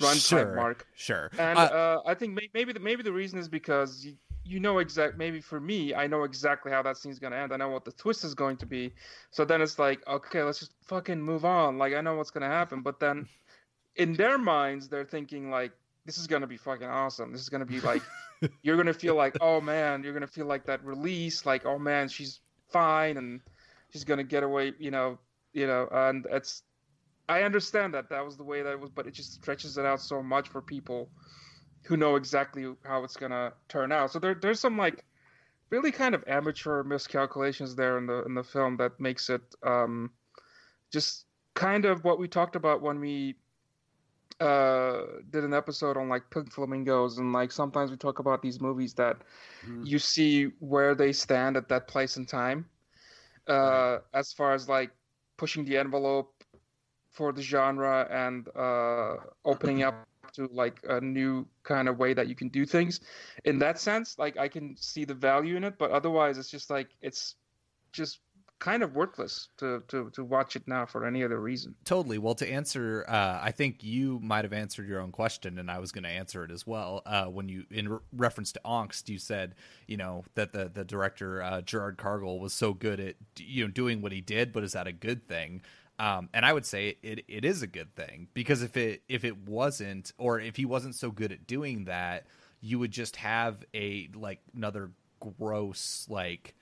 runtime 0.00 0.28
sure, 0.28 0.54
mark. 0.54 0.86
Sure. 0.94 1.30
And 1.38 1.58
uh, 1.58 1.62
uh, 1.62 2.02
I 2.06 2.14
think 2.14 2.38
maybe 2.52 2.72
the, 2.72 2.80
maybe 2.80 3.02
the 3.02 3.12
reason 3.12 3.38
is 3.38 3.48
because 3.48 4.04
you, 4.04 4.14
you 4.44 4.60
know 4.60 4.78
exact 4.78 5.16
maybe 5.16 5.40
for 5.40 5.60
me 5.60 5.94
I 5.94 6.06
know 6.06 6.24
exactly 6.24 6.70
how 6.70 6.82
that 6.82 6.96
scene's 6.96 7.18
gonna 7.18 7.36
end. 7.36 7.52
I 7.52 7.56
know 7.56 7.70
what 7.70 7.84
the 7.84 7.92
twist 7.92 8.24
is 8.24 8.34
going 8.34 8.56
to 8.58 8.66
be. 8.66 8.92
So 9.30 9.44
then 9.44 9.62
it's 9.62 9.78
like 9.78 10.06
okay, 10.06 10.42
let's 10.42 10.58
just 10.58 10.72
fucking 10.84 11.20
move 11.20 11.44
on. 11.44 11.78
Like 11.78 11.94
I 11.94 12.00
know 12.00 12.14
what's 12.14 12.30
gonna 12.30 12.46
happen, 12.48 12.82
but 12.82 13.00
then 13.00 13.28
in 13.96 14.12
their 14.14 14.38
minds 14.38 14.88
they're 14.88 15.04
thinking 15.04 15.50
like 15.50 15.72
this 16.06 16.18
is 16.18 16.26
gonna 16.26 16.46
be 16.46 16.56
fucking 16.56 16.86
awesome. 16.86 17.32
This 17.32 17.40
is 17.40 17.48
gonna 17.48 17.64
be 17.64 17.80
like 17.80 18.02
you're 18.62 18.76
gonna 18.76 18.94
feel 18.94 19.14
like 19.14 19.36
oh 19.40 19.60
man, 19.60 20.02
you're 20.02 20.14
gonna 20.14 20.26
feel 20.26 20.46
like 20.46 20.66
that 20.66 20.84
release, 20.84 21.46
like 21.46 21.64
oh 21.64 21.78
man, 21.78 22.08
she's 22.08 22.40
fine 22.68 23.16
and 23.16 23.40
she's 23.90 24.04
gonna 24.04 24.24
get 24.24 24.42
away, 24.42 24.74
you 24.78 24.90
know, 24.90 25.18
you 25.52 25.66
know, 25.66 25.88
and 25.90 26.26
it's 26.30 26.62
I 27.28 27.42
understand 27.42 27.94
that 27.94 28.10
that 28.10 28.24
was 28.24 28.36
the 28.36 28.44
way 28.44 28.62
that 28.62 28.72
it 28.72 28.80
was, 28.80 28.90
but 28.90 29.06
it 29.06 29.14
just 29.14 29.32
stretches 29.32 29.78
it 29.78 29.86
out 29.86 30.00
so 30.00 30.22
much 30.22 30.48
for 30.48 30.60
people 30.60 31.08
who 31.84 31.96
know 31.96 32.16
exactly 32.16 32.66
how 32.84 33.04
it's 33.04 33.16
gonna 33.16 33.52
turn 33.68 33.92
out. 33.92 34.10
So 34.10 34.18
there 34.18 34.34
there's 34.34 34.60
some 34.60 34.76
like 34.76 35.04
really 35.70 35.90
kind 35.90 36.14
of 36.14 36.24
amateur 36.26 36.82
miscalculations 36.82 37.74
there 37.74 37.98
in 37.98 38.06
the 38.06 38.24
in 38.24 38.34
the 38.34 38.44
film 38.44 38.76
that 38.76 38.98
makes 39.00 39.28
it 39.30 39.42
um 39.62 40.10
just 40.92 41.26
kind 41.54 41.84
of 41.84 42.04
what 42.04 42.18
we 42.18 42.28
talked 42.28 42.56
about 42.56 42.82
when 42.82 43.00
we 43.00 43.34
uh 44.40 45.02
did 45.30 45.44
an 45.44 45.54
episode 45.54 45.96
on 45.96 46.08
like 46.08 46.28
pink 46.30 46.52
flamingos 46.52 47.18
and 47.18 47.32
like 47.32 47.52
sometimes 47.52 47.90
we 47.90 47.96
talk 47.96 48.18
about 48.18 48.42
these 48.42 48.60
movies 48.60 48.92
that 48.94 49.16
mm-hmm. 49.64 49.82
you 49.84 49.98
see 49.98 50.46
where 50.58 50.94
they 50.94 51.12
stand 51.12 51.56
at 51.56 51.68
that 51.68 51.86
place 51.86 52.16
in 52.16 52.26
time 52.26 52.66
uh 53.48 53.54
right. 53.54 54.00
as 54.12 54.32
far 54.32 54.52
as 54.52 54.68
like 54.68 54.90
pushing 55.36 55.64
the 55.64 55.76
envelope 55.76 56.42
for 57.10 57.32
the 57.32 57.42
genre 57.42 58.08
and 58.10 58.48
uh 58.56 59.16
opening 59.44 59.84
up 59.84 60.06
to 60.34 60.48
like 60.52 60.80
a 60.88 61.00
new 61.00 61.46
kind 61.62 61.88
of 61.88 61.98
way 61.98 62.14
that 62.14 62.28
you 62.28 62.34
can 62.34 62.48
do 62.48 62.66
things 62.66 63.00
in 63.44 63.58
that 63.58 63.78
sense 63.78 64.18
like 64.18 64.36
i 64.36 64.48
can 64.48 64.76
see 64.76 65.04
the 65.04 65.14
value 65.14 65.56
in 65.56 65.64
it 65.64 65.78
but 65.78 65.90
otherwise 65.90 66.38
it's 66.38 66.50
just 66.50 66.70
like 66.70 66.90
it's 67.00 67.36
just 67.92 68.20
kind 68.64 68.82
of 68.82 68.94
worthless 68.94 69.48
to, 69.58 69.82
to, 69.88 70.08
to 70.10 70.24
watch 70.24 70.56
it 70.56 70.62
now 70.66 70.86
for 70.86 71.04
any 71.04 71.22
other 71.22 71.38
reason. 71.38 71.74
Totally. 71.84 72.16
Well, 72.16 72.34
to 72.36 72.48
answer, 72.48 73.04
uh, 73.06 73.38
I 73.42 73.50
think 73.50 73.84
you 73.84 74.18
might 74.22 74.44
have 74.44 74.54
answered 74.54 74.88
your 74.88 75.00
own 75.00 75.12
question, 75.12 75.58
and 75.58 75.70
I 75.70 75.78
was 75.78 75.92
going 75.92 76.04
to 76.04 76.10
answer 76.10 76.44
it 76.44 76.50
as 76.50 76.66
well. 76.66 77.02
Uh, 77.04 77.26
when 77.26 77.48
you, 77.48 77.64
in 77.70 77.90
re- 77.90 77.98
reference 78.12 78.52
to 78.52 78.60
Angst, 78.64 79.10
you 79.10 79.18
said, 79.18 79.54
you 79.86 79.98
know, 79.98 80.24
that 80.34 80.52
the 80.52 80.70
the 80.72 80.82
director 80.82 81.42
uh, 81.42 81.60
Gerald 81.60 81.98
Kargl 81.98 82.40
was 82.40 82.54
so 82.54 82.72
good 82.72 83.00
at 83.00 83.16
you 83.38 83.64
know 83.64 83.70
doing 83.70 84.00
what 84.00 84.12
he 84.12 84.22
did, 84.22 84.50
but 84.52 84.64
is 84.64 84.72
that 84.72 84.86
a 84.86 84.92
good 84.92 85.28
thing? 85.28 85.60
Um, 85.98 86.28
and 86.34 86.44
I 86.44 86.52
would 86.52 86.66
say 86.66 86.96
it, 87.02 87.24
it 87.28 87.44
is 87.44 87.62
a 87.62 87.66
good 87.66 87.94
thing 87.94 88.28
because 88.34 88.62
if 88.62 88.76
it 88.76 89.02
if 89.08 89.24
it 89.24 89.38
wasn't 89.38 90.12
or 90.18 90.40
if 90.40 90.56
he 90.56 90.64
wasn't 90.64 90.96
so 90.96 91.10
good 91.10 91.30
at 91.30 91.46
doing 91.46 91.84
that, 91.84 92.26
you 92.60 92.78
would 92.78 92.90
just 92.90 93.16
have 93.16 93.64
a 93.74 94.08
like 94.14 94.40
another 94.56 94.90
gross 95.20 96.06
like 96.10 96.54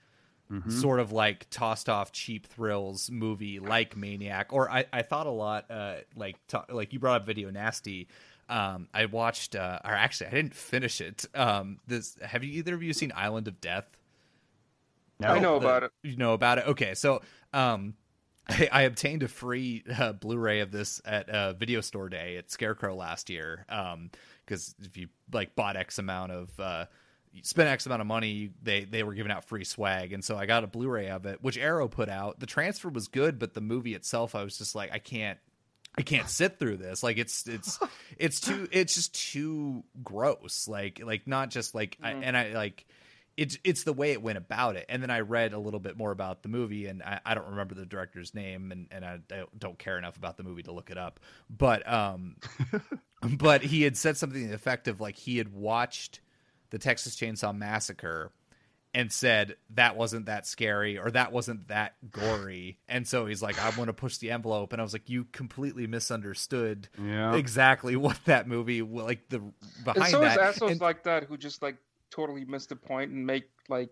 mm-hmm. 0.51 0.71
sort 0.71 1.01
of 1.01 1.13
like 1.13 1.49
tossed 1.51 1.89
off 1.89 2.13
cheap 2.13 2.47
thrills 2.47 3.11
movie 3.11 3.59
like 3.59 3.97
Maniac. 3.97 4.53
Or 4.53 4.71
I, 4.71 4.85
I 4.93 5.03
thought 5.03 5.27
a 5.27 5.31
lot 5.31 5.71
uh, 5.71 5.97
like 6.15 6.37
like 6.69 6.93
you 6.93 6.99
brought 6.99 7.23
up 7.23 7.27
Video 7.27 7.51
Nasty. 7.51 8.09
Um, 8.49 8.89
I 8.93 9.07
watched, 9.07 9.57
uh, 9.57 9.79
or 9.83 9.93
actually, 9.93 10.27
I 10.27 10.31
didn't 10.31 10.55
finish 10.55 11.01
it. 11.01 11.25
Um, 11.35 11.79
this 11.87 12.19
have 12.21 12.45
you 12.45 12.53
either 12.59 12.75
of 12.75 12.83
you 12.83 12.93
seen 12.93 13.13
Island 13.15 13.49
of 13.49 13.61
Death? 13.61 13.87
No, 15.21 15.29
I 15.29 15.39
know 15.39 15.59
the, 15.59 15.67
about 15.67 15.83
it. 15.85 15.93
You 16.03 16.17
know 16.17 16.35
about 16.35 16.59
it. 16.59 16.67
Okay, 16.67 16.95
so 16.95 17.23
um, 17.55 17.95
I, 18.49 18.69
I 18.73 18.83
obtained 18.83 19.23
a 19.23 19.29
free 19.29 19.85
uh, 19.99 20.13
Blu-ray 20.13 20.61
of 20.61 20.71
this 20.71 21.01
at 21.05 21.29
uh, 21.29 21.53
Video 21.55 21.81
Store 21.81 22.09
Day 22.09 22.37
at 22.37 22.51
Scarecrow 22.51 22.95
last 22.95 23.31
year. 23.31 23.65
Um, 23.69 24.11
because 24.45 24.75
if 24.83 24.97
you 24.97 25.09
like 25.33 25.55
bought 25.55 25.77
X 25.77 25.99
amount 25.99 26.33
of 26.33 26.61
uh, 26.61 26.87
spent 27.43 27.69
X 27.69 27.87
amount 27.87 28.01
of 28.01 28.07
money, 28.07 28.51
they 28.63 28.85
they 28.85 29.03
were 29.03 29.15
giving 29.15 29.33
out 29.33 29.45
free 29.45 29.65
swag, 29.65 30.13
and 30.13 30.25
so 30.25 30.37
I 30.37 30.47
got 30.47 30.65
a 30.65 30.67
Blu-ray 30.67 31.09
of 31.09 31.27
it, 31.27 31.43
which 31.43 31.57
Arrow 31.57 31.89
put 31.89 32.09
out. 32.09 32.41
The 32.41 32.47
transfer 32.47 32.89
was 32.89 33.09
good, 33.09 33.39
but 33.39 33.55
the 33.55 33.61
movie 33.61 33.95
itself, 33.95 34.35
I 34.35 34.43
was 34.43 34.59
just 34.59 34.75
like, 34.75 34.93
I 34.93 34.99
can't, 34.99 35.39
I 35.97 36.03
can't 36.03 36.29
sit 36.29 36.59
through 36.59 36.79
this. 36.79 37.03
Like 37.03 37.19
it's 37.19 37.47
it's 37.47 37.79
it's 38.19 38.41
too 38.41 38.69
it's 38.71 38.95
just 38.95 39.15
too 39.33 39.85
gross. 40.03 40.69
Like 40.69 41.01
like 41.03 41.27
not 41.27 41.51
just 41.51 41.75
like 41.75 41.99
mm. 41.99 42.07
I, 42.07 42.11
and 42.13 42.37
I 42.37 42.53
like 42.53 42.87
it's 43.37 43.59
it's 43.65 43.85
the 43.85 43.93
way 43.93 44.13
it 44.13 44.23
went 44.23 44.39
about 44.39 44.77
it. 44.77 44.87
And 44.89 45.03
then 45.03 45.11
I 45.11 45.21
read 45.21 45.53
a 45.53 45.59
little 45.59 45.81
bit 45.81 45.97
more 45.97 46.11
about 46.11 46.43
the 46.43 46.49
movie, 46.49 46.87
and 46.87 47.03
I, 47.03 47.21
I 47.25 47.35
don't 47.35 47.49
remember 47.49 47.75
the 47.75 47.87
director's 47.87 48.35
name, 48.35 48.73
and 48.73 48.89
and 48.91 49.05
I, 49.05 49.19
I, 49.31 49.45
don't 49.59 49.79
care 49.79 49.99
enough 49.99 50.17
about 50.17 50.37
the 50.37 50.43
movie 50.43 50.63
to 50.65 50.73
look 50.73 50.91
it 50.91 50.99
up. 50.99 51.21
But 51.49 51.91
um, 51.91 52.37
but 53.39 53.63
he 53.63 53.83
had 53.83 53.97
said 53.97 54.17
something 54.17 54.51
effective, 54.51 55.01
like 55.01 55.17
he 55.17 55.39
had 55.39 55.53
watched 55.53 56.21
the 56.71 56.79
Texas 56.79 57.17
Chainsaw 57.17 57.57
Massacre 57.57 58.33
and 58.95 59.11
said 59.11 59.57
that 59.71 59.97
wasn't 59.97 60.27
that 60.27 60.47
scary 60.47 60.99
or 60.99 61.11
that 61.11 61.33
wasn't 61.33 61.69
that 61.69 61.95
gory 62.11 62.79
and 62.89 63.09
so 63.09 63.25
he's 63.27 63.41
like 63.41 63.59
i 63.59 63.71
want 63.79 63.89
to 63.89 63.93
push 63.93 64.19
the 64.19 64.31
envelope 64.31 64.73
and 64.73 64.81
i 64.81 64.85
was 64.85 64.93
like 64.93 65.09
you 65.09 65.25
completely 65.33 65.87
misunderstood 65.87 66.89
yeah. 67.03 67.35
exactly 67.35 67.97
what 67.97 68.19
that 68.27 68.47
movie 68.47 68.83
like 68.83 69.27
the 69.31 69.39
behind 69.85 70.05
it's 70.05 70.15
always 70.15 70.35
that 70.35 70.41
assholes 70.41 70.73
and, 70.73 70.81
like 70.81 71.05
that 71.05 71.25
who 71.25 71.37
just 71.39 71.63
like 71.63 71.77
totally 72.13 72.45
miss 72.45 72.67
the 72.67 72.77
point 72.77 73.11
and 73.11 73.27
make 73.27 73.45
like 73.69 73.91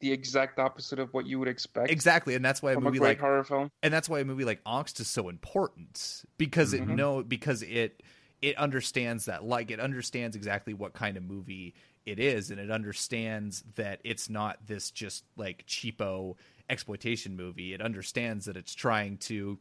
the 0.00 0.12
exact 0.12 0.58
opposite 0.58 0.98
of 0.98 1.14
what 1.14 1.26
you 1.26 1.38
would 1.38 1.48
expect 1.48 1.90
exactly 1.90 2.34
and 2.34 2.44
that's 2.44 2.60
why 2.60 2.72
a 2.72 2.80
movie 2.80 2.98
a 2.98 3.02
like 3.02 3.20
horror 3.20 3.44
film 3.44 3.70
and 3.82 3.94
that's 3.94 4.08
why 4.08 4.18
a 4.18 4.24
movie 4.24 4.44
like 4.44 4.62
angst 4.64 4.98
is 5.00 5.06
so 5.06 5.28
important 5.28 6.24
because 6.38 6.74
mm-hmm. 6.74 6.90
it 6.90 6.94
know 6.94 7.22
because 7.22 7.62
it 7.62 8.02
it 8.42 8.58
understands 8.58 9.26
that 9.26 9.44
like 9.44 9.70
it 9.70 9.78
understands 9.78 10.34
exactly 10.34 10.74
what 10.74 10.92
kind 10.92 11.16
of 11.16 11.22
movie 11.22 11.74
it 12.04 12.18
is 12.18 12.50
and 12.50 12.58
it 12.58 12.70
understands 12.70 13.62
that 13.76 14.00
it's 14.02 14.28
not 14.28 14.58
this 14.66 14.90
just 14.90 15.24
like 15.36 15.64
cheapo 15.66 16.34
exploitation 16.68 17.36
movie 17.36 17.72
it 17.72 17.80
understands 17.80 18.46
that 18.46 18.56
it's 18.56 18.74
trying 18.74 19.16
to 19.16 19.56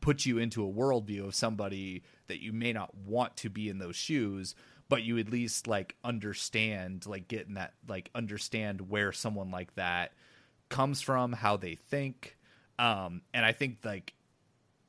put 0.00 0.24
you 0.24 0.38
into 0.38 0.66
a 0.66 0.72
worldview 0.72 1.26
of 1.26 1.34
somebody 1.34 2.02
that 2.28 2.40
you 2.40 2.52
may 2.52 2.72
not 2.72 2.94
want 2.94 3.36
to 3.36 3.50
be 3.50 3.68
in 3.68 3.78
those 3.78 3.94
shoes 3.94 4.54
but 4.92 5.04
you 5.04 5.16
at 5.16 5.30
least 5.30 5.66
like 5.66 5.96
understand 6.04 7.06
like 7.06 7.26
getting 7.26 7.54
that 7.54 7.72
like 7.88 8.10
understand 8.14 8.90
where 8.90 9.10
someone 9.10 9.50
like 9.50 9.74
that 9.74 10.12
comes 10.68 11.00
from 11.00 11.32
how 11.32 11.56
they 11.56 11.74
think 11.74 12.36
um 12.78 13.22
and 13.32 13.46
i 13.46 13.52
think 13.52 13.78
like 13.84 14.12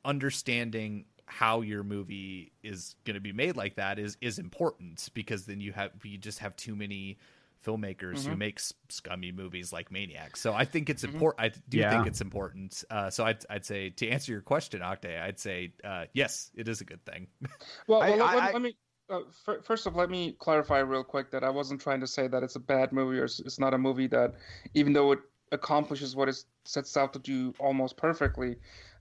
understanding 0.04 1.06
how 1.24 1.62
your 1.62 1.82
movie 1.82 2.52
is 2.62 2.96
going 3.06 3.14
to 3.14 3.20
be 3.20 3.32
made 3.32 3.56
like 3.56 3.76
that 3.76 3.98
is 3.98 4.18
is 4.20 4.38
important 4.38 5.08
because 5.14 5.46
then 5.46 5.58
you 5.58 5.72
have 5.72 5.90
you 6.02 6.18
just 6.18 6.38
have 6.38 6.54
too 6.54 6.76
many 6.76 7.16
filmmakers 7.64 8.18
mm-hmm. 8.18 8.32
who 8.32 8.36
make 8.36 8.60
scummy 8.90 9.32
movies 9.32 9.72
like 9.72 9.90
Maniac. 9.90 10.36
So 10.36 10.52
I 10.52 10.66
think 10.66 10.90
it's 10.90 11.02
mm-hmm. 11.02 11.14
important. 11.14 11.40
I 11.46 11.58
do 11.70 11.78
yeah. 11.78 11.90
think 11.90 12.06
it's 12.06 12.20
important. 12.20 12.84
Uh, 12.90 13.08
so 13.08 13.24
I'd, 13.24 13.38
I'd 13.48 13.64
say 13.64 13.88
to 13.88 14.08
answer 14.08 14.32
your 14.32 14.42
question, 14.42 14.82
Oktay, 14.82 15.18
I'd 15.18 15.38
say 15.38 15.72
uh, 15.82 16.04
yes, 16.12 16.50
it 16.54 16.68
is 16.68 16.82
a 16.82 16.84
good 16.84 17.02
thing. 17.06 17.26
well, 17.86 18.02
I, 18.02 18.10
let, 18.10 18.20
I, 18.20 18.52
let, 18.52 18.60
me 18.60 18.76
uh, 19.10 19.20
first 19.62 19.86
off, 19.86 19.94
let 19.94 20.10
me 20.10 20.32
clarify 20.38 20.78
real 20.78 21.04
quick 21.04 21.30
that 21.30 21.44
I 21.44 21.50
wasn't 21.50 21.80
trying 21.80 22.00
to 22.00 22.06
say 22.06 22.26
that 22.28 22.42
it's 22.42 22.56
a 22.56 22.60
bad 22.60 22.92
movie 22.92 23.18
or 23.18 23.24
it's 23.24 23.58
not 23.58 23.74
a 23.74 23.78
movie 23.78 24.06
that, 24.08 24.34
even 24.74 24.92
though 24.92 25.12
it 25.12 25.20
accomplishes 25.52 26.16
what 26.16 26.28
it 26.28 26.42
sets 26.64 26.96
out 26.96 27.12
to 27.12 27.18
do 27.18 27.54
almost 27.58 27.96
perfectly, 27.96 28.56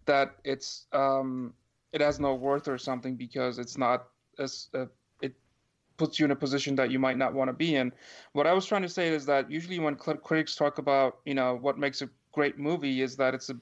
that 0.06 0.36
it's 0.44 0.88
um, 0.92 1.54
it 1.94 2.02
has 2.02 2.20
no 2.20 2.36
worth 2.36 2.68
or 2.68 2.78
something 2.78 3.16
because 3.16 3.60
it's 3.60 3.78
not 3.78 4.08
as 4.40 4.68
uh, 4.74 4.86
it 5.22 5.34
puts 5.98 6.20
you 6.20 6.26
in 6.26 6.32
a 6.32 6.36
position 6.36 6.76
that 6.76 6.92
you 6.92 7.00
might 7.00 7.18
not 7.18 7.34
want 7.34 7.48
to 7.50 7.54
be 7.54 7.76
in. 7.76 7.94
What 8.34 8.48
I 8.48 8.54
was 8.54 8.66
trying 8.66 8.82
to 8.82 8.90
say 8.90 9.08
is 9.08 9.26
that 9.28 9.50
usually 9.50 9.80
when 9.80 9.96
critics 9.96 10.56
talk 10.56 10.80
about 10.80 11.20
you 11.26 11.34
know 11.34 11.56
what 11.56 11.78
makes 11.78 12.02
a 12.02 12.10
great 12.34 12.58
movie 12.60 13.02
is 13.02 13.16
that 13.18 13.34
it's 13.34 13.50
a 13.50 13.56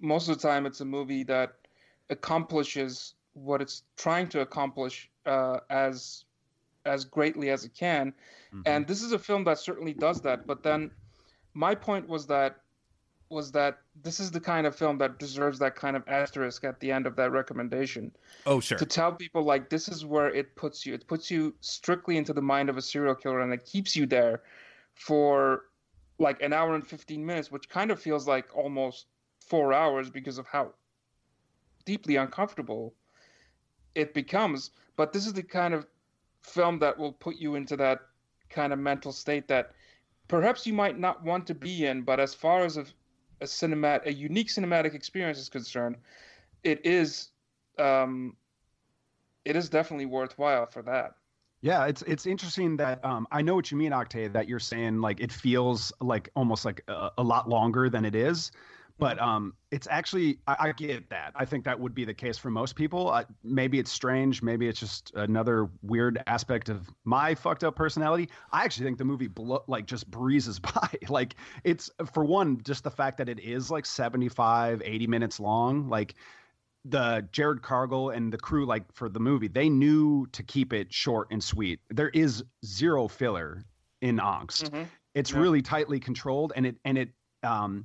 most 0.00 0.28
of 0.28 0.36
the 0.40 0.48
time 0.48 0.66
it's 0.66 0.80
a 0.80 0.84
movie 0.84 1.22
that 1.24 1.54
accomplishes 2.10 3.14
what 3.42 3.60
it's 3.62 3.82
trying 3.96 4.28
to 4.28 4.40
accomplish 4.40 5.10
uh, 5.26 5.60
as 5.70 6.24
as 6.84 7.04
greatly 7.04 7.50
as 7.50 7.64
it 7.64 7.74
can, 7.74 8.12
mm-hmm. 8.52 8.62
and 8.64 8.86
this 8.86 9.02
is 9.02 9.12
a 9.12 9.18
film 9.18 9.44
that 9.44 9.58
certainly 9.58 9.92
does 9.92 10.20
that. 10.22 10.46
But 10.46 10.62
then 10.62 10.90
my 11.54 11.74
point 11.74 12.08
was 12.08 12.26
that 12.26 12.60
was 13.30 13.52
that 13.52 13.78
this 14.02 14.20
is 14.20 14.30
the 14.30 14.40
kind 14.40 14.66
of 14.66 14.74
film 14.74 14.98
that 14.98 15.18
deserves 15.18 15.58
that 15.58 15.76
kind 15.76 15.96
of 15.96 16.02
asterisk 16.08 16.64
at 16.64 16.80
the 16.80 16.90
end 16.90 17.06
of 17.06 17.16
that 17.16 17.30
recommendation. 17.30 18.10
Oh, 18.46 18.60
sure. 18.60 18.78
To 18.78 18.86
tell 18.86 19.12
people 19.12 19.42
like 19.42 19.68
this 19.68 19.88
is 19.88 20.04
where 20.04 20.32
it 20.32 20.56
puts 20.56 20.86
you. 20.86 20.94
It 20.94 21.06
puts 21.06 21.30
you 21.30 21.54
strictly 21.60 22.16
into 22.16 22.32
the 22.32 22.42
mind 22.42 22.70
of 22.70 22.76
a 22.76 22.82
serial 22.82 23.14
killer 23.14 23.40
and 23.40 23.52
it 23.52 23.64
keeps 23.66 23.94
you 23.94 24.06
there 24.06 24.42
for 24.94 25.64
like 26.18 26.40
an 26.42 26.52
hour 26.52 26.74
and 26.74 26.86
15 26.86 27.24
minutes, 27.24 27.50
which 27.50 27.68
kind 27.68 27.90
of 27.90 28.00
feels 28.00 28.26
like 28.26 28.56
almost 28.56 29.06
4 29.40 29.72
hours 29.72 30.10
because 30.10 30.38
of 30.38 30.46
how 30.46 30.72
deeply 31.84 32.16
uncomfortable 32.16 32.94
it 33.98 34.14
becomes. 34.14 34.70
But 34.96 35.12
this 35.12 35.26
is 35.26 35.32
the 35.32 35.42
kind 35.42 35.74
of 35.74 35.86
film 36.42 36.78
that 36.78 36.96
will 36.96 37.12
put 37.12 37.36
you 37.36 37.56
into 37.56 37.76
that 37.76 38.00
kind 38.48 38.72
of 38.72 38.78
mental 38.78 39.12
state 39.12 39.48
that 39.48 39.72
perhaps 40.28 40.66
you 40.66 40.72
might 40.72 40.98
not 40.98 41.22
want 41.24 41.46
to 41.48 41.54
be 41.54 41.86
in, 41.86 42.02
but 42.02 42.20
as 42.20 42.32
far 42.32 42.64
as 42.64 42.76
a 42.76 42.86
a 43.40 44.00
a 44.06 44.12
unique 44.12 44.48
cinematic 44.48 44.94
experience 44.94 45.38
is 45.38 45.48
concerned, 45.48 45.96
it 46.64 46.84
is, 46.84 47.28
um, 47.78 48.36
it 49.44 49.54
is 49.54 49.68
definitely 49.68 50.06
worthwhile 50.06 50.66
for 50.66 50.82
that. 50.82 51.14
Yeah, 51.60 51.86
it's 51.86 52.02
it's 52.02 52.26
interesting 52.26 52.76
that 52.76 53.04
um, 53.04 53.26
I 53.30 53.42
know 53.42 53.54
what 53.54 53.70
you 53.70 53.76
mean, 53.76 53.92
Oktay. 53.92 54.32
That 54.32 54.48
you're 54.48 54.60
saying 54.60 55.00
like 55.00 55.20
it 55.20 55.32
feels 55.32 55.92
like 56.00 56.30
almost 56.34 56.64
like 56.64 56.82
a, 56.88 57.10
a 57.18 57.22
lot 57.22 57.48
longer 57.48 57.88
than 57.88 58.04
it 58.04 58.14
is, 58.14 58.52
but 58.98 59.20
um, 59.20 59.54
it's 59.70 59.86
actually 59.90 60.38
I, 60.46 60.56
I, 60.58 60.72
get 60.72 61.08
that. 61.10 61.32
I 61.36 61.44
think 61.44 61.64
that 61.64 61.78
would 61.78 61.94
be 61.94 62.04
the 62.04 62.14
case 62.14 62.36
for 62.36 62.50
most 62.50 62.74
people. 62.74 63.10
Uh, 63.10 63.24
maybe 63.44 63.78
it's 63.78 63.92
strange. 63.92 64.42
Maybe 64.42 64.66
it's 64.66 64.80
just 64.80 65.12
another 65.14 65.68
weird 65.82 66.22
aspect 66.26 66.68
of 66.68 66.88
my 67.04 67.34
fucked 67.34 67.62
up 67.64 67.76
personality. 67.76 68.28
I 68.50 68.64
actually 68.64 68.86
think 68.86 68.98
the 68.98 69.04
movie 69.04 69.28
blo- 69.28 69.64
like 69.68 69.86
just 69.86 70.10
breezes 70.10 70.58
by. 70.60 70.90
like 71.08 71.36
it's 71.64 71.90
for 72.12 72.24
one, 72.24 72.60
just 72.64 72.84
the 72.84 72.90
fact 72.90 73.18
that 73.18 73.28
it 73.28 73.38
is 73.38 73.70
like 73.70 73.86
75, 73.86 74.82
80 74.84 75.06
minutes 75.06 75.38
long. 75.38 75.88
Like 75.88 76.16
the 76.84 77.26
Gerald 77.30 77.62
Kargl 77.62 78.14
and 78.14 78.32
the 78.32 78.38
crew, 78.38 78.66
like 78.66 78.92
for 78.92 79.08
the 79.08 79.20
movie, 79.20 79.48
they 79.48 79.68
knew 79.68 80.26
to 80.32 80.42
keep 80.42 80.72
it 80.72 80.92
short 80.92 81.28
and 81.30 81.42
sweet. 81.42 81.80
There 81.90 82.10
is 82.10 82.42
zero 82.64 83.06
filler 83.06 83.64
in 84.00 84.18
Angst. 84.18 84.70
Mm-hmm. 84.70 84.82
It's 85.14 85.32
yeah. 85.32 85.38
really 85.38 85.62
tightly 85.62 86.00
controlled, 86.00 86.52
and 86.56 86.66
it 86.66 86.76
and 86.84 86.98
it 86.98 87.10
um, 87.42 87.84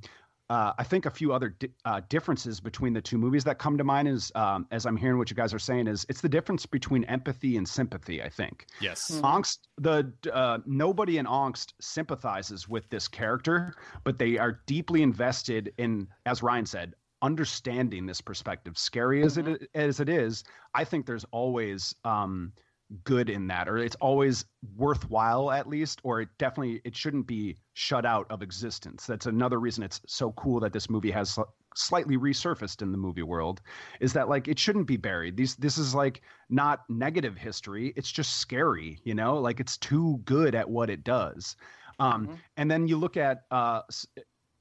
uh, 0.53 0.71
I 0.77 0.83
think 0.83 1.07
a 1.07 1.09
few 1.09 1.33
other 1.33 1.49
di- 1.49 1.71
uh, 1.83 2.01
differences 2.09 2.59
between 2.59 2.93
the 2.93 3.01
two 3.01 3.17
movies 3.17 3.43
that 3.45 3.57
come 3.57 3.75
to 3.75 3.83
mind 3.83 4.07
is, 4.07 4.31
um, 4.35 4.67
as 4.69 4.85
I'm 4.85 4.95
hearing 4.95 5.17
what 5.17 5.31
you 5.31 5.35
guys 5.35 5.51
are 5.51 5.57
saying, 5.57 5.87
is 5.87 6.05
it's 6.09 6.21
the 6.21 6.29
difference 6.29 6.67
between 6.67 7.05
empathy 7.05 7.57
and 7.57 7.67
sympathy. 7.67 8.21
I 8.21 8.29
think. 8.29 8.67
Yes. 8.79 9.09
Mm-hmm. 9.09 9.25
Angst. 9.25 9.57
The 9.79 10.13
uh, 10.31 10.59
nobody 10.67 11.17
in 11.17 11.25
Angst 11.25 11.73
sympathizes 11.81 12.69
with 12.69 12.87
this 12.91 13.07
character, 13.07 13.73
but 14.03 14.19
they 14.19 14.37
are 14.37 14.61
deeply 14.67 15.01
invested 15.01 15.73
in, 15.79 16.07
as 16.27 16.43
Ryan 16.43 16.67
said, 16.67 16.93
understanding 17.23 18.05
this 18.05 18.21
perspective. 18.21 18.77
Scary 18.77 19.23
as 19.23 19.37
mm-hmm. 19.37 19.53
it 19.53 19.69
as 19.73 19.99
it 19.99 20.07
is, 20.07 20.43
I 20.75 20.83
think 20.83 21.07
there's 21.07 21.25
always. 21.31 21.95
Um, 22.05 22.53
good 23.03 23.29
in 23.29 23.47
that 23.47 23.67
or 23.67 23.77
it's 23.77 23.95
always 23.95 24.45
worthwhile 24.75 25.51
at 25.51 25.67
least 25.67 25.99
or 26.03 26.21
it 26.21 26.29
definitely 26.37 26.81
it 26.83 26.95
shouldn't 26.95 27.25
be 27.25 27.57
shut 27.73 28.05
out 28.05 28.27
of 28.29 28.41
existence. 28.41 29.05
That's 29.05 29.25
another 29.25 29.59
reason 29.59 29.83
it's 29.83 30.01
so 30.05 30.31
cool 30.33 30.59
that 30.59 30.73
this 30.73 30.89
movie 30.89 31.11
has 31.11 31.37
slightly 31.75 32.17
resurfaced 32.17 32.81
in 32.81 32.91
the 32.91 32.97
movie 32.97 33.23
world 33.23 33.61
is 33.99 34.13
that 34.13 34.29
like 34.29 34.47
it 34.47 34.59
shouldn't 34.59 34.85
be 34.85 34.97
buried. 34.97 35.35
These 35.35 35.55
this 35.55 35.77
is 35.77 35.95
like 35.95 36.21
not 36.49 36.81
negative 36.89 37.35
history. 37.35 37.93
It's 37.95 38.11
just 38.11 38.37
scary 38.37 38.99
you 39.03 39.15
know? 39.15 39.37
Like 39.37 39.59
it's 39.59 39.77
too 39.77 40.21
good 40.25 40.53
at 40.53 40.69
what 40.69 40.89
it 40.89 41.03
does. 41.03 41.55
Um 41.99 42.27
mm-hmm. 42.27 42.35
and 42.57 42.69
then 42.69 42.87
you 42.87 42.97
look 42.97 43.17
at 43.17 43.43
uh 43.51 43.81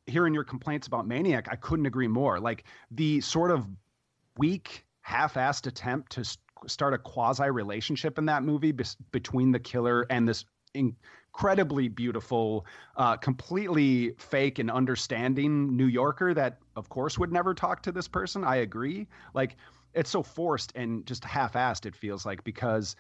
hearing 0.07 0.35
your 0.35 0.45
complaints 0.45 0.89
about 0.89 1.07
maniac 1.07 1.47
i 1.51 1.57
couldn't 1.57 1.87
agree 1.87 2.09
more. 2.09 2.41
Like 2.41 2.65
the 2.91 3.21
sort 3.21 3.51
of 3.51 3.67
weak 4.39 4.87
half-assed 5.03 5.67
attempt 5.67 6.13
to 6.13 6.25
start 6.67 6.95
a 6.95 6.99
quasi 6.99 7.51
relationship 7.51 8.19
in 8.19 8.27
that 8.27 8.43
movie 8.43 8.73
be- 8.73 8.85
between 9.11 9.53
the 9.53 9.59
killer 9.59 10.07
and 10.11 10.29
this 10.29 10.45
incredibly 10.75 11.89
beautiful, 11.89 12.67
uh, 12.97 13.17
completely 13.17 14.15
fake 14.19 14.59
and 14.59 14.71
understanding 14.71 15.77
New 15.77 15.87
Yorker 15.87 16.35
that, 16.35 16.59
of 16.77 16.89
course, 16.89 17.19
would 17.19 17.33
never 17.33 17.55
talk 17.55 17.83
to 17.83 17.93
this 17.93 18.09
person. 18.09 18.45
I 18.45 18.57
agree. 18.57 19.07
Like, 19.35 19.57
it's 19.95 20.11
so 20.11 20.23
forced 20.23 20.73
and 20.75 21.05
just 21.07 21.25
half 21.25 21.55
assed, 21.55 21.87
it 21.87 21.95
feels 21.95 22.25
like, 22.25 22.43
because 22.45 22.97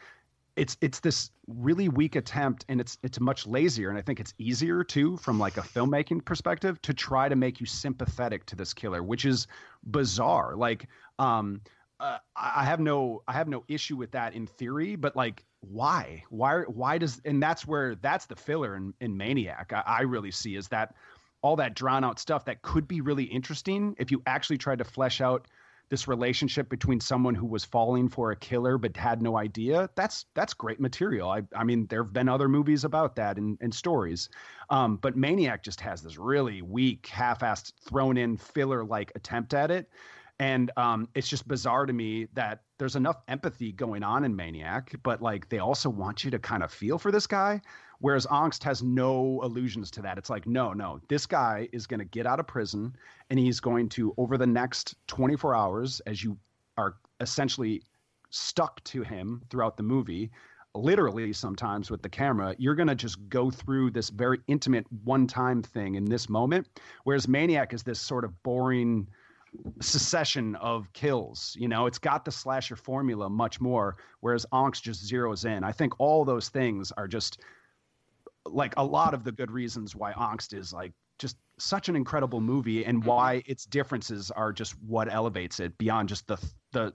it's 0.56 0.76
it's 0.80 1.00
this 1.00 1.30
really 1.46 1.88
weak 1.88 2.14
attempt 2.14 2.64
and 2.68 2.80
it's 2.80 2.98
it's 3.02 3.18
much 3.18 3.46
lazier 3.46 3.88
and 3.88 3.98
i 3.98 4.02
think 4.02 4.20
it's 4.20 4.34
easier 4.38 4.84
too 4.84 5.16
from 5.16 5.38
like 5.38 5.56
a 5.56 5.62
filmmaking 5.62 6.22
perspective 6.24 6.80
to 6.82 6.92
try 6.92 7.28
to 7.28 7.36
make 7.36 7.58
you 7.58 7.66
sympathetic 7.66 8.44
to 8.44 8.54
this 8.54 8.74
killer 8.74 9.02
which 9.02 9.24
is 9.24 9.46
bizarre 9.84 10.54
like 10.54 10.88
um 11.18 11.60
uh, 12.02 12.18
i 12.36 12.64
have 12.64 12.80
no 12.80 13.22
i 13.26 13.32
have 13.32 13.48
no 13.48 13.64
issue 13.68 13.96
with 13.96 14.10
that 14.10 14.34
in 14.34 14.46
theory 14.46 14.96
but 14.96 15.16
like 15.16 15.44
why? 15.62 16.24
Why 16.28 16.62
why 16.62 16.98
does 16.98 17.20
and 17.24 17.42
that's 17.42 17.66
where 17.66 17.94
that's 17.94 18.26
the 18.26 18.36
filler 18.36 18.76
in, 18.76 18.94
in 19.00 19.16
maniac 19.16 19.72
I, 19.72 19.82
I 19.86 20.00
really 20.02 20.32
see 20.32 20.56
is 20.56 20.68
that 20.68 20.94
all 21.40 21.56
that 21.56 21.74
drawn 21.74 22.04
out 22.04 22.18
stuff 22.18 22.44
that 22.46 22.62
could 22.62 22.86
be 22.86 23.00
really 23.00 23.24
interesting 23.24 23.94
if 23.98 24.10
you 24.10 24.22
actually 24.26 24.58
tried 24.58 24.78
to 24.78 24.84
flesh 24.84 25.20
out 25.20 25.46
this 25.88 26.08
relationship 26.08 26.68
between 26.68 27.00
someone 27.00 27.34
who 27.34 27.46
was 27.46 27.64
falling 27.64 28.08
for 28.08 28.30
a 28.30 28.36
killer 28.36 28.78
but 28.78 28.96
had 28.96 29.22
no 29.22 29.36
idea 29.36 29.88
that's 29.94 30.26
that's 30.34 30.54
great 30.54 30.80
material. 30.80 31.30
I, 31.30 31.42
I 31.54 31.64
mean 31.64 31.86
there 31.86 32.02
have 32.02 32.12
been 32.12 32.28
other 32.28 32.48
movies 32.48 32.84
about 32.84 33.16
that 33.16 33.36
and, 33.36 33.58
and 33.60 33.72
stories. 33.72 34.28
Um, 34.68 34.96
but 34.96 35.16
maniac 35.16 35.62
just 35.62 35.80
has 35.80 36.02
this 36.02 36.18
really 36.18 36.62
weak 36.62 37.06
half-assed 37.06 37.72
thrown 37.88 38.16
in 38.16 38.36
filler 38.36 38.84
like 38.84 39.12
attempt 39.14 39.54
at 39.54 39.70
it 39.70 39.88
and 40.38 40.70
um, 40.76 41.08
it's 41.14 41.28
just 41.28 41.46
bizarre 41.46 41.86
to 41.86 41.92
me 41.92 42.26
that 42.34 42.62
there's 42.78 42.96
enough 42.96 43.22
empathy 43.28 43.72
going 43.72 44.02
on 44.02 44.24
in 44.24 44.34
maniac 44.34 44.92
but 45.02 45.22
like 45.22 45.48
they 45.48 45.58
also 45.58 45.88
want 45.88 46.24
you 46.24 46.30
to 46.30 46.38
kind 46.38 46.62
of 46.62 46.72
feel 46.72 46.98
for 46.98 47.12
this 47.12 47.26
guy 47.26 47.60
Whereas 48.02 48.26
Angst 48.26 48.64
has 48.64 48.82
no 48.82 49.38
allusions 49.44 49.88
to 49.92 50.02
that. 50.02 50.18
It's 50.18 50.28
like, 50.28 50.44
no, 50.44 50.72
no, 50.72 51.00
this 51.08 51.24
guy 51.24 51.68
is 51.72 51.86
going 51.86 52.00
to 52.00 52.04
get 52.04 52.26
out 52.26 52.40
of 52.40 52.48
prison 52.48 52.96
and 53.30 53.38
he's 53.38 53.60
going 53.60 53.88
to, 53.90 54.12
over 54.18 54.36
the 54.36 54.46
next 54.46 54.96
24 55.06 55.54
hours, 55.54 56.00
as 56.00 56.22
you 56.22 56.36
are 56.76 56.96
essentially 57.20 57.80
stuck 58.30 58.82
to 58.84 59.02
him 59.02 59.40
throughout 59.48 59.76
the 59.76 59.84
movie, 59.84 60.32
literally 60.74 61.32
sometimes 61.32 61.92
with 61.92 62.02
the 62.02 62.08
camera, 62.08 62.56
you're 62.58 62.74
going 62.74 62.88
to 62.88 62.96
just 62.96 63.28
go 63.28 63.52
through 63.52 63.92
this 63.92 64.10
very 64.10 64.40
intimate 64.48 64.86
one 65.04 65.28
time 65.28 65.62
thing 65.62 65.94
in 65.94 66.04
this 66.04 66.28
moment. 66.28 66.66
Whereas 67.04 67.28
Maniac 67.28 67.72
is 67.72 67.84
this 67.84 68.00
sort 68.00 68.24
of 68.24 68.42
boring 68.42 69.06
succession 69.80 70.56
of 70.56 70.92
kills. 70.92 71.56
You 71.58 71.68
know, 71.68 71.86
it's 71.86 71.98
got 71.98 72.24
the 72.24 72.32
slasher 72.32 72.76
formula 72.76 73.28
much 73.28 73.60
more, 73.60 73.96
whereas 74.20 74.46
Angst 74.52 74.82
just 74.82 75.10
zeroes 75.10 75.44
in. 75.44 75.64
I 75.64 75.72
think 75.72 75.98
all 75.98 76.24
those 76.24 76.48
things 76.48 76.92
are 76.92 77.08
just 77.08 77.40
like 78.46 78.74
a 78.76 78.84
lot 78.84 79.14
of 79.14 79.24
the 79.24 79.32
good 79.32 79.50
reasons 79.50 79.94
why 79.94 80.12
Angst 80.12 80.56
is 80.56 80.72
like 80.72 80.92
just 81.18 81.36
such 81.58 81.88
an 81.88 81.96
incredible 81.96 82.40
movie 82.40 82.84
and 82.84 82.98
mm-hmm. 83.00 83.08
why 83.08 83.42
its 83.46 83.64
differences 83.64 84.30
are 84.30 84.52
just 84.52 84.74
what 84.82 85.12
elevates 85.12 85.60
it 85.60 85.76
beyond 85.78 86.08
just 86.08 86.26
the 86.26 86.38
the 86.72 86.92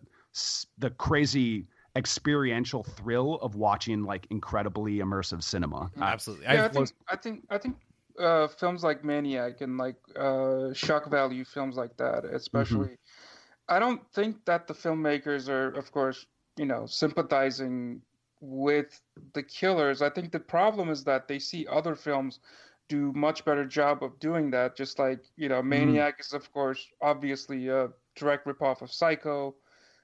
the 0.77 0.89
crazy 0.91 1.67
experiential 1.95 2.83
thrill 2.83 3.35
of 3.35 3.55
watching 3.55 4.03
like 4.03 4.27
incredibly 4.29 4.97
immersive 4.97 5.41
cinema. 5.41 5.89
Mm-hmm. 5.91 6.03
Absolutely. 6.03 6.45
Yeah, 6.45 6.65
I, 6.65 6.67
think 6.67 6.91
I 7.09 7.15
think 7.15 7.43
I 7.49 7.57
think 7.57 7.75
uh, 8.19 8.47
films 8.47 8.83
like 8.83 9.03
Maniac 9.03 9.61
and 9.61 9.77
like 9.77 9.97
uh, 10.15 10.73
shock 10.73 11.09
value 11.09 11.45
films 11.45 11.75
like 11.75 11.95
that, 11.97 12.25
especially. 12.25 12.89
Mm-hmm. 12.89 13.69
I 13.69 13.79
don't 13.79 14.01
think 14.13 14.45
that 14.45 14.67
the 14.67 14.73
filmmakers 14.73 15.49
are, 15.49 15.69
of 15.69 15.91
course, 15.91 16.25
you 16.57 16.65
know, 16.65 16.85
sympathizing 16.85 18.01
with 18.41 19.01
the 19.33 19.43
killers, 19.43 20.01
I 20.01 20.09
think 20.09 20.31
the 20.31 20.39
problem 20.39 20.89
is 20.89 21.03
that 21.05 21.27
they 21.27 21.39
see 21.39 21.65
other 21.67 21.95
films 21.95 22.39
do 22.87 23.11
much 23.13 23.43
better 23.43 23.65
job 23.65 24.03
of 24.03 24.19
doing 24.19 24.51
that. 24.51 24.75
Just 24.75 24.99
like 24.99 25.19
you 25.35 25.49
know, 25.49 25.59
mm-hmm. 25.59 25.69
Maniac 25.69 26.17
mm. 26.17 26.21
is 26.21 26.33
of 26.33 26.51
course 26.53 26.87
obviously 27.01 27.67
a 27.67 27.89
direct 28.15 28.45
ripoff 28.45 28.81
of 28.81 28.91
Psycho. 28.91 29.55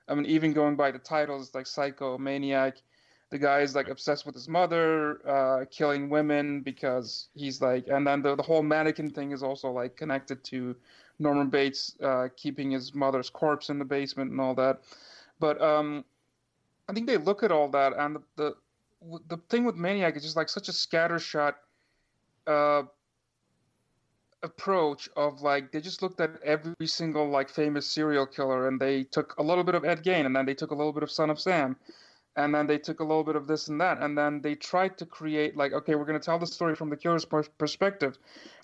I 0.07 0.15
mean, 0.15 0.25
even 0.25 0.51
going 0.51 0.75
by 0.75 0.91
the 0.91 0.99
titles 0.99 1.55
like 1.55 1.67
Psycho, 1.67 2.17
Maniac, 2.17 2.77
the 3.33 3.39
guy 3.39 3.61
is 3.61 3.73
like 3.73 3.89
obsessed 3.89 4.27
with 4.27 4.35
his 4.35 4.47
mother, 4.47 5.19
uh, 5.27 5.65
killing 5.71 6.07
women 6.07 6.61
because 6.61 7.29
he's 7.33 7.63
like, 7.63 7.87
and 7.87 8.05
then 8.05 8.21
the 8.21 8.35
the 8.35 8.43
whole 8.43 8.61
mannequin 8.61 9.09
thing 9.09 9.31
is 9.31 9.41
also 9.41 9.71
like 9.71 9.97
connected 9.97 10.43
to 10.43 10.75
Norman 11.17 11.49
Bates 11.49 11.95
uh, 12.03 12.27
keeping 12.37 12.69
his 12.69 12.93
mother's 12.93 13.31
corpse 13.31 13.69
in 13.69 13.79
the 13.79 13.85
basement 13.85 14.29
and 14.29 14.39
all 14.39 14.53
that. 14.53 14.81
But 15.39 15.59
um, 15.63 16.05
I 16.87 16.93
think 16.93 17.07
they 17.07 17.17
look 17.17 17.41
at 17.41 17.51
all 17.51 17.67
that, 17.69 17.93
and 17.97 18.17
the 18.17 18.21
the, 18.35 19.19
the 19.29 19.37
thing 19.49 19.65
with 19.65 19.75
Maniac 19.75 20.15
is 20.15 20.21
just 20.21 20.35
like 20.35 20.47
such 20.47 20.69
a 20.69 20.71
scattershot 20.71 21.55
uh, 22.45 22.83
approach 24.43 25.09
of 25.15 25.41
like 25.41 25.71
they 25.71 25.81
just 25.81 26.03
looked 26.03 26.21
at 26.21 26.39
every 26.43 26.85
single 26.85 27.27
like 27.27 27.49
famous 27.49 27.87
serial 27.87 28.27
killer, 28.27 28.67
and 28.67 28.79
they 28.79 29.05
took 29.05 29.33
a 29.39 29.43
little 29.43 29.63
bit 29.63 29.73
of 29.73 29.85
Ed 29.85 30.03
Gein, 30.03 30.27
and 30.27 30.35
then 30.35 30.45
they 30.45 30.53
took 30.53 30.69
a 30.69 30.75
little 30.75 30.93
bit 30.93 31.01
of 31.01 31.09
Son 31.09 31.31
of 31.31 31.39
Sam, 31.39 31.75
and 32.35 32.53
then 32.53 32.67
they 32.67 32.77
took 32.77 32.99
a 32.99 33.03
little 33.03 33.23
bit 33.23 33.35
of 33.35 33.47
this 33.47 33.67
and 33.67 33.79
that, 33.81 34.01
and 34.01 34.17
then 34.17 34.41
they 34.41 34.55
tried 34.55 34.97
to 34.97 35.05
create 35.05 35.55
like 35.57 35.73
okay, 35.73 35.95
we're 35.95 36.05
going 36.05 36.19
to 36.19 36.25
tell 36.25 36.39
the 36.39 36.47
story 36.47 36.75
from 36.75 36.89
the 36.89 36.97
killer's 36.97 37.25
perspective, 37.57 38.17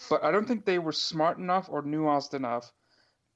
but 0.09 0.23
I 0.23 0.31
don't 0.31 0.47
think 0.47 0.65
they 0.65 0.79
were 0.79 0.91
smart 0.91 1.37
enough 1.37 1.67
or 1.69 1.83
nuanced 1.83 2.33
enough 2.33 2.71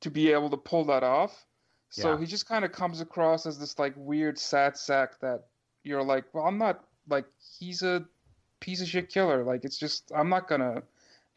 to 0.01 0.09
be 0.11 0.31
able 0.31 0.49
to 0.49 0.57
pull 0.57 0.85
that 0.85 1.03
off 1.03 1.45
so 1.93 2.13
yeah. 2.13 2.19
he 2.21 2.25
just 2.25 2.47
kind 2.47 2.65
of 2.65 2.71
comes 2.71 3.01
across 3.01 3.45
as 3.45 3.59
this 3.59 3.77
like 3.77 3.93
weird 3.95 4.39
sad 4.39 4.75
sack 4.75 5.19
that 5.19 5.43
you're 5.83 6.01
like, 6.01 6.25
well, 6.33 6.43
I'm 6.45 6.57
not 6.57 6.83
like 7.07 7.25
he's 7.59 7.83
a 7.83 8.03
piece 8.59 8.81
of 8.81 8.87
shit 8.87 9.09
killer. 9.09 9.43
Like 9.43 9.63
it's 9.63 9.77
just 9.77 10.11
I'm 10.15 10.27
not 10.27 10.47
gonna 10.47 10.81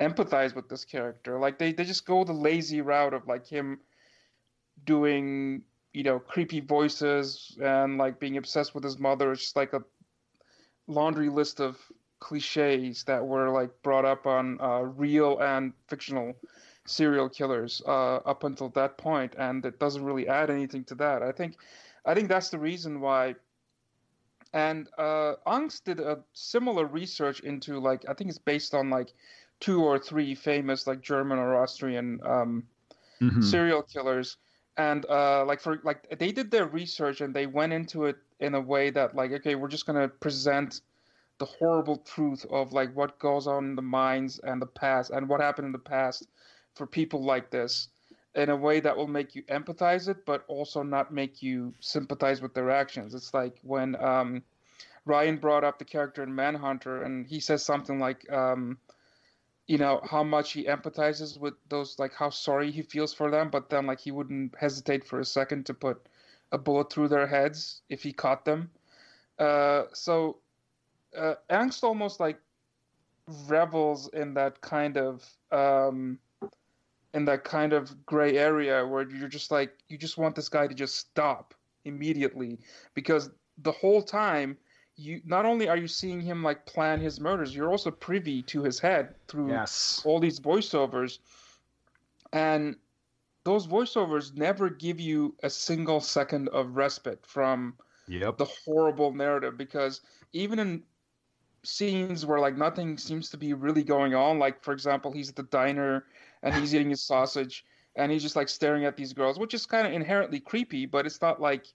empathize 0.01 0.55
with 0.55 0.71
this 0.71 0.87
character. 0.87 1.39
Like 1.39 1.59
they 1.59 1.73
they 1.73 1.85
just 1.85 2.07
go 2.07 2.25
the 2.25 2.33
lazy 2.33 2.81
route 2.81 3.13
of 3.13 3.29
like 3.29 3.47
him 3.47 3.81
doing 4.87 5.61
you 5.97 6.03
know 6.03 6.19
creepy 6.19 6.61
voices 6.61 7.57
and 7.63 7.97
like 7.97 8.21
being 8.21 8.37
obsessed 8.37 8.75
with 8.75 8.85
his 8.85 8.99
mother. 8.99 9.33
It's 9.33 9.41
just 9.41 9.57
like 9.57 9.73
a 9.73 9.83
laundry 10.87 11.31
list 11.31 11.59
of 11.59 11.79
cliches 12.21 13.03
that 13.05 13.25
were 13.25 13.49
like 13.49 13.71
brought 13.83 14.05
up 14.05 14.27
on 14.27 14.61
uh, 14.61 14.81
real 14.81 15.39
and 15.41 15.73
fictional 15.89 16.35
serial 16.87 17.31
killers 17.31 17.81
uh, 17.87 18.17
up 18.17 18.45
until 18.45 18.69
that 18.71 18.99
point, 18.99 19.35
and 19.39 19.65
it 19.65 19.81
doesn't 19.81 20.05
really 20.05 20.29
add 20.29 20.51
anything 20.51 20.85
to 20.85 20.95
that. 20.97 21.23
I 21.23 21.33
think, 21.33 21.57
I 22.05 22.13
think 22.15 22.29
that's 22.29 22.51
the 22.51 22.59
reason 22.59 23.01
why. 23.01 23.35
And 24.53 24.89
uh, 24.99 25.35
Angst 25.47 25.85
did 25.85 25.99
a 26.01 26.21
similar 26.35 26.85
research 26.85 27.41
into 27.41 27.81
like 27.81 28.05
I 28.07 28.13
think 28.13 28.29
it's 28.29 28.39
based 28.39 28.75
on 28.75 28.91
like 28.91 29.15
two 29.61 29.83
or 29.83 29.99
three 29.99 30.35
famous 30.35 30.87
like 30.87 31.01
German 31.01 31.39
or 31.39 31.57
Austrian 31.57 32.21
um, 32.23 32.65
mm-hmm. 33.21 33.41
serial 33.41 33.83
killers, 33.83 34.37
and 34.77 35.07
uh, 35.07 35.45
like 35.45 35.61
for 35.61 35.81
like 35.85 36.19
they 36.19 36.33
did 36.33 36.51
their 36.51 36.67
research 36.67 37.21
and 37.21 37.35
they 37.35 37.47
went 37.47 37.73
into 37.73 38.05
it 38.05 38.17
in 38.41 38.55
a 38.55 38.61
way 38.61 38.91
that 38.91 39.15
like 39.15 39.33
okay 39.33 39.55
we're 39.55 39.69
just 39.69 39.87
gonna 39.87 40.09
present 40.09 40.81
the 41.39 41.45
horrible 41.45 41.97
truth 41.99 42.47
of 42.51 42.73
like 42.73 42.95
what 42.95 43.19
goes 43.19 43.47
on 43.47 43.65
in 43.65 43.77
the 43.77 43.83
minds 43.83 44.39
and 44.41 44.61
the 44.61 44.67
past 44.67 45.11
and 45.11 45.29
what 45.29 45.41
happened 45.41 45.67
in 45.67 45.73
the 45.73 45.79
past 45.79 46.29
for 46.75 46.87
people 46.87 47.23
like 47.23 47.51
this 47.51 47.89
in 48.37 48.51
a 48.51 48.57
way 48.57 48.81
that 48.81 48.97
will 48.97 49.09
make 49.09 49.35
you 49.35 49.43
empathize 49.45 50.09
it, 50.09 50.25
but 50.27 50.45
also 50.47 50.83
not 50.83 51.13
make 51.13 51.43
you 51.43 51.73
sympathize 51.81 52.43
with 52.43 52.53
their 52.53 52.71
actions. 52.71 53.15
It's 53.15 53.33
like 53.33 53.59
when 53.63 53.97
um, 53.97 54.43
Ryan 55.07 55.39
brought 55.39 55.65
up 55.65 55.79
the 55.79 55.87
character 55.87 56.23
in 56.23 56.35
Manhunter, 56.35 57.03
and 57.03 57.27
he 57.27 57.41
says 57.41 57.65
something 57.65 57.99
like, 57.99 58.31
um, 58.31 58.77
you 59.67 59.79
know, 59.79 60.01
how 60.05 60.23
much 60.23 60.53
he 60.53 60.65
empathizes 60.65 61.39
with 61.39 61.55
those, 61.69 61.99
like 61.99 62.15
how 62.15 62.31
sorry 62.31 62.71
he 62.71 62.83
feels 62.83 63.13
for 63.13 63.31
them, 63.31 63.51
but 63.51 63.69
then 63.69 63.87
like 63.87 64.01
he 64.01 64.11
wouldn't 64.11 64.55
hesitate 64.57 65.05
for 65.05 65.21
a 65.21 65.25
second 65.25 65.67
to 65.67 65.75
put 65.75 66.09
a 66.53 66.59
bullet 66.59 66.93
through 66.93 67.09
their 67.09 67.27
heads 67.27 67.83
if 67.89 68.03
he 68.03 68.13
caught 68.13 68.45
them. 68.45 68.71
Uh, 69.39 69.85
so 69.93 70.39
uh, 71.17 71.35
Angst 71.51 71.83
almost 71.83 72.21
like 72.21 72.39
revels 73.49 74.09
in 74.13 74.35
that 74.35 74.61
kind 74.61 74.97
of 74.97 75.25
um, 75.51 76.19
in 77.15 77.25
that 77.25 77.45
kind 77.45 77.73
of 77.73 78.07
gray 78.07 78.37
area 78.37 78.87
where 78.87 79.09
you're 79.11 79.29
just 79.29 79.51
like 79.51 79.73
you 79.89 79.99
just 79.99 80.19
want 80.19 80.37
this 80.37 80.49
guy 80.49 80.67
to 80.67 80.75
just 80.75 80.97
stop 80.97 81.55
immediately 81.85 82.59
because 82.95 83.31
the 83.59 83.73
whole 83.73 84.03
time 84.03 84.57
you 84.97 85.21
not 85.25 85.45
only 85.45 85.69
are 85.69 85.77
you 85.77 85.89
seeing 85.89 86.21
him 86.21 86.43
like 86.43 86.65
plan 86.67 87.01
his 87.01 87.21
murders 87.21 87.55
you're 87.55 87.71
also 87.71 87.91
privy 87.91 88.43
to 88.43 88.63
his 88.63 88.79
head 88.79 89.15
through 89.29 89.51
yes. 89.51 90.03
all 90.05 90.19
these 90.19 90.41
voiceovers 90.41 91.19
and 92.33 92.77
those 93.45 93.67
voiceovers 93.67 94.37
never 94.37 94.69
give 94.69 94.99
you 94.99 95.35
a 95.43 95.51
single 95.51 96.01
second 96.01 96.49
of 96.49 96.77
respite 96.77 97.25
from 97.25 97.75
yep. 98.09 98.37
the 98.39 98.47
horrible 98.65 99.13
narrative 99.13 99.57
because 99.57 100.01
even 100.33 100.59
in 100.59 100.83
scenes 101.63 102.25
where 102.25 102.39
like 102.39 102.57
nothing 102.57 102.97
seems 102.97 103.29
to 103.29 103.37
be 103.37 103.53
really 103.53 103.83
going 103.85 104.15
on 104.15 104.39
like 104.39 104.63
for 104.65 104.73
example 104.73 105.13
he's 105.13 105.29
at 105.29 105.37
the 105.37 105.43
diner 105.45 106.05
and 106.43 106.55
he's 106.55 106.75
eating 106.75 106.91
his 106.91 107.03
sausage 107.03 107.65
and 107.97 108.13
he's 108.13 108.23
just 108.23 108.37
like 108.37 108.49
staring 108.49 108.85
at 108.85 108.97
these 108.97 109.13
girls, 109.13 109.39
which 109.39 109.55
is 109.55 109.67
kind 109.67 109.87
of 109.87 109.93
inherently 109.93 110.39
creepy, 110.39 110.87
but 110.87 111.07
it's 111.07 111.21
not 111.21 111.41
like 111.41 111.67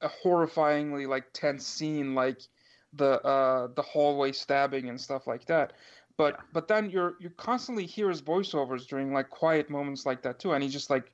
a 0.00 0.08
horrifyingly 0.08 1.06
like 1.06 1.32
tense 1.32 1.64
scene 1.64 2.14
like 2.14 2.40
the 2.94 3.22
uh 3.22 3.68
the 3.74 3.82
hallway 3.82 4.32
stabbing 4.32 4.88
and 4.88 5.00
stuff 5.00 5.26
like 5.26 5.44
that. 5.46 5.72
But 6.16 6.34
yeah. 6.34 6.44
but 6.52 6.68
then 6.68 6.90
you're 6.90 7.14
you 7.20 7.30
constantly 7.30 7.86
hear 7.86 8.08
his 8.08 8.22
voiceovers 8.22 8.86
during 8.86 9.12
like 9.12 9.30
quiet 9.30 9.70
moments 9.70 10.06
like 10.06 10.22
that 10.22 10.38
too, 10.38 10.52
and 10.52 10.62
he's 10.62 10.72
just 10.72 10.90
like 10.90 11.12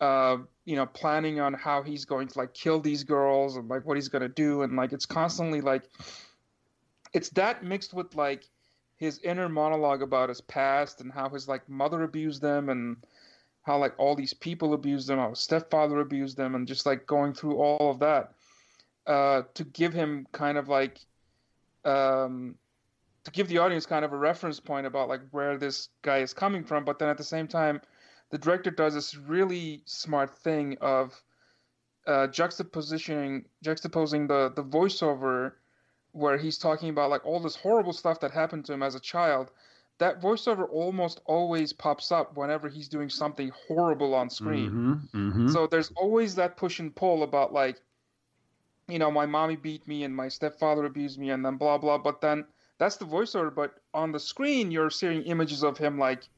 uh, 0.00 0.38
you 0.64 0.76
know, 0.76 0.86
planning 0.86 1.40
on 1.40 1.54
how 1.54 1.82
he's 1.82 2.04
going 2.04 2.28
to 2.28 2.38
like 2.38 2.52
kill 2.52 2.80
these 2.80 3.04
girls 3.04 3.56
and 3.56 3.68
like 3.68 3.84
what 3.86 3.96
he's 3.96 4.08
gonna 4.08 4.28
do, 4.28 4.62
and 4.62 4.76
like 4.76 4.92
it's 4.92 5.06
constantly 5.06 5.60
like, 5.60 5.88
it's 7.12 7.30
that 7.30 7.64
mixed 7.64 7.94
with 7.94 8.14
like 8.14 8.44
his 8.96 9.18
inner 9.20 9.48
monologue 9.48 10.02
about 10.02 10.28
his 10.28 10.40
past 10.40 11.00
and 11.00 11.12
how 11.12 11.28
his 11.28 11.48
like 11.48 11.68
mother 11.68 12.02
abused 12.02 12.42
them 12.42 12.68
and 12.68 12.96
how 13.62 13.78
like 13.78 13.94
all 13.98 14.14
these 14.14 14.34
people 14.34 14.74
abused 14.74 15.08
them, 15.08 15.18
how 15.18 15.30
his 15.30 15.40
stepfather 15.40 16.00
abused 16.00 16.36
them, 16.36 16.54
and 16.54 16.66
just 16.66 16.86
like 16.86 17.06
going 17.06 17.32
through 17.32 17.56
all 17.56 17.90
of 17.90 17.98
that 18.00 18.34
uh, 19.06 19.42
to 19.54 19.64
give 19.64 19.92
him 19.92 20.26
kind 20.32 20.58
of 20.58 20.68
like 20.68 20.98
um, 21.84 22.54
to 23.24 23.30
give 23.30 23.48
the 23.48 23.58
audience 23.58 23.86
kind 23.86 24.04
of 24.04 24.12
a 24.12 24.16
reference 24.16 24.60
point 24.60 24.86
about 24.86 25.08
like 25.08 25.20
where 25.30 25.56
this 25.56 25.88
guy 26.02 26.18
is 26.18 26.32
coming 26.32 26.64
from, 26.64 26.84
but 26.84 26.98
then 26.98 27.08
at 27.08 27.18
the 27.18 27.24
same 27.24 27.46
time, 27.46 27.80
the 28.30 28.38
director 28.38 28.70
does 28.70 28.94
this 28.94 29.16
really 29.16 29.82
smart 29.84 30.36
thing 30.38 30.76
of 30.80 31.22
uh, 32.06 32.26
juxtapositioning 32.28 33.44
juxtaposing 33.64 34.28
the 34.28 34.52
the 34.54 34.62
voiceover 34.62 35.52
where 36.12 36.36
he's 36.36 36.58
talking 36.58 36.90
about 36.90 37.10
like 37.10 37.24
all 37.24 37.40
this 37.40 37.56
horrible 37.56 37.92
stuff 37.92 38.20
that 38.20 38.30
happened 38.30 38.64
to 38.64 38.72
him 38.72 38.82
as 38.82 38.94
a 38.94 39.00
child 39.00 39.50
that 39.98 40.20
voiceover 40.20 40.68
almost 40.70 41.20
always 41.24 41.72
pops 41.72 42.12
up 42.12 42.36
whenever 42.36 42.68
he's 42.68 42.88
doing 42.88 43.08
something 43.08 43.50
horrible 43.68 44.14
on 44.14 44.28
screen 44.28 44.70
Mm-hmm, 44.70 45.28
mm-hmm. 45.28 45.48
so 45.48 45.66
there's 45.66 45.92
always 45.96 46.34
that 46.34 46.56
push 46.56 46.78
and 46.78 46.94
pull 46.94 47.22
about 47.22 47.54
like 47.54 47.80
you 48.88 48.98
know 48.98 49.10
my 49.10 49.26
mommy 49.26 49.56
beat 49.56 49.86
me 49.86 50.04
and 50.04 50.14
my 50.14 50.28
stepfather 50.28 50.84
abused 50.84 51.18
me 51.18 51.30
and 51.30 51.44
then 51.44 51.56
blah 51.56 51.78
blah. 51.78 51.98
But 51.98 52.20
then 52.20 52.46
that's 52.78 52.96
the 52.96 53.06
voiceover. 53.06 53.54
But 53.54 53.74
on 53.94 54.12
the 54.12 54.20
screen 54.20 54.70
you're 54.70 54.90
seeing 54.90 55.22
images 55.24 55.62
of 55.64 55.78
him 55.78 55.98
like 55.98 56.28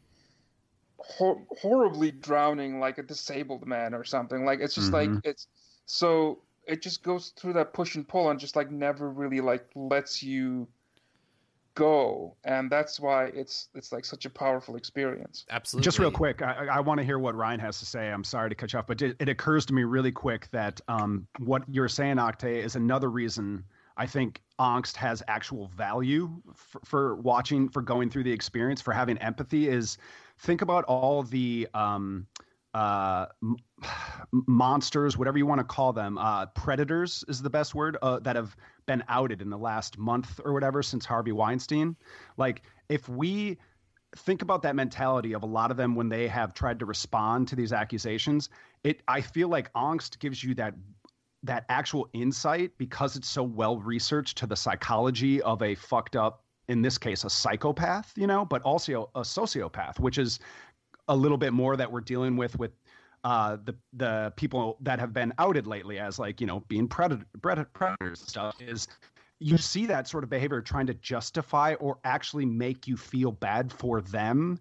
hor- 0.99 1.47
horribly 1.61 2.11
drowning 2.11 2.81
like 2.81 2.99
a 2.99 3.03
disabled 3.03 3.67
man 3.67 3.95
or 3.95 4.05
something. 4.05 4.45
Like 4.45 4.61
it's 4.61 4.75
just 4.75 4.93
like 4.93 5.13
Mhm. 5.13 5.21
it's 5.23 5.49
so 5.87 6.43
it 6.67 6.83
just 6.83 7.03
goes 7.03 7.31
through 7.31 7.55
that 7.55 7.73
push 7.75 7.95
and 7.95 8.07
pull 8.09 8.31
and 8.31 8.41
just 8.41 8.57
like 8.57 8.71
never 8.71 9.11
really 9.11 9.41
like 9.41 9.69
lets 9.75 10.23
you 10.23 10.69
go 11.77 12.35
and 12.45 12.69
that's 12.71 12.99
why 12.99 13.27
it's 13.27 13.69
it's 13.75 13.93
like 13.93 14.05
such 14.05 14.25
a 14.25 14.31
powerful 14.31 14.75
experience 14.75 15.45
Absolutely. 15.51 15.85
Just 15.85 15.99
real 15.99 16.11
quick, 16.11 16.43
I, 16.43 16.67
I 16.67 16.81
want 16.81 16.99
to 16.99 17.05
hear 17.05 17.19
what 17.19 17.35
Ryan 17.35 17.61
has 17.61 17.79
to 17.79 17.87
say. 17.87 18.11
I'm 18.11 18.25
sorry 18.25 18.49
to 18.49 18.55
cut 18.55 18.73
you 18.73 18.79
off, 18.79 18.87
but 18.87 19.01
it, 19.01 19.17
it 19.21 19.29
occurs 19.29 19.65
to 19.67 19.75
me 19.75 19.85
really 19.85 20.13
quick 20.13 20.49
that 20.51 20.81
um, 20.89 21.27
what 21.39 21.63
you're 21.69 21.89
saying, 21.89 22.17
Oktay, 22.17 22.65
is 22.65 22.77
another 22.77 23.11
reason 23.11 23.65
I 23.97 24.07
think 24.07 24.43
Angst 24.59 24.97
has 24.97 25.23
actual 25.29 25.69
value 25.69 26.31
for, 26.55 26.81
for 26.85 27.17
watching, 27.17 27.69
for 27.69 27.81
going 27.81 28.11
through 28.11 28.25
the 28.25 28.33
experience, 28.33 28.81
for 28.81 28.93
having 28.93 29.19
empathy. 29.19 29.69
Is 29.69 29.99
think 30.39 30.63
about 30.63 30.85
all 30.85 31.23
the 31.23 31.69
um, 31.75 32.27
uh, 32.77 33.27
m- 33.43 33.57
monsters, 34.47 35.17
whatever 35.17 35.39
you 35.39 35.47
want 35.47 35.61
to 35.61 35.65
call 35.65 35.93
them, 35.95 36.19
uh, 36.19 36.45
predators 36.47 37.25
is 37.27 37.41
the 37.41 37.49
best 37.49 37.75
word, 37.75 37.97
uh, 38.03 38.19
that 38.21 38.37
have 38.37 38.55
been 38.85 39.03
outed 39.09 39.41
in 39.41 39.49
the 39.49 39.57
last 39.57 39.97
month 39.97 40.41
or 40.45 40.53
whatever 40.53 40.83
since 40.83 41.07
Harvey 41.07 41.33
Weinstein. 41.33 41.97
Like, 42.37 42.63
if 42.91 43.09
we 43.09 43.57
think 44.17 44.43
about 44.43 44.61
that 44.63 44.77
mentality 44.77 45.33
of 45.33 45.43
a 45.43 45.47
lot 45.47 45.71
of 45.71 45.79
them 45.79 45.95
when 45.95 46.11
they 46.11 46.29
have 46.29 46.53
tried 46.53 46.79
to 46.79 46.85
respond 46.85 47.49
to 47.49 47.57
these 47.57 47.73
accusations, 47.73 48.51
it 48.85 49.03
I 49.09 49.23
feel 49.23 49.49
like 49.49 49.73
angst 49.73 50.19
gives 50.19 50.45
you 50.45 50.55
that 50.57 50.75
that 51.45 51.65
actual 51.71 52.09
insight 52.13 52.73
because 52.77 53.17
it's 53.17 53.29
so 53.29 53.43
well 53.43 53.79
researched 53.79 54.37
to 54.39 54.47
the 54.47 54.57
psychology 54.57 55.41
of 55.43 55.63
a 55.63 55.75
fucked 55.75 56.17
up 56.17 56.45
in 56.69 56.83
this 56.83 56.99
case 56.99 57.25
a 57.25 57.31
psychopath 57.31 58.13
you 58.17 58.27
know 58.27 58.45
but 58.45 58.61
also 58.63 59.11
a 59.15 59.21
sociopath 59.21 60.01
which 60.01 60.19
is 60.19 60.41
a 61.09 61.17
little 61.17 61.39
bit 61.39 61.53
more 61.53 61.77
that 61.77 61.91
we're 61.93 62.01
dealing 62.01 62.37
with 62.37 62.59
with 62.59 62.73
uh, 63.25 63.57
the 63.57 63.77
the 63.93 64.33
people 64.37 64.77
that 64.81 64.99
have 65.01 65.13
been 65.13 65.33
outed 65.39 65.67
lately 65.67 65.99
as 65.99 66.19
like 66.19 66.41
you 66.41 66.47
know 66.47 66.61
being 66.61 66.89
predator, 66.89 67.27
predator 67.43 67.71
predators 67.73 68.21
and 68.21 68.29
stuff 68.29 68.55
is 68.61 68.89
you 69.39 69.59
see 69.59 69.87
that 69.87 70.09
sort 70.09 70.25
of 70.25 70.31
behavior 70.31 70.61
trying 70.63 70.87
to 70.87 70.95
justify 70.95 71.75
or 71.75 71.99
actually 72.05 72.47
make 72.47 72.87
you 72.87 72.97
feel 72.97 73.33
bad 73.33 73.73
for 73.73 74.01
them 74.01 74.61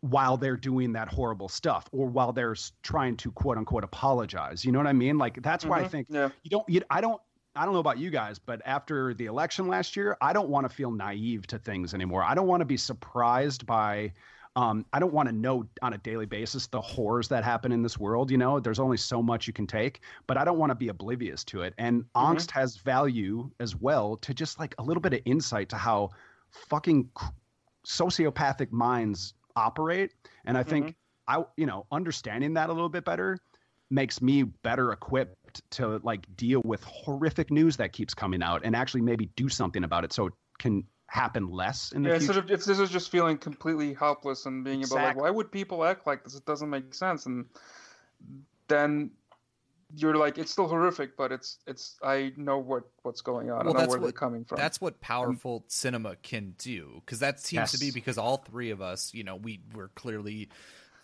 while 0.00 0.36
they're 0.36 0.56
doing 0.56 0.92
that 0.92 1.08
horrible 1.08 1.48
stuff 1.48 1.88
or 1.92 2.06
while 2.06 2.32
they're 2.32 2.54
trying 2.82 3.16
to 3.16 3.32
quote 3.32 3.56
unquote 3.56 3.84
apologize. 3.84 4.64
You 4.64 4.72
know 4.72 4.78
what 4.78 4.86
i 4.86 4.92
mean? 4.92 5.18
Like 5.18 5.42
that's 5.42 5.66
why 5.66 5.80
i 5.80 5.84
Mhm, 5.84 5.90
think 5.90 6.08
yeah. 6.08 6.30
you 6.42 6.50
don't 6.50 6.68
you, 6.68 6.80
i 6.90 7.00
don't 7.00 7.20
i 7.54 7.64
don't 7.64 7.74
know 7.74 7.80
about 7.80 7.98
you 7.98 8.10
guys 8.10 8.38
but 8.38 8.60
after 8.66 9.14
the 9.14 9.26
election 9.26 9.66
last 9.66 9.96
year 9.96 10.16
i 10.20 10.32
don't 10.32 10.48
want 10.50 10.68
to 10.68 10.74
feel 10.74 10.90
naive 10.90 11.46
to 11.48 11.58
things 11.58 11.94
anymore. 11.94 12.22
I 12.22 12.34
don't 12.34 12.46
want 12.46 12.60
to 12.60 12.66
be 12.66 12.76
surprised 12.76 13.66
by 13.66 14.12
um, 14.56 14.86
I 14.94 14.98
don't 14.98 15.12
want 15.12 15.28
to 15.28 15.34
know 15.34 15.66
on 15.82 15.92
a 15.92 15.98
daily 15.98 16.24
basis 16.24 16.66
the 16.66 16.80
horrors 16.80 17.28
that 17.28 17.44
happen 17.44 17.72
in 17.72 17.82
this 17.82 17.98
world. 17.98 18.30
You 18.30 18.38
know, 18.38 18.58
there's 18.58 18.80
only 18.80 18.96
so 18.96 19.22
much 19.22 19.46
you 19.46 19.52
can 19.52 19.66
take, 19.66 20.00
but 20.26 20.38
I 20.38 20.44
don't 20.44 20.58
want 20.58 20.70
to 20.70 20.74
be 20.74 20.88
oblivious 20.88 21.44
to 21.44 21.60
it. 21.60 21.74
And 21.76 22.04
Mhm. 22.04 22.36
angst 22.36 22.50
has 22.52 22.78
value 22.78 23.50
as 23.60 23.76
well 23.76 24.16
to 24.16 24.32
just 24.32 24.58
like 24.58 24.74
a 24.78 24.82
little 24.82 25.02
bit 25.02 25.12
of 25.12 25.20
insight 25.26 25.68
to 25.68 25.76
how 25.76 26.10
fucking 26.50 27.10
cr- 27.14 27.32
sociopathic 27.86 28.72
minds 28.72 29.34
operate. 29.54 30.14
And 30.46 30.56
I 30.56 30.62
think 30.62 30.96
I, 31.28 31.44
you 31.56 31.66
know, 31.66 31.86
understanding 31.90 32.54
that 32.54 32.70
a 32.70 32.72
little 32.72 32.88
bit 32.88 33.04
better 33.04 33.36
makes 33.90 34.22
me 34.22 34.44
better 34.44 34.92
equipped 34.92 35.60
to 35.70 35.98
like 36.04 36.24
deal 36.36 36.62
with 36.64 36.82
horrific 36.84 37.50
news 37.50 37.76
that 37.76 37.92
keeps 37.92 38.14
coming 38.14 38.42
out 38.42 38.62
and 38.64 38.74
actually 38.74 39.00
maybe 39.00 39.26
do 39.36 39.48
something 39.48 39.84
about 39.84 40.04
it 40.04 40.12
so 40.12 40.26
it 40.26 40.32
can 40.58 40.84
happen 41.08 41.48
less 41.48 41.92
in 41.92 42.02
the 42.02 42.10
yeah, 42.10 42.18
future. 42.18 42.32
instead 42.32 42.44
of 42.44 42.50
if 42.50 42.64
this 42.64 42.78
is 42.78 42.90
just 42.90 43.10
feeling 43.10 43.38
completely 43.38 43.94
helpless 43.94 44.46
and 44.46 44.64
being 44.64 44.84
about 44.84 44.96
like, 44.96 45.16
why 45.16 45.30
would 45.30 45.50
people 45.52 45.84
act 45.84 46.06
like 46.06 46.24
this? 46.24 46.34
It 46.34 46.44
doesn't 46.46 46.68
make 46.68 46.94
sense, 46.94 47.26
and 47.26 47.46
then 48.68 49.10
you're 49.94 50.16
like, 50.16 50.36
it's 50.36 50.50
still 50.50 50.66
horrific, 50.66 51.16
but 51.16 51.30
it's 51.30 51.58
it's 51.66 51.96
I 52.02 52.32
know 52.36 52.58
what 52.58 52.84
what's 53.02 53.20
going 53.20 53.50
on. 53.50 53.58
Well, 53.58 53.68
I 53.68 53.72
know 53.72 53.78
that's 53.78 53.88
where 53.90 53.98
they're 54.00 54.06
what- 54.08 54.14
coming 54.16 54.44
from. 54.44 54.58
That's 54.58 54.80
what 54.80 55.00
powerful 55.00 55.64
cinema 55.68 56.16
can 56.16 56.54
do, 56.58 57.00
because 57.04 57.20
that 57.20 57.40
seems 57.40 57.72
to 57.72 57.78
be 57.78 57.92
because 57.92 58.18
all 58.18 58.38
three 58.38 58.70
of 58.70 58.82
us, 58.82 59.14
you 59.14 59.22
know, 59.22 59.36
we 59.36 59.60
we're 59.74 59.88
clearly 59.88 60.48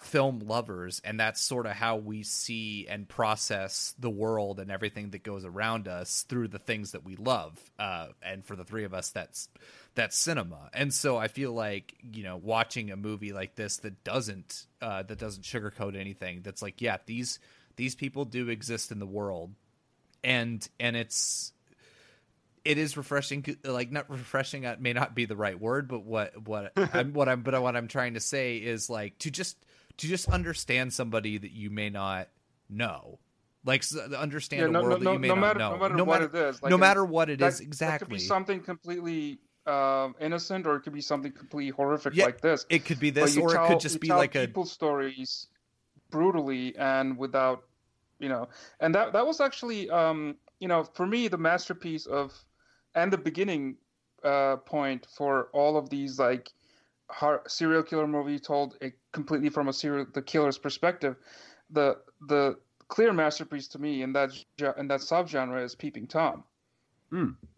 film 0.04 0.40
lovers, 0.40 1.00
and 1.04 1.18
that's 1.18 1.40
sort 1.40 1.66
of 1.66 1.72
how 1.72 1.96
we 1.96 2.22
see 2.22 2.86
and 2.88 3.08
process 3.08 3.94
the 3.98 4.10
world 4.10 4.60
and 4.60 4.70
everything 4.70 5.10
that 5.10 5.22
goes 5.22 5.44
around 5.44 5.88
us 5.88 6.24
through 6.28 6.48
the 6.48 6.58
things 6.58 6.92
that 6.92 7.04
we 7.04 7.16
love. 7.16 7.58
Uh, 7.78 8.08
and 8.22 8.44
for 8.44 8.56
the 8.56 8.64
three 8.64 8.84
of 8.84 8.94
us, 8.94 9.10
that's 9.10 9.48
that's 9.94 10.16
cinema. 10.16 10.70
And 10.72 10.92
so 10.92 11.16
I 11.16 11.28
feel 11.28 11.52
like 11.52 11.94
you 12.12 12.24
know, 12.24 12.36
watching 12.36 12.90
a 12.90 12.96
movie 12.96 13.32
like 13.32 13.54
this 13.54 13.78
that 13.78 14.04
doesn't 14.04 14.66
uh, 14.80 15.02
that 15.02 15.18
doesn't 15.18 15.44
sugarcoat 15.44 15.96
anything, 15.96 16.42
that's 16.42 16.62
like, 16.62 16.80
yeah, 16.80 16.98
these 17.06 17.38
these 17.76 17.94
people 17.94 18.24
do 18.24 18.48
exist 18.48 18.92
in 18.92 18.98
the 18.98 19.06
world, 19.06 19.52
and 20.22 20.66
and 20.78 20.96
it's 20.96 21.52
it 22.64 22.78
is 22.78 22.96
refreshing 22.96 23.44
like 23.64 23.90
not 23.90 24.08
refreshing 24.08 24.64
uh, 24.66 24.76
may 24.78 24.92
not 24.92 25.14
be 25.14 25.24
the 25.24 25.34
right 25.34 25.60
word 25.60 25.88
but 25.88 26.04
what 26.04 26.46
what 26.46 26.72
I'm 26.94 27.12
what 27.12 27.28
I'm 27.28 27.42
but 27.42 27.60
what 27.60 27.76
I'm 27.76 27.88
trying 27.88 28.14
to 28.14 28.20
say 28.20 28.56
is 28.58 28.88
like 28.88 29.18
to 29.20 29.30
just 29.30 29.56
to 29.98 30.06
just 30.06 30.28
understand 30.28 30.92
somebody 30.92 31.38
that 31.38 31.52
you 31.52 31.70
may 31.70 31.90
not 31.90 32.28
know 32.68 33.18
like 33.64 33.84
understand 34.16 34.62
yeah, 34.62 34.66
a 34.68 34.70
no, 34.70 34.82
world 34.82 35.00
no, 35.02 35.06
that 35.06 35.12
you 35.12 35.18
may 35.18 35.28
no, 35.28 35.34
not 35.36 35.40
matter, 35.40 35.58
know 35.58 35.70
no 35.70 35.78
matter 35.78 35.96
no 35.96 36.04
what 36.04 36.22
matter, 36.22 36.36
it 36.36 36.48
is. 36.48 36.62
Like, 36.62 36.70
no 36.70 36.76
it- 36.76 36.80
matter 36.80 37.04
what 37.04 37.30
it 37.30 37.38
that, 37.38 37.52
is 37.52 37.78
That 37.78 37.98
could 38.00 38.08
be 38.08 38.18
something 38.18 38.60
completely 38.60 39.38
um, 39.66 40.14
innocent, 40.20 40.66
or 40.66 40.76
it 40.76 40.80
could 40.80 40.92
be 40.92 41.00
something 41.00 41.32
completely 41.32 41.70
horrific 41.70 42.14
Yeah, 42.14 42.24
like 42.26 42.40
this. 42.40 42.66
it 42.68 42.84
could 42.84 42.98
be 42.98 43.10
this 43.10 43.36
or 43.36 43.54
it 43.54 43.62
could 43.66 43.80
just 43.80 44.00
be 44.00 44.08
tell 44.08 44.18
like 44.18 44.34
a 44.34 44.46
people 44.46 44.64
stories 44.64 45.46
brutally 46.10 46.76
and 46.76 47.16
without 47.16 47.62
you 48.18 48.28
know 48.28 48.48
and 48.80 48.94
that 48.94 49.12
that 49.12 49.26
was 49.26 49.40
actually 49.40 49.88
um 49.90 50.36
you 50.60 50.68
know 50.68 50.84
for 50.84 51.06
me 51.06 51.26
the 51.28 51.38
masterpiece 51.38 52.06
of 52.06 52.32
and 52.94 53.12
the 53.12 53.18
beginning 53.18 53.76
uh 54.24 54.56
point 54.56 55.06
for 55.16 55.48
all 55.54 55.76
of 55.76 55.88
these 55.88 56.18
like 56.18 56.50
serial 57.46 57.82
killer 57.82 58.06
movie 58.06 58.38
told 58.38 58.76
it 58.80 58.94
completely 59.12 59.48
from 59.48 59.68
a 59.68 59.72
serial 59.72 60.06
the 60.14 60.22
killer's 60.22 60.58
perspective 60.58 61.16
the 61.70 61.96
the 62.28 62.56
clear 62.88 63.12
masterpiece 63.12 63.68
to 63.68 63.78
me 63.78 64.02
in 64.02 64.12
that 64.12 64.30
in 64.78 64.88
that 64.88 65.00
subgenre 65.00 65.62
is 65.62 65.74
peeping 65.74 66.06
tom 66.06 66.44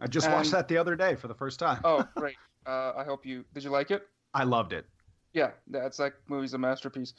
I 0.01 0.07
just 0.09 0.29
watched 0.31 0.51
that 0.51 0.67
the 0.67 0.77
other 0.79 0.97
day 0.97 1.14
for 1.14 1.29
the 1.29 1.35
first 1.35 1.59
time. 1.61 1.81
oh 1.85 2.07
great 2.17 2.37
uh 2.67 2.93
i 2.97 3.05
hope 3.05 3.25
you 3.25 3.45
did 3.55 3.62
you 3.64 3.71
like 3.71 3.90
it 3.90 4.07
I 4.35 4.43
loved 4.43 4.73
it. 4.73 4.85
Yeah, 5.33 5.51
that's 5.69 5.99
like 5.99 6.14
movie's 6.29 6.55
a 6.55 6.59
masterpiece. 6.59 7.14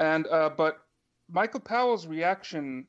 And 0.00 0.26
uh, 0.26 0.50
but 0.56 0.78
Michael 1.30 1.60
Powell's 1.60 2.06
reaction 2.06 2.86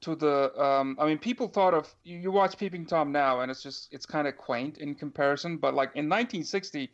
to 0.00 0.16
the 0.16 0.58
um, 0.60 0.96
I 0.98 1.06
mean, 1.06 1.18
people 1.18 1.46
thought 1.46 1.74
of 1.74 1.94
you, 2.02 2.18
you 2.18 2.32
watch 2.32 2.56
Peeping 2.56 2.86
Tom 2.86 3.12
now, 3.12 3.40
and 3.40 3.50
it's 3.50 3.62
just 3.62 3.92
it's 3.92 4.06
kind 4.06 4.26
of 4.26 4.36
quaint 4.36 4.78
in 4.78 4.94
comparison. 4.94 5.58
But 5.58 5.74
like 5.74 5.90
in 5.94 6.08
1960, 6.08 6.90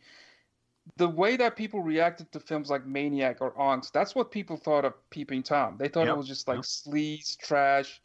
the 0.95 1.09
way 1.09 1.35
that 1.35 1.55
people 1.55 1.81
reacted 1.81 2.31
to 2.31 2.39
films 2.39 2.69
like 2.69 2.85
Maniac 2.85 3.37
or 3.41 3.51
Angst, 3.53 3.91
that's 3.91 4.15
what 4.15 4.31
people 4.31 4.55
thought 4.57 4.85
of 4.85 4.93
Peeping 5.09 5.43
Tom. 5.43 5.77
They 5.77 5.89
thought 5.89 6.05
Yep, 6.07 6.15
it 6.15 6.17
was 6.17 6.27
just 6.27 6.47
like 6.47 6.57
yep. 6.57 6.65
sleaze, 6.65 7.37
trash, 7.37 8.01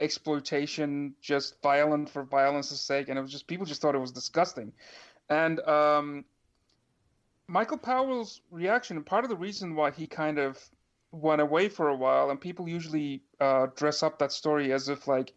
exploitation, 0.00 1.14
just 1.20 1.60
violent 1.62 2.08
for 2.08 2.24
violence's 2.24 2.80
sake, 2.80 3.08
and 3.08 3.18
it 3.18 3.22
was 3.22 3.30
just 3.30 3.46
people 3.46 3.66
just 3.66 3.82
thought 3.82 3.94
it 3.94 4.00
was 4.00 4.12
disgusting. 4.12 4.72
And 5.28 5.60
um, 5.60 6.24
Michael 7.46 7.78
Powell's 7.78 8.40
reaction, 8.50 8.96
and 8.96 9.06
part 9.06 9.24
of 9.24 9.30
the 9.30 9.36
reason 9.36 9.74
why 9.74 9.90
he 9.90 10.06
kind 10.06 10.38
of 10.38 10.58
went 11.12 11.40
away 11.40 11.68
for 11.68 11.88
a 11.88 11.94
while, 11.94 12.30
and 12.30 12.40
people 12.40 12.68
usually 12.68 13.22
uh, 13.40 13.66
dress 13.76 14.02
up 14.02 14.18
that 14.18 14.32
story 14.32 14.72
as 14.72 14.88
if 14.88 15.06
like 15.06 15.32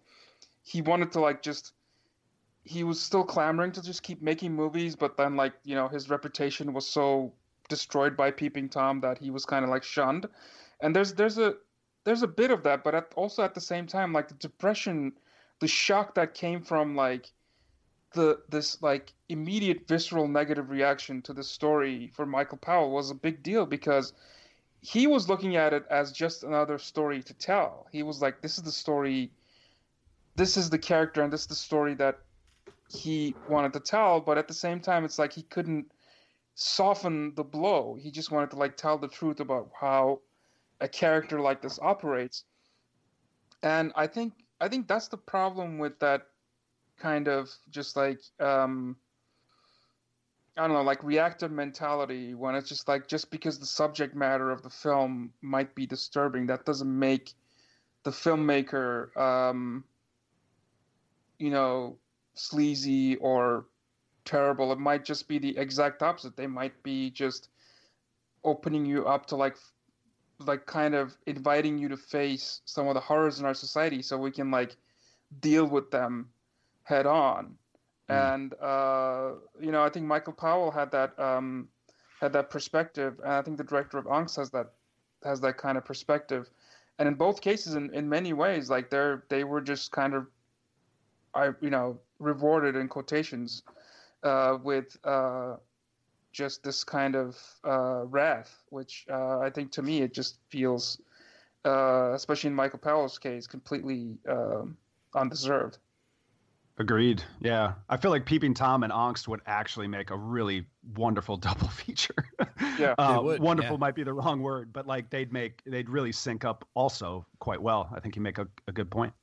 he 0.63 0.81
wanted 0.81 1.11
to 1.11 1.19
like 1.19 1.41
just 1.43 1.73
he 2.65 2.83
was 2.83 2.99
still 2.99 3.23
clamoring 3.23 3.71
to 3.71 3.81
just 3.81 4.03
keep 4.03 4.21
making 4.21 4.53
movies, 4.53 4.95
but 4.95 5.15
then 5.15 5.35
like 5.35 5.53
you 5.63 5.75
know 5.75 5.87
his 5.87 6.09
reputation 6.09 6.73
was 6.73 6.85
so 6.85 7.31
destroyed 7.69 8.17
by 8.17 8.31
Peeping 8.31 8.69
Tom 8.69 8.99
that 9.01 9.17
he 9.19 9.29
was 9.29 9.45
kind 9.45 9.63
of 9.63 9.69
like 9.69 9.83
shunned, 9.83 10.27
and 10.81 10.95
there's 10.95 11.13
there's 11.13 11.37
a 11.37 11.55
there's 12.03 12.23
a 12.23 12.27
bit 12.27 12.51
of 12.51 12.63
that, 12.63 12.83
but 12.83 12.95
at, 12.95 13.13
also 13.15 13.43
at 13.43 13.53
the 13.53 13.61
same 13.61 13.87
time 13.87 14.11
like 14.13 14.27
the 14.27 14.35
depression, 14.35 15.13
the 15.59 15.67
shock 15.67 16.15
that 16.15 16.33
came 16.33 16.61
from 16.61 16.95
like 16.95 17.31
the 18.13 18.41
this 18.49 18.81
like 18.81 19.13
immediate 19.29 19.87
visceral 19.87 20.27
negative 20.27 20.69
reaction 20.69 21.21
to 21.21 21.33
the 21.33 21.43
story 21.43 22.11
for 22.15 22.25
Michael 22.25 22.57
Powell 22.57 22.91
was 22.91 23.11
a 23.11 23.15
big 23.15 23.43
deal 23.43 23.65
because 23.65 24.13
he 24.81 25.07
was 25.07 25.29
looking 25.29 25.55
at 25.55 25.73
it 25.73 25.85
as 25.89 26.11
just 26.11 26.43
another 26.43 26.77
story 26.77 27.21
to 27.23 27.33
tell. 27.33 27.87
He 27.91 28.03
was 28.03 28.21
like, 28.21 28.41
this 28.41 28.57
is 28.57 28.63
the 28.63 28.71
story, 28.71 29.31
this 30.35 30.57
is 30.57 30.69
the 30.69 30.77
character, 30.77 31.23
and 31.23 31.33
this 31.33 31.41
is 31.41 31.47
the 31.47 31.55
story 31.55 31.95
that 31.95 32.19
he 32.87 33.35
wanted 33.49 33.73
to 33.73 33.79
tell. 33.79 34.19
But 34.19 34.37
at 34.37 34.47
the 34.47 34.53
same 34.53 34.79
time, 34.79 35.05
it's 35.05 35.19
like 35.19 35.33
he 35.33 35.43
couldn't 35.43 35.91
soften 36.55 37.33
the 37.35 37.43
blow. 37.43 37.95
He 37.99 38.11
just 38.11 38.31
wanted 38.31 38.51
to 38.51 38.57
like 38.57 38.77
tell 38.77 38.97
the 38.97 39.07
truth 39.07 39.39
about 39.39 39.69
how 39.79 40.21
a 40.81 40.87
character 40.87 41.39
like 41.39 41.61
this 41.61 41.79
operates. 41.81 42.43
And 43.63 43.91
I 43.95 44.07
think 44.07 44.33
I 44.59 44.67
think 44.67 44.87
that's 44.87 45.07
the 45.07 45.17
problem 45.17 45.77
with 45.77 45.99
that 45.99 46.27
kind 46.97 47.27
of 47.27 47.49
just 47.69 47.95
like 47.95 48.19
um, 48.39 48.95
I 50.57 50.61
don't 50.67 50.73
know, 50.73 50.83
like 50.83 51.03
reactive 51.03 51.51
mentality 51.51 52.33
when 52.33 52.55
it's 52.55 52.69
just 52.69 52.87
like 52.87 53.07
just 53.07 53.29
because 53.29 53.59
the 53.59 53.65
subject 53.65 54.15
matter 54.15 54.51
of 54.51 54.61
the 54.61 54.69
film 54.69 55.31
might 55.41 55.75
be 55.75 55.85
disturbing, 55.85 56.45
that 56.47 56.65
doesn't 56.65 56.99
make 56.99 57.33
the 58.03 58.11
filmmaker, 58.11 59.15
um, 59.17 59.83
you 61.39 61.49
know, 61.49 61.97
sleazy 62.35 63.15
or 63.17 63.65
terrible. 64.23 64.71
It 64.71 64.79
might 64.79 65.03
just 65.03 65.27
be 65.27 65.39
the 65.39 65.57
exact 65.57 66.03
opposite. 66.03 66.35
They 66.35 66.47
might 66.47 66.81
be 66.83 67.09
just 67.09 67.49
opening 68.43 68.85
you 68.85 69.05
up 69.05 69.25
to 69.27 69.35
like, 69.35 69.57
like 70.39 70.65
kind 70.65 70.95
of 70.95 71.17
inviting 71.25 71.77
you 71.77 71.89
to 71.89 71.97
face 71.97 72.61
some 72.65 72.87
of 72.87 72.93
the 72.93 72.99
horrors 72.99 73.39
in 73.39 73.45
our 73.45 73.53
society, 73.53 74.01
so 74.01 74.17
we 74.17 74.31
can 74.31 74.51
like 74.51 74.75
deal 75.39 75.65
with 75.65 75.91
them 75.91 76.29
head 76.83 77.05
on. 77.05 77.55
Mm. 78.09 78.33
And 78.33 78.53
uh, 78.61 79.31
you 79.59 79.71
know, 79.71 79.83
I 79.83 79.89
think 79.89 80.05
Michael 80.05 80.33
Powell 80.33 80.71
had 80.71 80.91
that 80.91 81.17
um, 81.19 81.67
had 82.19 82.33
that 82.33 82.49
perspective, 82.49 83.19
and 83.23 83.33
I 83.33 83.41
think 83.41 83.57
the 83.57 83.63
director 83.63 83.97
of 83.97 84.05
Angst 84.05 84.35
has 84.37 84.51
that 84.51 84.71
has 85.23 85.41
that 85.41 85.57
kind 85.57 85.77
of 85.77 85.85
perspective. 85.85 86.49
And 86.99 87.07
in 87.07 87.15
both 87.15 87.41
cases, 87.41 87.75
in, 87.75 87.93
in 87.93 88.07
many 88.07 88.33
ways, 88.33 88.69
like 88.69 88.89
they're 88.89 89.23
they 89.29 89.43
were 89.43 89.61
just 89.61 89.91
kind 89.91 90.13
of, 90.13 90.27
I 91.33 91.51
you 91.61 91.69
know, 91.69 91.99
rewarded 92.19 92.75
in 92.75 92.87
quotations, 92.87 93.63
uh, 94.23 94.57
with 94.61 94.97
uh, 95.03 95.55
just 96.31 96.63
this 96.63 96.83
kind 96.83 97.15
of 97.15 97.37
uh, 97.63 98.03
wrath, 98.05 98.63
which 98.69 99.05
uh, 99.09 99.39
I 99.39 99.49
think 99.49 99.71
to 99.73 99.81
me 99.81 100.01
it 100.01 100.13
just 100.13 100.37
feels, 100.49 100.99
uh, 101.63 102.11
especially 102.13 102.49
in 102.49 102.55
Michael 102.55 102.79
Powell's 102.79 103.17
case, 103.17 103.47
completely 103.47 104.17
um, 104.29 104.77
undeserved. 105.13 105.77
Agreed. 106.77 107.23
Yeah. 107.39 107.75
I 107.87 107.95
feel 107.95 108.11
like 108.11 108.25
Peeping 108.25 108.53
Tom 108.53 108.83
and 108.83 108.91
Angst 108.91 109.29
would 109.29 109.39
actually 109.45 109.87
make 109.87 110.09
a 110.09 110.17
really 110.17 110.65
wonderful 110.95 111.37
double 111.37 111.69
feature. 111.69 112.25
yeah. 112.77 112.95
uh, 112.97 113.21
would, 113.23 113.39
wonderful 113.39 113.75
yeah. 113.75 113.79
might 113.79 113.95
be 113.95 114.03
the 114.03 114.13
wrong 114.13 114.41
word, 114.41 114.73
but 114.73 114.85
like 114.85 115.09
they'd 115.09 115.31
make, 115.31 115.61
they'd 115.65 115.89
really 115.89 116.11
sync 116.11 116.43
up 116.43 116.67
also 116.73 117.25
quite 117.39 117.61
well. 117.61 117.89
I 117.95 118.01
think 118.01 118.17
you 118.17 118.21
make 118.21 118.39
a, 118.39 118.47
a 118.67 118.73
good 118.73 118.91
point. 118.91 119.13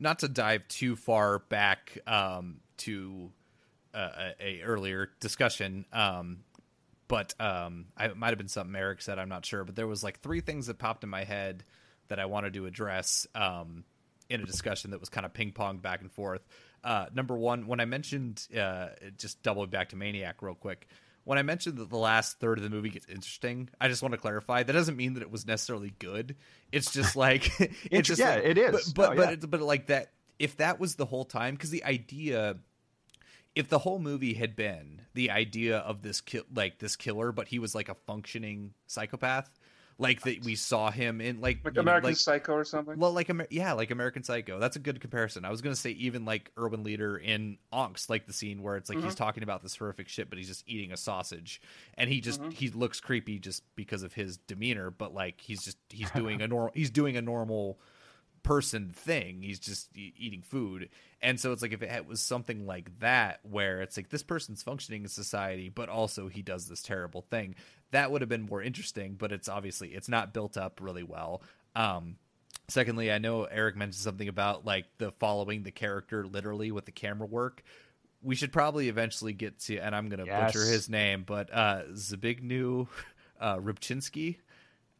Not 0.00 0.20
to 0.20 0.28
dive 0.28 0.66
too 0.68 0.96
far 0.96 1.38
back 1.38 1.98
um, 2.06 2.60
to 2.78 3.30
uh, 3.94 4.30
a, 4.40 4.62
earlier 4.62 5.10
discussion, 5.20 5.84
um, 5.92 6.38
but 7.06 7.34
um, 7.38 7.86
I, 7.96 8.06
it 8.06 8.16
might 8.16 8.28
have 8.28 8.38
been 8.38 8.48
something 8.48 8.74
Erik 8.74 9.02
said. 9.02 9.18
I'm 9.18 9.28
not 9.28 9.44
sure, 9.44 9.62
but 9.64 9.76
there 9.76 9.86
was 9.86 10.02
like 10.02 10.20
three 10.20 10.40
things 10.40 10.68
that 10.68 10.78
popped 10.78 11.04
in 11.04 11.10
my 11.10 11.24
head 11.24 11.64
that 12.08 12.18
I 12.18 12.26
wanted 12.26 12.54
to 12.54 12.66
address 12.66 13.26
um, 13.34 13.84
in 14.30 14.40
a 14.40 14.46
discussion 14.46 14.92
that 14.92 15.00
was 15.00 15.08
kind 15.08 15.26
of 15.26 15.34
ping 15.34 15.52
pong 15.52 15.78
back 15.78 16.00
and 16.00 16.10
forth. 16.10 16.46
Uh, 16.82 17.06
number 17.14 17.36
one, 17.36 17.66
when 17.66 17.80
I 17.80 17.84
mentioned, 17.84 18.46
uh, 18.58 18.88
just 19.18 19.42
doubling 19.42 19.70
back 19.70 19.90
to 19.90 19.96
Maniac 19.96 20.40
real 20.40 20.54
quick, 20.54 20.88
when 21.24 21.38
I 21.38 21.42
mentioned 21.42 21.78
that 21.78 21.90
the 21.90 21.98
last 21.98 22.40
third 22.40 22.58
of 22.58 22.64
the 22.64 22.70
movie 22.70 22.90
gets 22.90 23.06
interesting, 23.06 23.68
I 23.80 23.88
just 23.88 24.02
want 24.02 24.12
to 24.12 24.18
clarify 24.18 24.62
that 24.62 24.72
doesn't 24.72 24.96
mean 24.96 25.14
that 25.14 25.22
it 25.22 25.30
was 25.30 25.46
necessarily 25.46 25.92
good. 25.98 26.36
It's 26.72 26.92
just 26.92 27.16
like 27.16 27.50
it's 27.90 28.08
just 28.08 28.20
yeah, 28.20 28.36
like, 28.36 28.44
it 28.44 28.58
is. 28.58 28.92
But 28.92 29.12
oh, 29.12 29.14
but 29.14 29.18
oh, 29.18 29.30
yeah. 29.30 29.36
but, 29.36 29.50
but 29.50 29.60
like 29.60 29.86
that, 29.86 30.12
if 30.38 30.56
that 30.56 30.80
was 30.80 30.94
the 30.94 31.06
whole 31.06 31.24
time, 31.24 31.54
because 31.54 31.70
the 31.70 31.84
idea 31.84 32.56
if 33.54 33.68
the 33.68 33.78
whole 33.78 33.98
movie 33.98 34.34
had 34.34 34.54
been 34.54 35.02
the 35.14 35.30
idea 35.30 35.78
of 35.78 36.02
this 36.02 36.20
ki- 36.20 36.42
like 36.54 36.78
this 36.78 36.96
killer, 36.96 37.32
but 37.32 37.48
he 37.48 37.58
was 37.58 37.74
like 37.74 37.88
a 37.88 37.94
functioning 37.94 38.72
psychopath, 38.86 39.50
like 40.00 40.22
that 40.22 40.42
we 40.44 40.54
saw 40.54 40.90
him 40.90 41.20
in 41.20 41.40
like, 41.40 41.60
like 41.62 41.76
American 41.76 42.04
know, 42.04 42.08
like, 42.08 42.16
Psycho 42.16 42.54
or 42.54 42.64
something. 42.64 42.98
Well, 42.98 43.12
like 43.12 43.30
yeah, 43.50 43.74
like 43.74 43.90
American 43.90 44.22
Psycho. 44.24 44.58
That's 44.58 44.76
a 44.76 44.78
good 44.78 45.00
comparison. 45.00 45.44
I 45.44 45.50
was 45.50 45.60
gonna 45.60 45.76
say 45.76 45.90
even 45.90 46.24
like 46.24 46.50
Erwin 46.58 46.82
Leder 46.82 47.22
in 47.22 47.58
Angst, 47.72 48.08
like 48.08 48.26
the 48.26 48.32
scene 48.32 48.62
where 48.62 48.76
it's 48.76 48.88
like 48.88 48.98
mm-hmm. 48.98 49.06
he's 49.06 49.14
talking 49.14 49.42
about 49.42 49.62
this 49.62 49.76
horrific 49.76 50.08
shit, 50.08 50.30
but 50.30 50.38
he's 50.38 50.48
just 50.48 50.64
eating 50.66 50.90
a 50.90 50.96
sausage, 50.96 51.60
and 51.94 52.08
he 52.08 52.20
just 52.20 52.40
mm-hmm. 52.40 52.50
he 52.50 52.70
looks 52.70 52.98
creepy 52.98 53.38
just 53.38 53.62
because 53.76 54.02
of 54.02 54.14
his 54.14 54.38
demeanor, 54.38 54.90
but 54.90 55.12
like 55.12 55.40
he's 55.40 55.62
just 55.62 55.76
he's 55.90 56.10
doing 56.12 56.40
a 56.40 56.48
normal 56.48 56.72
he's 56.74 56.90
doing 56.90 57.18
a 57.18 57.22
normal 57.22 57.78
person 58.42 58.90
thing. 58.90 59.42
He's 59.42 59.58
just 59.58 59.88
eating 59.94 60.42
food. 60.42 60.88
And 61.22 61.38
so 61.38 61.52
it's 61.52 61.62
like 61.62 61.72
if 61.72 61.82
it 61.82 62.06
was 62.06 62.20
something 62.20 62.66
like 62.66 62.98
that, 63.00 63.40
where 63.42 63.82
it's 63.82 63.96
like 63.96 64.08
this 64.08 64.22
person's 64.22 64.62
functioning 64.62 65.02
in 65.02 65.08
society, 65.08 65.68
but 65.68 65.88
also 65.88 66.28
he 66.28 66.42
does 66.42 66.66
this 66.66 66.82
terrible 66.82 67.22
thing, 67.22 67.54
that 67.90 68.10
would 68.10 68.22
have 68.22 68.28
been 68.28 68.42
more 68.42 68.62
interesting. 68.62 69.14
But 69.18 69.32
it's 69.32 69.48
obviously 69.48 69.90
it's 69.90 70.08
not 70.08 70.32
built 70.32 70.56
up 70.56 70.80
really 70.80 71.02
well. 71.02 71.42
Um, 71.76 72.16
secondly, 72.68 73.12
I 73.12 73.18
know 73.18 73.44
Erik 73.44 73.76
mentioned 73.76 74.02
something 74.02 74.28
about 74.28 74.64
like 74.64 74.86
the 74.98 75.12
following 75.12 75.62
the 75.62 75.70
character 75.70 76.26
literally 76.26 76.72
with 76.72 76.86
the 76.86 76.92
camera 76.92 77.26
work. 77.26 77.62
We 78.22 78.34
should 78.34 78.52
probably 78.52 78.88
eventually 78.88 79.32
get 79.32 79.58
to, 79.60 79.78
and 79.78 79.94
I'm 79.94 80.10
going 80.10 80.20
to 80.20 80.26
yes. 80.26 80.52
butcher 80.52 80.66
his 80.66 80.90
name, 80.90 81.24
but 81.26 81.48
uh, 81.52 81.82
Zbigniew 81.92 82.86
uh, 83.40 83.56
Rybczynski. 83.56 84.36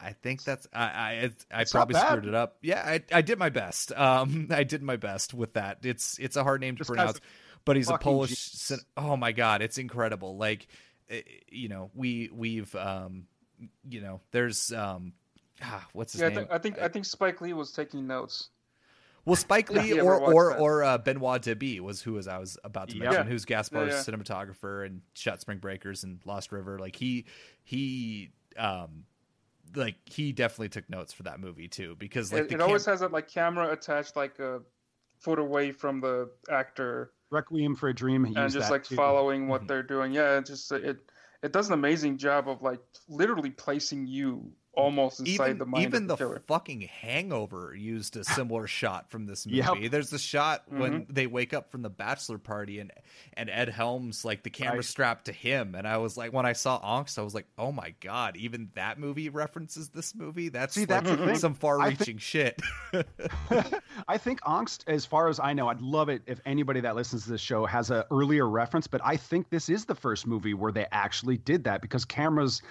I 0.01 0.12
think 0.12 0.42
that's 0.44 0.66
I 0.72 1.30
I, 1.53 1.61
I 1.61 1.64
probably 1.64 2.01
screwed 2.01 2.26
it 2.26 2.34
up. 2.34 2.57
Yeah, 2.62 2.82
I, 2.84 3.03
I 3.12 3.22
did 3.22 3.38
my 3.38 3.51
best. 3.51 3.92
Um, 4.01 4.48
I 4.51 4.64
did 4.64 4.82
my 4.82 4.96
best 4.96 5.34
with 5.34 5.55
that. 5.55 5.78
It's 5.82 6.18
it's 6.18 6.36
a 6.36 6.42
hard 6.42 6.61
name 6.62 6.76
to 6.76 6.84
pronounce, 6.84 7.20
but 7.64 7.76
he's 7.76 7.90
a 7.90 7.98
Polish. 7.98 8.72
Oh 8.96 9.16
my 9.16 9.32
god, 9.32 9.62
it's 9.62 9.78
incredible. 9.78 10.36
Like, 10.36 10.66
eh, 11.11 11.20
you 11.51 11.68
know, 11.68 11.90
we 11.94 12.30
we've 12.32 12.74
um, 12.74 13.26
you 13.88 14.01
know, 14.01 14.20
there's 14.32 14.72
um, 14.72 15.12
ah, 15.62 15.86
what's 15.92 16.12
his 16.12 16.22
yeah, 16.22 16.28
name? 16.28 16.46
I, 16.51 16.59
think 16.59 16.78
I 16.78 16.88
think 16.88 17.05
Spike 17.05 17.40
Lee 17.40 17.53
was 17.53 17.72
taking 17.72 18.07
notes. 18.07 18.48
Well, 19.24 19.36
Spike 19.36 19.70
Lee 19.70 20.01
or 20.01 20.18
or 20.18 20.57
or 20.57 20.82
uh, 20.82 20.98
Benoit 20.98 21.42
Debie 21.42 21.80
was 21.80 22.01
who 22.01 22.14
was 22.14 22.26
I 22.26 22.38
was 22.38 22.59
about 22.64 22.88
to 22.88 22.96
mention, 22.96 23.26
yeah. 23.26 23.30
who's 23.30 23.44
Gaspar's 23.44 24.09
yeah, 24.09 24.14
cinematographer 24.14 24.86
and 24.86 25.03
shot 25.14 25.40
Spring 25.40 25.59
Breakers 25.59 26.05
and 26.05 26.20
Lost 26.24 26.53
River. 26.53 26.78
Like 26.78 26.96
he 26.96 27.26
he 27.62 28.30
um 28.57 29.05
like 29.75 29.97
he 30.05 30.33
definitely 30.33 30.68
took 30.68 30.89
notes 30.91 31.12
for 31.12 31.23
that 31.25 31.41
movie 31.41 31.68
too 31.68 31.97
because 31.99 32.33
like 32.33 32.43
it, 32.43 32.45
it 32.47 32.51
cam- 32.51 32.62
always 32.62 32.85
has 32.87 33.01
that 33.01 33.12
like 33.12 33.29
camera 33.29 33.71
attached 33.71 34.16
like 34.16 34.39
a 34.39 34.61
foot 35.21 35.39
away 35.39 35.73
from 35.73 36.01
the 36.01 36.31
actor. 36.51 37.12
Requiem 37.31 37.77
for 37.77 37.89
a 37.89 37.95
Dream, 37.95 38.25
and 38.25 38.53
just 38.53 38.71
like 38.71 38.85
too. 38.85 38.97
following 38.97 39.47
what 39.47 39.61
mm-hmm. 39.61 39.68
they're 39.68 39.83
doing. 39.83 40.12
Yeah, 40.12 40.39
it 40.39 40.47
just 40.47 40.73
it 40.73 40.99
it 41.43 41.53
does 41.53 41.68
an 41.68 41.75
amazing 41.75 42.18
job 42.18 42.49
of 42.49 42.62
like 42.62 42.81
literally 43.09 43.51
placing 43.51 44.07
you 44.07 44.53
almost 44.75 45.21
inside 45.21 45.47
even, 45.47 45.59
the 45.59 45.66
mind 45.66 45.85
even 45.85 46.07
the, 46.07 46.16
the 46.16 46.41
fucking 46.47 46.83
hangover 46.83 47.75
used 47.77 48.16
a 48.16 48.23
similar 48.23 48.66
shot 48.68 49.11
from 49.11 49.27
this 49.27 49.47
movie 49.47 49.59
yep. 49.59 49.91
there's 49.91 50.11
the 50.11 50.18
shot 50.18 50.64
mm-hmm. 50.66 50.81
when 50.81 51.07
they 51.09 51.27
wake 51.27 51.53
up 51.53 51.71
from 51.73 51.83
the 51.83 51.91
bachelor 51.91 52.39
party 52.39 52.79
and 52.79 52.93
and 53.35 53.51
ed 53.51 53.68
helms 53.68 54.25
like 54.25 54.45
the 54.45 54.51
camera 54.51 54.77
right. 54.77 54.85
strapped 54.85 55.25
to 55.25 55.33
him 55.33 55.75
and 55.75 55.89
i 55.89 55.97
was 55.97 56.16
like 56.16 56.33
when 56.33 56.47
i 56.47 56.53
saw 56.53 56.81
angst 56.81 57.18
i 57.18 57.23
was 57.23 57.35
like 57.35 57.47
oh 57.59 57.73
my 57.73 57.93
god 58.01 58.37
even 58.37 58.68
that 58.75 58.99
movie 58.99 59.29
references 59.29 59.89
this 59.89 60.14
movie 60.14 60.49
that's 60.49 60.75
See, 60.75 60.87
like 60.87 61.05
that's 61.05 61.41
some 61.41 61.55
far-reaching 61.55 62.18
shit 62.18 62.61
i 64.09 64.16
think 64.16 64.41
angst 64.43 64.85
as 64.87 65.05
far 65.05 65.29
as 65.29 65.41
i 65.41 65.53
know 65.53 65.68
i'd 65.68 65.83
love 65.83 66.09
it 66.09 66.23
if 66.27 66.41
anybody 66.47 66.81
that 66.81 66.95
listens 66.95 67.25
to 67.25 67.31
this 67.31 67.41
show 67.41 67.66
has 67.66 67.91
an 67.91 68.05
earlier 68.12 68.49
reference 68.49 68.87
but 68.87 69.01
i 69.05 69.16
think 69.16 69.51
this 69.51 69.68
is 69.68 69.85
the 69.85 69.95
first 69.95 70.29
movie 70.29 70.55
where 70.55 70.71
they 70.71 70.87
actually 70.93 71.39
did 71.39 71.64
that 71.64 71.83
because 71.83 72.05
cameras 72.05 72.62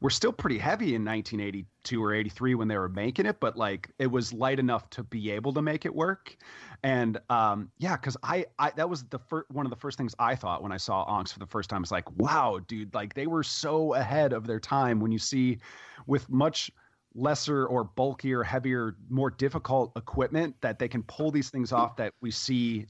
were 0.00 0.10
still 0.10 0.32
pretty 0.32 0.58
heavy 0.58 0.94
in 0.94 1.04
1982 1.04 2.02
or 2.02 2.14
83 2.14 2.54
when 2.54 2.68
they 2.68 2.78
were 2.78 2.88
making 2.88 3.26
it, 3.26 3.40
but 3.40 3.56
like 3.56 3.90
it 3.98 4.06
was 4.06 4.32
light 4.32 4.58
enough 4.58 4.88
to 4.90 5.02
be 5.02 5.30
able 5.30 5.52
to 5.54 5.62
make 5.62 5.84
it 5.84 5.94
work. 5.94 6.36
And 6.82 7.18
um, 7.30 7.70
yeah, 7.78 7.96
because 7.96 8.16
I, 8.22 8.46
I 8.58 8.70
that 8.76 8.88
was 8.88 9.04
the 9.04 9.18
first 9.18 9.50
one 9.50 9.66
of 9.66 9.70
the 9.70 9.76
first 9.76 9.98
things 9.98 10.14
I 10.18 10.36
thought 10.36 10.62
when 10.62 10.72
I 10.72 10.76
saw 10.76 11.04
Angst 11.06 11.32
for 11.32 11.40
the 11.40 11.46
first 11.46 11.68
time. 11.68 11.82
It's 11.82 11.90
like, 11.90 12.10
wow, 12.12 12.60
dude, 12.66 12.94
like 12.94 13.14
they 13.14 13.26
were 13.26 13.42
so 13.42 13.94
ahead 13.94 14.32
of 14.32 14.46
their 14.46 14.60
time. 14.60 15.00
When 15.00 15.10
you 15.10 15.18
see 15.18 15.58
with 16.06 16.28
much 16.30 16.70
lesser 17.14 17.66
or 17.66 17.84
bulkier, 17.84 18.44
heavier, 18.44 18.96
more 19.08 19.30
difficult 19.30 19.92
equipment 19.96 20.54
that 20.60 20.78
they 20.78 20.88
can 20.88 21.02
pull 21.04 21.32
these 21.32 21.50
things 21.50 21.72
off 21.72 21.96
that 21.96 22.12
we 22.20 22.30
see 22.30 22.86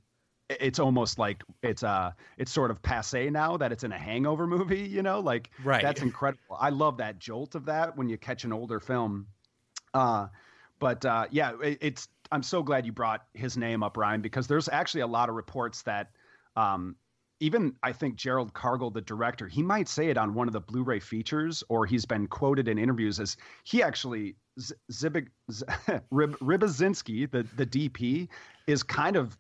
it's 0.49 0.79
almost 0.79 1.19
like 1.19 1.43
it's 1.63 1.83
uh 1.83 2.11
it's 2.39 2.51
sort 2.51 2.71
of 2.71 2.81
passe 2.83 3.29
now 3.31 3.57
that 3.57 3.73
it's 3.73 3.85
in 3.85 3.93
a 3.93 3.99
hangover 3.99 4.47
movie 4.47 4.81
you 4.81 5.03
know 5.03 5.21
like 5.21 5.51
right 5.63 5.83
that's 5.83 6.01
incredible 6.01 6.57
i 6.59 6.71
love 6.71 6.97
that 6.97 7.19
jolt 7.19 7.55
of 7.55 7.67
that 7.67 7.97
when 7.97 8.09
you 8.09 8.17
catch 8.17 8.45
an 8.45 8.53
older 8.53 8.81
film 8.81 9.27
uh 9.95 10.27
but 10.79 11.05
uh 11.05 11.27
yeah 11.31 11.53
it, 11.63 11.79
it's 11.81 12.09
i'm 12.33 12.43
so 12.43 12.63
glad 12.63 12.87
you 12.87 12.93
brought 12.93 13.25
his 13.35 13.57
name 13.57 13.83
up 13.83 13.97
ryan 13.97 14.21
because 14.23 14.47
there's 14.47 14.69
actually 14.69 15.03
a 15.03 15.07
lot 15.07 15.29
of 15.29 15.35
reports 15.35 15.83
that 15.83 16.11
um 16.57 16.97
even 17.41 17.77
I 17.85 17.93
think 17.93 18.17
Gerald 18.17 18.53
Kargl, 18.53 18.93
the 18.93 19.01
director, 19.01 19.47
he 19.47 19.63
might 19.63 19.89
say 19.89 20.09
it 20.09 20.19
on 20.19 20.35
one 20.35 20.49
of 20.49 20.53
the 20.53 20.61
Blu-ray 20.61 20.99
features, 20.99 21.63
or 21.69 21.87
he's 21.87 22.05
been 22.05 22.27
quoted 22.27 22.67
in 22.67 22.79
interviews 22.79 23.21
as 23.21 23.37
he 23.63 23.81
actually 23.81 24.35
Zibig 24.91 25.29
Rib, 26.11 26.37
Ribazinski, 26.41 27.31
the 27.31 27.47
the 27.57 27.67
DP, 27.67 28.29
is 28.67 28.83
kind 28.83 29.17
of 29.17 29.39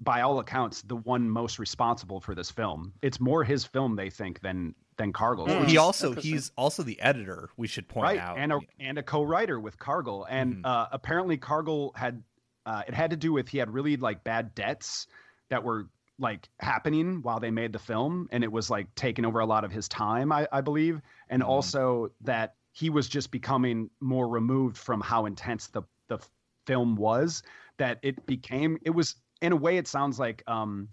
by 0.00 0.22
all 0.22 0.38
accounts 0.38 0.82
the 0.82 0.96
one 0.96 1.28
most 1.28 1.58
responsible 1.58 2.20
for 2.20 2.34
this 2.34 2.50
film. 2.50 2.92
It's 3.02 3.20
more 3.20 3.44
his 3.44 3.64
film 3.64 3.96
they 3.96 4.10
think 4.10 4.40
than 4.40 4.74
than 4.96 5.12
Kargl. 5.12 5.46
Mm. 5.46 5.66
He 5.66 5.76
also 5.76 6.14
he's 6.14 6.52
also 6.56 6.82
the 6.82 7.00
editor. 7.00 7.50
We 7.56 7.66
should 7.66 7.88
point 7.88 8.04
right. 8.04 8.18
out 8.18 8.38
and 8.38 8.52
a 8.52 8.60
and 8.80 8.98
a 8.98 9.02
co-writer 9.02 9.60
with 9.60 9.78
Kargl, 9.78 10.26
and 10.28 10.56
mm-hmm. 10.56 10.66
uh, 10.66 10.86
apparently 10.92 11.38
Kargl 11.38 11.96
had 11.96 12.22
uh, 12.64 12.82
it 12.86 12.94
had 12.94 13.10
to 13.10 13.16
do 13.16 13.32
with 13.32 13.48
he 13.48 13.58
had 13.58 13.72
really 13.72 13.96
like 13.96 14.24
bad 14.24 14.54
debts 14.54 15.06
that 15.50 15.62
were 15.62 15.88
like 16.18 16.48
happening 16.60 17.20
while 17.22 17.40
they 17.40 17.50
made 17.50 17.72
the 17.72 17.78
film 17.78 18.28
and 18.32 18.42
it 18.42 18.50
was 18.50 18.70
like 18.70 18.86
taking 18.94 19.24
over 19.26 19.40
a 19.40 19.46
lot 19.46 19.64
of 19.64 19.70
his 19.70 19.86
time 19.86 20.32
i, 20.32 20.48
I 20.50 20.62
believe 20.62 21.00
and 21.28 21.42
mm 21.42 21.46
also 21.46 22.10
that 22.22 22.54
he 22.72 22.90
was 22.90 23.08
just 23.08 23.30
becoming 23.30 23.90
more 24.00 24.28
removed 24.28 24.76
from 24.76 25.00
how 25.00 25.26
intense 25.26 25.68
the 25.68 25.82
the 26.08 26.18
film 26.66 26.96
was 26.96 27.42
that 27.78 27.98
it 28.02 28.26
became 28.26 28.78
it 28.82 28.90
was 28.90 29.16
in 29.40 29.52
a 29.52 29.56
way 29.56 29.76
it 29.76 29.88
sounds 29.88 30.18
like 30.18 30.42
um 30.46 30.88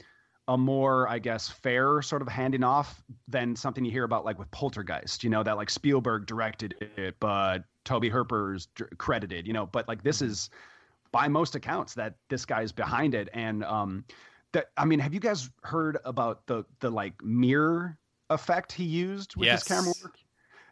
a 0.50 0.58
more 0.58 1.08
i 1.08 1.18
guess 1.18 1.50
fair 1.50 2.02
sort 2.02 2.22
of 2.22 2.28
handing 2.28 2.64
off 2.64 3.04
than 3.28 3.56
something 3.56 3.86
you 3.86 3.92
hear 3.92 4.04
about 4.04 4.26
like 4.26 4.38
with 4.38 4.50
poltergeist 4.52 5.24
you 5.24 5.30
know 5.30 5.44
that 5.44 5.56
like 5.56 5.70
spielberg 5.70 6.26
directed 6.26 6.76
it 6.98 7.16
but 7.20 7.64
tobe 7.86 8.06
hooper's 8.06 8.68
credited 8.98 9.48
you 9.48 9.54
know 9.54 9.66
but 9.66 9.88
like 9.88 10.04
this 10.04 10.18
mm-hmm. 10.18 10.32
is 10.32 10.50
by 11.12 11.28
most 11.28 11.56
accounts 11.56 11.94
that 11.94 12.16
this 12.30 12.44
guy's 12.46 12.72
behind 12.72 13.16
it 13.16 13.30
and 13.34 13.64
um 13.64 14.04
that 14.54 14.68
I 14.78 14.86
mean, 14.86 15.00
have 15.00 15.14
you 15.14 15.20
guys 15.20 15.50
heard 15.64 15.98
about 16.06 16.46
the 16.48 16.64
the 16.80 16.90
like 16.90 17.22
mirror 17.22 17.98
effect 18.30 18.72
he 18.72 18.86
used 18.86 19.36
with 19.36 19.48
yes. 19.48 19.68
his 19.68 19.68
camera 19.68 19.94
work? 20.02 20.16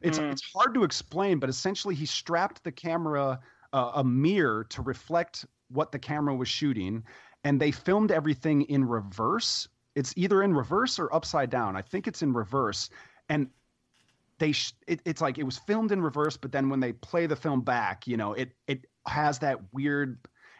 It's 0.01 0.17
mm. 0.17 0.31
it's 0.31 0.43
hard 0.55 0.73
to 0.75 0.83
explain, 0.83 1.39
but 1.39 1.49
essentially 1.49 1.93
he 1.93 2.05
strapped 2.05 2.63
the 2.63 2.71
camera 2.71 3.39
uh, 3.73 3.91
a 3.95 4.03
mirror 4.03 4.63
to 4.69 4.81
reflect 4.81 5.45
what 5.69 5.91
the 5.91 5.99
camera 5.99 6.35
was 6.35 6.47
shooting, 6.47 7.03
and 7.43 7.59
they 7.59 7.71
filmed 7.71 8.11
everything 8.11 8.63
in 8.63 8.85
reverse. 8.85 9.67
It's 9.95 10.13
either 10.15 10.43
in 10.43 10.53
reverse 10.53 10.99
or 10.99 11.13
upside 11.13 11.49
down. 11.49 11.75
I 11.75 11.81
think 11.81 12.07
it's 12.07 12.21
in 12.21 12.33
reverse, 12.33 12.89
and 13.29 13.49
they 14.39 14.53
sh- 14.53 14.73
it, 14.87 15.01
it's 15.05 15.21
like 15.21 15.37
it 15.37 15.43
was 15.43 15.57
filmed 15.57 15.91
in 15.91 16.01
reverse, 16.01 16.37
but 16.37 16.51
then 16.51 16.69
when 16.69 16.79
they 16.79 16.93
play 16.93 17.25
the 17.25 17.35
film 17.35 17.61
back, 17.61 18.07
you 18.07 18.17
know, 18.17 18.33
it 18.33 18.53
it 18.67 18.85
has 19.05 19.39
that 19.39 19.59
weird 19.73 20.17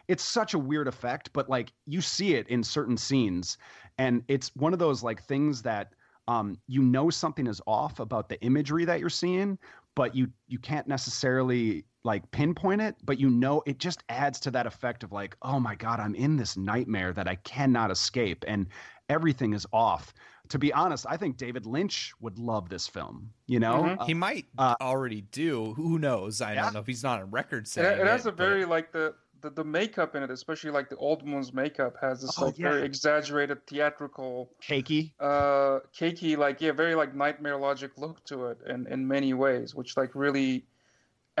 it's 0.08 0.24
such 0.24 0.54
a 0.54 0.58
weird 0.58 0.88
effect, 0.88 1.30
but 1.32 1.48
like 1.48 1.72
you 1.86 2.00
see 2.00 2.34
it 2.34 2.48
in 2.48 2.62
certain 2.62 2.96
scenes, 2.96 3.58
and 3.98 4.22
it's 4.28 4.54
one 4.56 4.72
of 4.72 4.78
those 4.78 5.02
like 5.02 5.22
things 5.22 5.62
that 5.62 5.94
um, 6.28 6.58
you 6.66 6.82
know 6.82 7.10
something 7.10 7.46
is 7.46 7.60
off 7.66 8.00
about 8.00 8.28
the 8.28 8.40
imagery 8.42 8.84
that 8.84 9.00
you're 9.00 9.08
seeing, 9.08 9.58
but 9.94 10.14
you 10.14 10.28
you 10.48 10.58
can't 10.58 10.86
necessarily 10.88 11.84
like 12.04 12.28
pinpoint 12.30 12.80
it, 12.80 12.96
but 13.04 13.18
you 13.18 13.30
know 13.30 13.62
it 13.66 13.78
just 13.78 14.02
adds 14.08 14.40
to 14.40 14.50
that 14.50 14.66
effect 14.66 15.02
of 15.02 15.12
like, 15.12 15.36
oh 15.42 15.60
my 15.60 15.74
god, 15.74 16.00
I'm 16.00 16.14
in 16.14 16.36
this 16.36 16.56
nightmare 16.56 17.12
that 17.12 17.28
I 17.28 17.36
cannot 17.36 17.90
escape, 17.90 18.44
and 18.46 18.66
everything 19.08 19.52
is 19.52 19.66
off. 19.72 20.12
To 20.48 20.58
be 20.58 20.72
honest, 20.72 21.06
I 21.08 21.16
think 21.16 21.36
David 21.36 21.64
Lynch 21.64 22.12
would 22.20 22.38
love 22.38 22.68
this 22.68 22.86
film. 22.86 23.30
You 23.46 23.60
know, 23.60 23.82
mm-hmm. 23.82 24.00
uh, 24.00 24.06
he 24.06 24.14
might 24.14 24.46
uh, 24.58 24.74
already 24.80 25.22
do. 25.32 25.72
Who 25.74 25.98
knows? 25.98 26.40
I 26.40 26.54
yeah. 26.54 26.64
don't 26.64 26.74
know 26.74 26.80
if 26.80 26.86
he's 26.86 27.02
not 27.02 27.20
a 27.20 27.24
record 27.24 27.68
saying 27.68 28.00
it, 28.00 28.00
it 28.00 28.06
has 28.06 28.26
it, 28.26 28.30
a 28.30 28.32
very 28.32 28.62
but... 28.62 28.70
like 28.70 28.92
the 28.92 29.14
the, 29.42 29.50
the 29.50 29.64
makeup 29.64 30.14
in 30.14 30.22
it, 30.22 30.30
especially 30.30 30.70
like 30.70 30.88
the 30.88 30.96
old 30.96 31.28
one's 31.28 31.52
makeup, 31.52 31.96
has 32.00 32.22
this 32.22 32.38
oh, 32.40 32.46
like 32.46 32.58
yeah. 32.58 32.70
very 32.70 32.84
exaggerated 32.84 33.66
theatrical, 33.66 34.50
cakey, 34.62 35.12
uh, 35.20 35.80
cakey, 35.94 36.36
like 36.36 36.60
yeah, 36.60 36.72
very 36.72 36.94
like 36.94 37.14
nightmare 37.14 37.56
logic 37.56 37.92
look 37.96 38.24
to 38.24 38.46
it, 38.46 38.58
in 38.68 38.86
in 38.86 39.06
many 39.06 39.34
ways, 39.34 39.74
which 39.74 39.96
like 39.96 40.14
really 40.14 40.64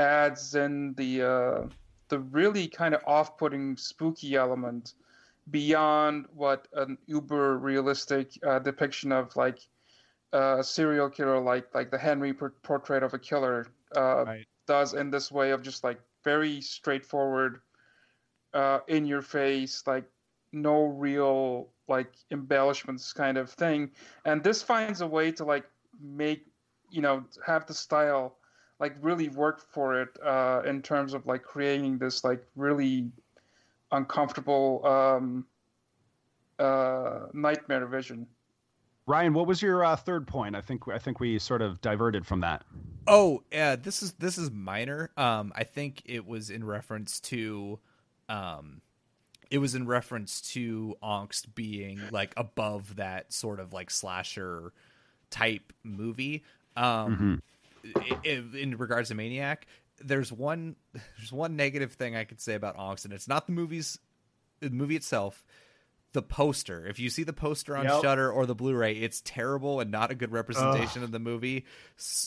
adds 0.02 0.54
in 0.54 0.94
the 0.94 1.22
uh, 1.22 1.62
the 2.08 2.18
really 2.18 2.68
kind 2.68 2.94
of 2.94 3.02
off-putting 3.06 3.76
spooky 3.76 4.34
element 4.34 4.94
beyond 5.50 6.26
what 6.34 6.68
an 6.74 6.98
uber 7.06 7.58
realistic 7.58 8.38
uh, 8.46 8.58
depiction 8.58 9.10
of 9.12 9.34
like 9.36 9.58
uh, 10.34 10.58
a 10.58 10.64
serial 10.64 11.08
killer 11.08 11.40
like 11.40 11.74
like 11.74 11.90
the 11.90 11.98
Henry 11.98 12.34
portrait 12.34 13.02
of 13.02 13.14
a 13.14 13.18
killer 13.18 13.66
uh, 13.96 14.24
right. 14.24 14.46
does 14.66 14.94
in 14.94 15.10
this 15.10 15.32
way 15.32 15.50
of 15.50 15.62
just 15.62 15.84
like 15.84 16.00
very 16.24 16.60
straightforward 16.60 17.60
uh, 18.54 18.80
in 18.88 19.06
your 19.06 19.22
face, 19.22 19.82
like 19.86 20.04
no 20.52 20.84
real 20.84 21.68
like 21.88 22.12
embellishments 22.30 23.12
kind 23.12 23.38
of 23.38 23.50
thing. 23.50 23.90
And 24.24 24.42
this 24.42 24.62
finds 24.62 25.00
a 25.00 25.06
way 25.06 25.32
to 25.32 25.44
like 25.44 25.64
make 26.00 26.46
you 26.90 27.02
know 27.02 27.24
have 27.46 27.66
the 27.66 27.74
style 27.74 28.36
like 28.80 28.96
really 29.00 29.28
work 29.28 29.64
for 29.72 30.00
it 30.00 30.08
uh, 30.24 30.62
in 30.64 30.82
terms 30.82 31.14
of 31.14 31.26
like 31.26 31.42
creating 31.42 31.98
this 31.98 32.24
like 32.24 32.44
really 32.56 33.10
uncomfortable 33.92 34.84
um, 34.84 35.46
uh, 36.58 37.26
nightmare 37.32 37.86
vision. 37.86 38.26
Ryan, 39.06 39.34
what 39.34 39.46
was 39.46 39.60
your 39.60 39.84
uh, 39.84 39.96
third 39.96 40.26
point? 40.26 40.54
I 40.54 40.60
think 40.60 40.86
I 40.88 40.98
think 40.98 41.18
we 41.18 41.38
sort 41.38 41.60
of 41.60 41.80
diverted 41.80 42.26
from 42.26 42.40
that. 42.40 42.62
Oh, 43.06 43.42
yeah, 43.52 43.76
this 43.76 44.02
is 44.02 44.12
this 44.12 44.38
is 44.38 44.50
minor. 44.50 45.10
Um, 45.16 45.52
I 45.56 45.64
think 45.64 46.02
it 46.04 46.24
was 46.26 46.50
in 46.50 46.64
reference 46.64 47.18
to 47.20 47.80
um, 48.28 48.80
it 49.50 49.58
was 49.58 49.74
in 49.74 49.86
reference 49.86 50.40
to 50.52 50.96
Angst 51.02 51.54
being 51.54 52.00
like 52.10 52.32
above 52.36 52.96
that 52.96 53.32
sort 53.32 53.60
of 53.60 53.72
like 53.72 53.90
slasher 53.90 54.72
type 55.30 55.72
movie. 55.82 56.42
Um, 56.76 56.84
mm-hmm. 56.84 57.34
In 58.24 58.76
regards 58.78 59.08
to 59.08 59.14
Maniac, 59.14 59.66
there's 60.00 60.32
one 60.32 60.76
there's 60.92 61.32
one 61.32 61.56
negative 61.56 61.92
thing 61.92 62.16
I 62.16 62.24
could 62.24 62.40
say 62.40 62.54
about 62.54 62.76
Angst, 62.76 63.04
and 63.04 63.12
it's 63.12 63.28
not 63.28 63.46
the 63.46 63.52
movie's 63.52 63.98
the 64.60 64.70
movie 64.70 64.96
itself 64.96 65.44
the 66.12 66.22
poster. 66.22 66.86
If 66.86 66.98
you 66.98 67.10
see 67.10 67.24
the 67.24 67.32
poster 67.32 67.76
on 67.76 67.84
yep. 67.84 68.02
Shudder 68.02 68.30
or 68.30 68.46
the 68.46 68.54
Blu-ray, 68.54 68.94
it's 68.94 69.22
terrible 69.24 69.80
and 69.80 69.90
not 69.90 70.10
a 70.10 70.14
good 70.14 70.32
representation 70.32 71.02
Ugh. 71.02 71.04
of 71.04 71.12
the 71.12 71.18
movie. 71.18 71.64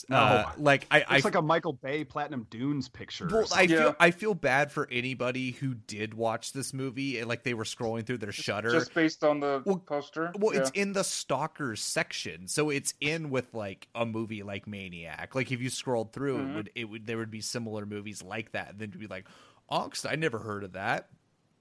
No, 0.08 0.16
uh, 0.16 0.52
like 0.58 0.86
I, 0.90 0.98
it's 0.98 1.10
I, 1.10 1.18
like 1.18 1.34
a 1.34 1.42
Michael 1.42 1.72
Bay 1.72 2.04
Platinum 2.04 2.46
Dunes 2.50 2.88
picture. 2.88 3.28
Well, 3.30 3.46
I 3.54 3.62
yeah. 3.62 3.78
feel 3.78 3.96
I 4.00 4.10
feel 4.10 4.34
bad 4.34 4.72
for 4.72 4.88
anybody 4.90 5.52
who 5.52 5.74
did 5.74 6.14
watch 6.14 6.52
this 6.52 6.72
movie 6.72 7.18
and 7.18 7.28
like 7.28 7.44
they 7.44 7.54
were 7.54 7.64
scrolling 7.64 8.04
through 8.06 8.18
their 8.18 8.32
Shudder 8.32 8.72
just 8.72 8.94
based 8.94 9.22
on 9.22 9.40
the 9.40 9.62
well, 9.64 9.78
poster. 9.78 10.32
Well, 10.38 10.54
yeah. 10.54 10.60
it's 10.60 10.70
in 10.70 10.92
the 10.92 11.04
stalkers 11.04 11.80
section, 11.80 12.48
so 12.48 12.70
it's 12.70 12.94
in 13.00 13.30
with 13.30 13.54
like 13.54 13.88
a 13.94 14.04
movie 14.04 14.42
like 14.42 14.66
Maniac. 14.66 15.34
Like 15.34 15.52
if 15.52 15.60
you 15.60 15.70
scrolled 15.70 16.12
through, 16.12 16.38
mm-hmm. 16.38 16.50
it 16.50 16.56
would 16.56 16.70
it 16.74 16.84
would 16.84 17.06
there 17.06 17.18
would 17.18 17.30
be 17.30 17.40
similar 17.40 17.86
movies 17.86 18.22
like 18.22 18.52
that. 18.52 18.70
And 18.70 18.78
then 18.78 18.90
to 18.92 18.98
be 18.98 19.06
like, 19.06 19.26
Angst, 19.70 20.10
I 20.10 20.16
never 20.16 20.38
heard 20.38 20.64
of 20.64 20.72
that 20.72 21.08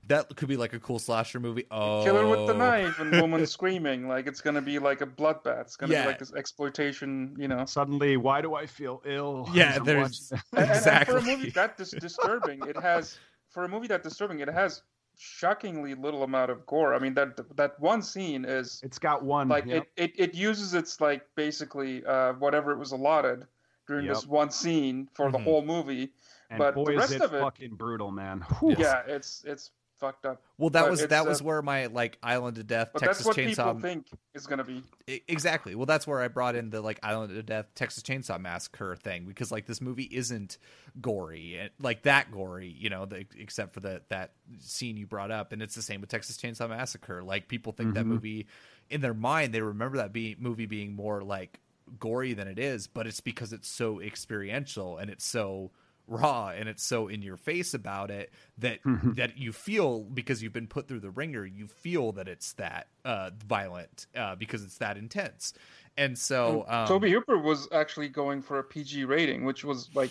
that 0.07 0.35
could 0.35 0.47
be 0.47 0.57
like 0.57 0.73
a 0.73 0.79
cool 0.79 0.99
slasher 0.99 1.39
movie. 1.39 1.65
Oh, 1.71 2.03
killer 2.03 2.27
with 2.27 2.47
the 2.47 2.53
oh. 2.53 2.57
knife 2.57 2.99
and 2.99 3.19
woman 3.19 3.45
screaming 3.47 4.07
like 4.07 4.27
it's 4.27 4.41
gonna 4.41 4.61
be 4.61 4.79
like 4.79 5.01
a 5.01 5.05
bloodbath. 5.05 5.61
It's 5.61 5.75
gonna 5.75 5.93
yeah. 5.93 6.03
be 6.03 6.07
like 6.09 6.19
this 6.19 6.33
exploitation. 6.33 7.35
You 7.37 7.47
know. 7.47 7.65
Suddenly, 7.65 8.17
why 8.17 8.41
do 8.41 8.55
I 8.55 8.65
feel 8.65 9.01
ill? 9.05 9.49
Yeah, 9.55 9.79
there's 9.79 10.31
and, 10.31 10.69
exactly. 10.69 11.15
And, 11.15 11.23
for 11.23 11.31
a 11.31 11.37
movie 11.37 11.49
that 11.55 11.77
dis- 11.77 11.91
disturbing, 11.91 12.61
it 12.67 12.77
has 12.77 13.17
for 13.49 13.63
a 13.63 13.69
movie 13.69 13.87
that 13.87 14.03
disturbing, 14.03 14.41
it 14.41 14.49
has 14.49 14.81
shockingly 15.17 15.95
little 15.95 16.23
amount 16.23 16.51
of 16.51 16.65
gore. 16.65 16.93
I 16.93 16.99
mean 16.99 17.13
that 17.13 17.39
that 17.55 17.79
one 17.79 18.01
scene 18.01 18.43
is 18.45 18.81
it's 18.83 18.99
got 18.99 19.23
one 19.23 19.47
like 19.47 19.65
yep. 19.65 19.87
it, 19.95 20.11
it 20.17 20.29
it 20.29 20.35
uses 20.35 20.73
its 20.73 20.99
like 20.99 21.23
basically 21.35 22.05
uh, 22.05 22.33
whatever 22.33 22.71
it 22.71 22.77
was 22.77 22.91
allotted 22.91 23.45
during 23.87 24.05
yep. 24.05 24.15
this 24.15 24.27
one 24.27 24.51
scene 24.51 25.07
for 25.13 25.25
mm-hmm. 25.27 25.37
the 25.37 25.39
whole 25.39 25.63
movie. 25.63 26.11
And 26.49 26.59
but 26.59 26.75
boy, 26.75 26.85
the 26.85 26.97
rest 26.97 27.09
is 27.11 27.15
it 27.15 27.21
of 27.21 27.33
it, 27.33 27.39
fucking 27.39 27.75
brutal, 27.75 28.11
man. 28.11 28.41
Whew. 28.59 28.75
Yeah, 28.77 29.01
it's 29.07 29.43
it's 29.47 29.71
fucked 30.05 30.25
up. 30.25 30.41
Well, 30.57 30.69
that 30.71 30.83
but 30.83 30.91
was 30.91 31.07
that 31.07 31.27
was 31.27 31.41
uh, 31.41 31.45
where 31.45 31.61
my 31.61 31.87
like 31.87 32.17
Island 32.21 32.57
of 32.57 32.67
Death, 32.67 32.91
Texas 32.97 33.25
that's 33.25 33.25
what 33.25 33.35
Chainsaw. 33.37 33.73
People 33.73 33.79
think 33.81 34.07
is 34.33 34.47
gonna 34.47 34.63
be 34.63 34.83
exactly. 35.27 35.75
Well, 35.75 35.85
that's 35.85 36.05
where 36.05 36.21
I 36.21 36.27
brought 36.27 36.55
in 36.55 36.69
the 36.69 36.81
like 36.81 36.99
Island 37.03 37.37
of 37.37 37.45
Death, 37.45 37.67
Texas 37.75 38.03
Chainsaw 38.03 38.39
Massacre 38.39 38.95
thing 38.95 39.25
because 39.25 39.51
like 39.51 39.65
this 39.65 39.81
movie 39.81 40.09
isn't 40.11 40.57
gory, 41.01 41.69
like 41.79 42.03
that 42.03 42.31
gory, 42.31 42.73
you 42.77 42.89
know, 42.89 43.05
the, 43.05 43.25
except 43.37 43.73
for 43.73 43.79
the 43.79 44.01
that 44.09 44.31
scene 44.59 44.97
you 44.97 45.07
brought 45.07 45.31
up, 45.31 45.51
and 45.51 45.61
it's 45.61 45.75
the 45.75 45.81
same 45.81 46.01
with 46.01 46.09
Texas 46.09 46.37
Chainsaw 46.37 46.69
Massacre. 46.69 47.23
Like 47.23 47.47
people 47.47 47.73
think 47.73 47.89
mm-hmm. 47.89 47.95
that 47.95 48.05
movie 48.05 48.47
in 48.89 49.01
their 49.01 49.13
mind 49.13 49.53
they 49.53 49.61
remember 49.61 49.97
that 49.97 50.13
be, 50.13 50.35
movie 50.39 50.67
being 50.67 50.93
more 50.93 51.21
like 51.21 51.59
gory 51.99 52.33
than 52.33 52.47
it 52.47 52.59
is, 52.59 52.87
but 52.87 53.07
it's 53.07 53.21
because 53.21 53.53
it's 53.53 53.67
so 53.67 53.99
experiential 53.99 54.97
and 54.97 55.09
it's 55.09 55.25
so 55.25 55.71
raw 56.07 56.49
and 56.49 56.69
it's 56.69 56.83
so 56.83 57.07
in 57.07 57.21
your 57.21 57.37
face 57.37 57.73
about 57.73 58.11
it 58.11 58.31
that 58.57 58.83
Mm-hmm. 58.83 59.13
that 59.13 59.37
you 59.37 59.51
feel 59.51 60.01
because 60.03 60.43
you've 60.43 60.53
been 60.53 60.67
put 60.67 60.87
through 60.87 60.99
the 60.99 61.09
ringer 61.09 61.45
you 61.45 61.67
feel 61.67 62.11
that 62.11 62.27
it's 62.27 62.53
that 62.53 62.87
uh 63.03 63.31
violent 63.47 64.05
uh 64.15 64.35
because 64.35 64.63
it's 64.63 64.77
that 64.77 64.97
intense 64.97 65.53
and 65.97 66.17
so 66.17 66.65
um, 66.67 66.87
Tobe 66.87 67.05
Hooper 67.05 67.37
was 67.37 67.69
actually 67.71 68.09
going 68.09 68.41
for 68.41 68.59
a 68.59 68.63
PG 68.65 69.05
rating, 69.05 69.45
which 69.45 69.63
was 69.63 69.89
like 69.95 70.09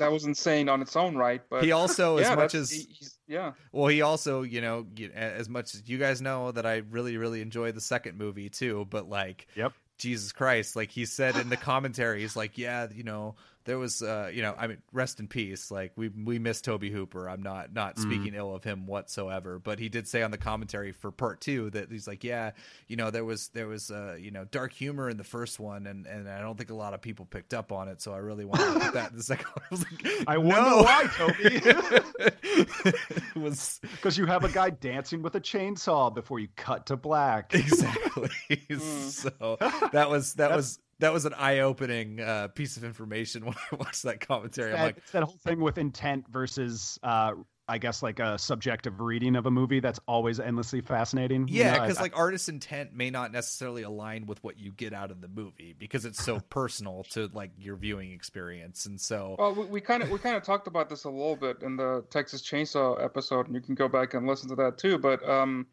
that 0.00 0.10
was 0.10 0.24
insane 0.24 0.68
on 0.68 0.82
its 0.82 0.96
own 0.96 1.14
right. 1.16 1.40
But 1.48 1.62
he 1.62 1.70
also 1.70 2.18
yeah, 2.18 2.32
as 2.32 2.36
much 2.36 2.54
as 2.56 2.68
he- 2.72 2.88
he's, 2.98 3.16
yeah, 3.28 3.52
Well, 3.70 3.86
he 3.86 4.02
also, 4.02 4.42
you 4.42 4.60
know, 4.60 4.86
as 5.14 5.48
much 5.48 5.76
as 5.76 5.88
you 5.88 5.98
guys 5.98 6.20
know 6.20 6.50
that 6.50 6.66
I 6.66 6.78
really, 6.90 7.16
really 7.16 7.42
enjoy 7.42 7.70
the 7.70 7.80
second 7.80 8.18
movie 8.18 8.48
too, 8.48 8.88
but 8.90 9.08
like, 9.08 9.46
Yep. 9.54 9.72
Jesus 9.98 10.32
Christ, 10.32 10.74
like 10.74 10.90
he 10.90 11.04
said 11.06 11.36
in 11.36 11.48
the 11.48 11.56
commentary, 11.56 12.22
he's 12.22 12.34
like, 12.34 12.58
yeah, 12.58 12.88
you 12.92 13.04
know, 13.04 13.36
there 13.70 13.78
was, 13.78 14.02
uh, 14.02 14.28
you 14.34 14.42
know, 14.42 14.52
I 14.58 14.66
mean, 14.66 14.78
rest 14.92 15.20
in 15.20 15.28
peace. 15.28 15.70
Like 15.70 15.92
we 15.94 16.08
we 16.08 16.40
miss 16.40 16.60
Tobe 16.60 16.82
Hooper. 16.82 17.28
I'm 17.30 17.40
not 17.40 17.72
not 17.72 18.00
speaking 18.00 18.34
ill 18.34 18.52
of 18.52 18.64
him 18.64 18.84
whatsoever, 18.88 19.60
but 19.60 19.78
he 19.78 19.88
did 19.88 20.08
say 20.08 20.22
on 20.22 20.32
the 20.32 20.38
commentary 20.38 20.90
for 20.90 21.12
part 21.12 21.40
two 21.40 21.70
that 21.70 21.88
he's 21.88 22.08
like, 22.08 22.24
yeah, 22.24 22.50
you 22.88 22.96
know, 22.96 23.12
there 23.12 23.24
was 23.24 23.46
there 23.50 23.68
was, 23.68 23.92
uh, 23.92 24.16
you 24.18 24.32
know, 24.32 24.44
dark 24.44 24.72
humor 24.72 25.08
in 25.08 25.16
the 25.18 25.22
first 25.22 25.60
one, 25.60 25.86
and 25.86 26.04
and 26.08 26.28
I 26.28 26.40
don't 26.40 26.58
think 26.58 26.70
a 26.70 26.74
lot 26.74 26.94
of 26.94 27.00
people 27.00 27.26
picked 27.26 27.54
up 27.54 27.70
on 27.70 27.86
it, 27.86 28.02
so 28.02 28.12
I 28.12 28.16
really 28.18 28.44
wanted 28.44 28.74
to 28.74 28.80
put 28.80 28.94
that 28.94 29.12
in 29.12 29.18
the 29.18 29.22
second 29.32 29.46
one. 29.46 29.64
I 29.64 29.68
was 29.70 29.84
like, 29.84 30.24
I 30.26 30.38
wonder 30.38 30.70
no. 30.70 30.82
why, 30.82 31.04
Tobe. 31.16 31.34
it 31.38 33.36
was 33.36 33.78
Because 33.82 34.18
you 34.18 34.26
have 34.26 34.42
a 34.42 34.50
guy 34.50 34.70
dancing 34.70 35.22
with 35.22 35.36
a 35.36 35.40
chainsaw 35.40 36.12
before 36.12 36.40
you 36.40 36.48
cut 36.56 36.86
to 36.86 36.96
black. 36.96 37.54
exactly 37.54 38.30
Hmm. 38.68 39.08
so 39.08 39.58
that 39.92 40.10
was 40.10 40.34
that 40.34 40.50
was 40.56 40.80
that 41.00 41.12
was 41.12 41.24
an 41.26 41.34
eye-opening 41.34 42.20
uh, 42.20 42.48
piece 42.48 42.76
of 42.76 42.84
information 42.84 43.44
when 43.46 43.54
i 43.72 43.76
watched 43.76 44.04
that 44.04 44.20
commentary 44.20 44.70
i'm 44.72 44.78
that, 44.78 44.84
like 44.84 44.96
it's 44.98 45.10
that 45.12 45.22
whole 45.24 45.36
thing 45.44 45.60
with 45.60 45.76
intent 45.78 46.26
versus, 46.30 46.98
uh, 47.02 47.32
I 47.68 47.78
guess, 47.78 48.02
like 48.02 48.18
a 48.18 48.36
subjective 48.36 49.00
reading 49.00 49.36
of 49.36 49.46
a 49.46 49.50
movie 49.52 49.78
that's 49.78 50.00
always 50.08 50.40
endlessly 50.40 50.80
fascinating. 50.80 51.46
yeah 51.48 51.70
know? 51.70 51.78
I- 51.78 51.86
because 51.86 52.00
like 52.00 52.16
artist 52.18 52.48
intent 52.48 52.92
may 52.94 53.10
not 53.10 53.30
necessarily 53.30 53.82
align 53.82 54.26
with 54.26 54.42
what 54.42 54.58
you 54.58 54.72
get 54.72 54.92
out 54.92 55.12
of 55.12 55.20
the 55.20 55.28
movie 55.28 55.76
because 55.78 56.04
it's 56.04 56.20
so 56.22 56.40
personal 56.50 57.04
to 57.10 57.30
like 57.32 57.52
your 57.58 57.76
viewing 57.76 58.10
experience 58.10 58.86
and 58.86 59.00
so 59.00 59.36
Well, 59.38 59.54
we- 59.54 59.66
we 59.66 59.80
kind 59.80 60.02
of 60.02 60.10
we 60.10 60.18
kind 60.18 60.34
of 60.36 60.42
talked 60.42 60.66
about 60.66 60.88
this 60.88 61.04
a 61.04 61.10
little 61.10 61.36
bit 61.36 61.62
in 61.62 61.76
the 61.76 62.04
Texas 62.10 62.42
Chainsaw 62.42 63.02
episode, 63.02 63.46
and 63.46 63.54
you 63.54 63.60
can 63.60 63.76
go 63.76 63.86
back 63.88 64.14
and 64.14 64.26
listen 64.26 64.48
to 64.48 64.56
that 64.56 64.76
too. 64.76 64.98
But 64.98 65.26
um, 65.28 65.66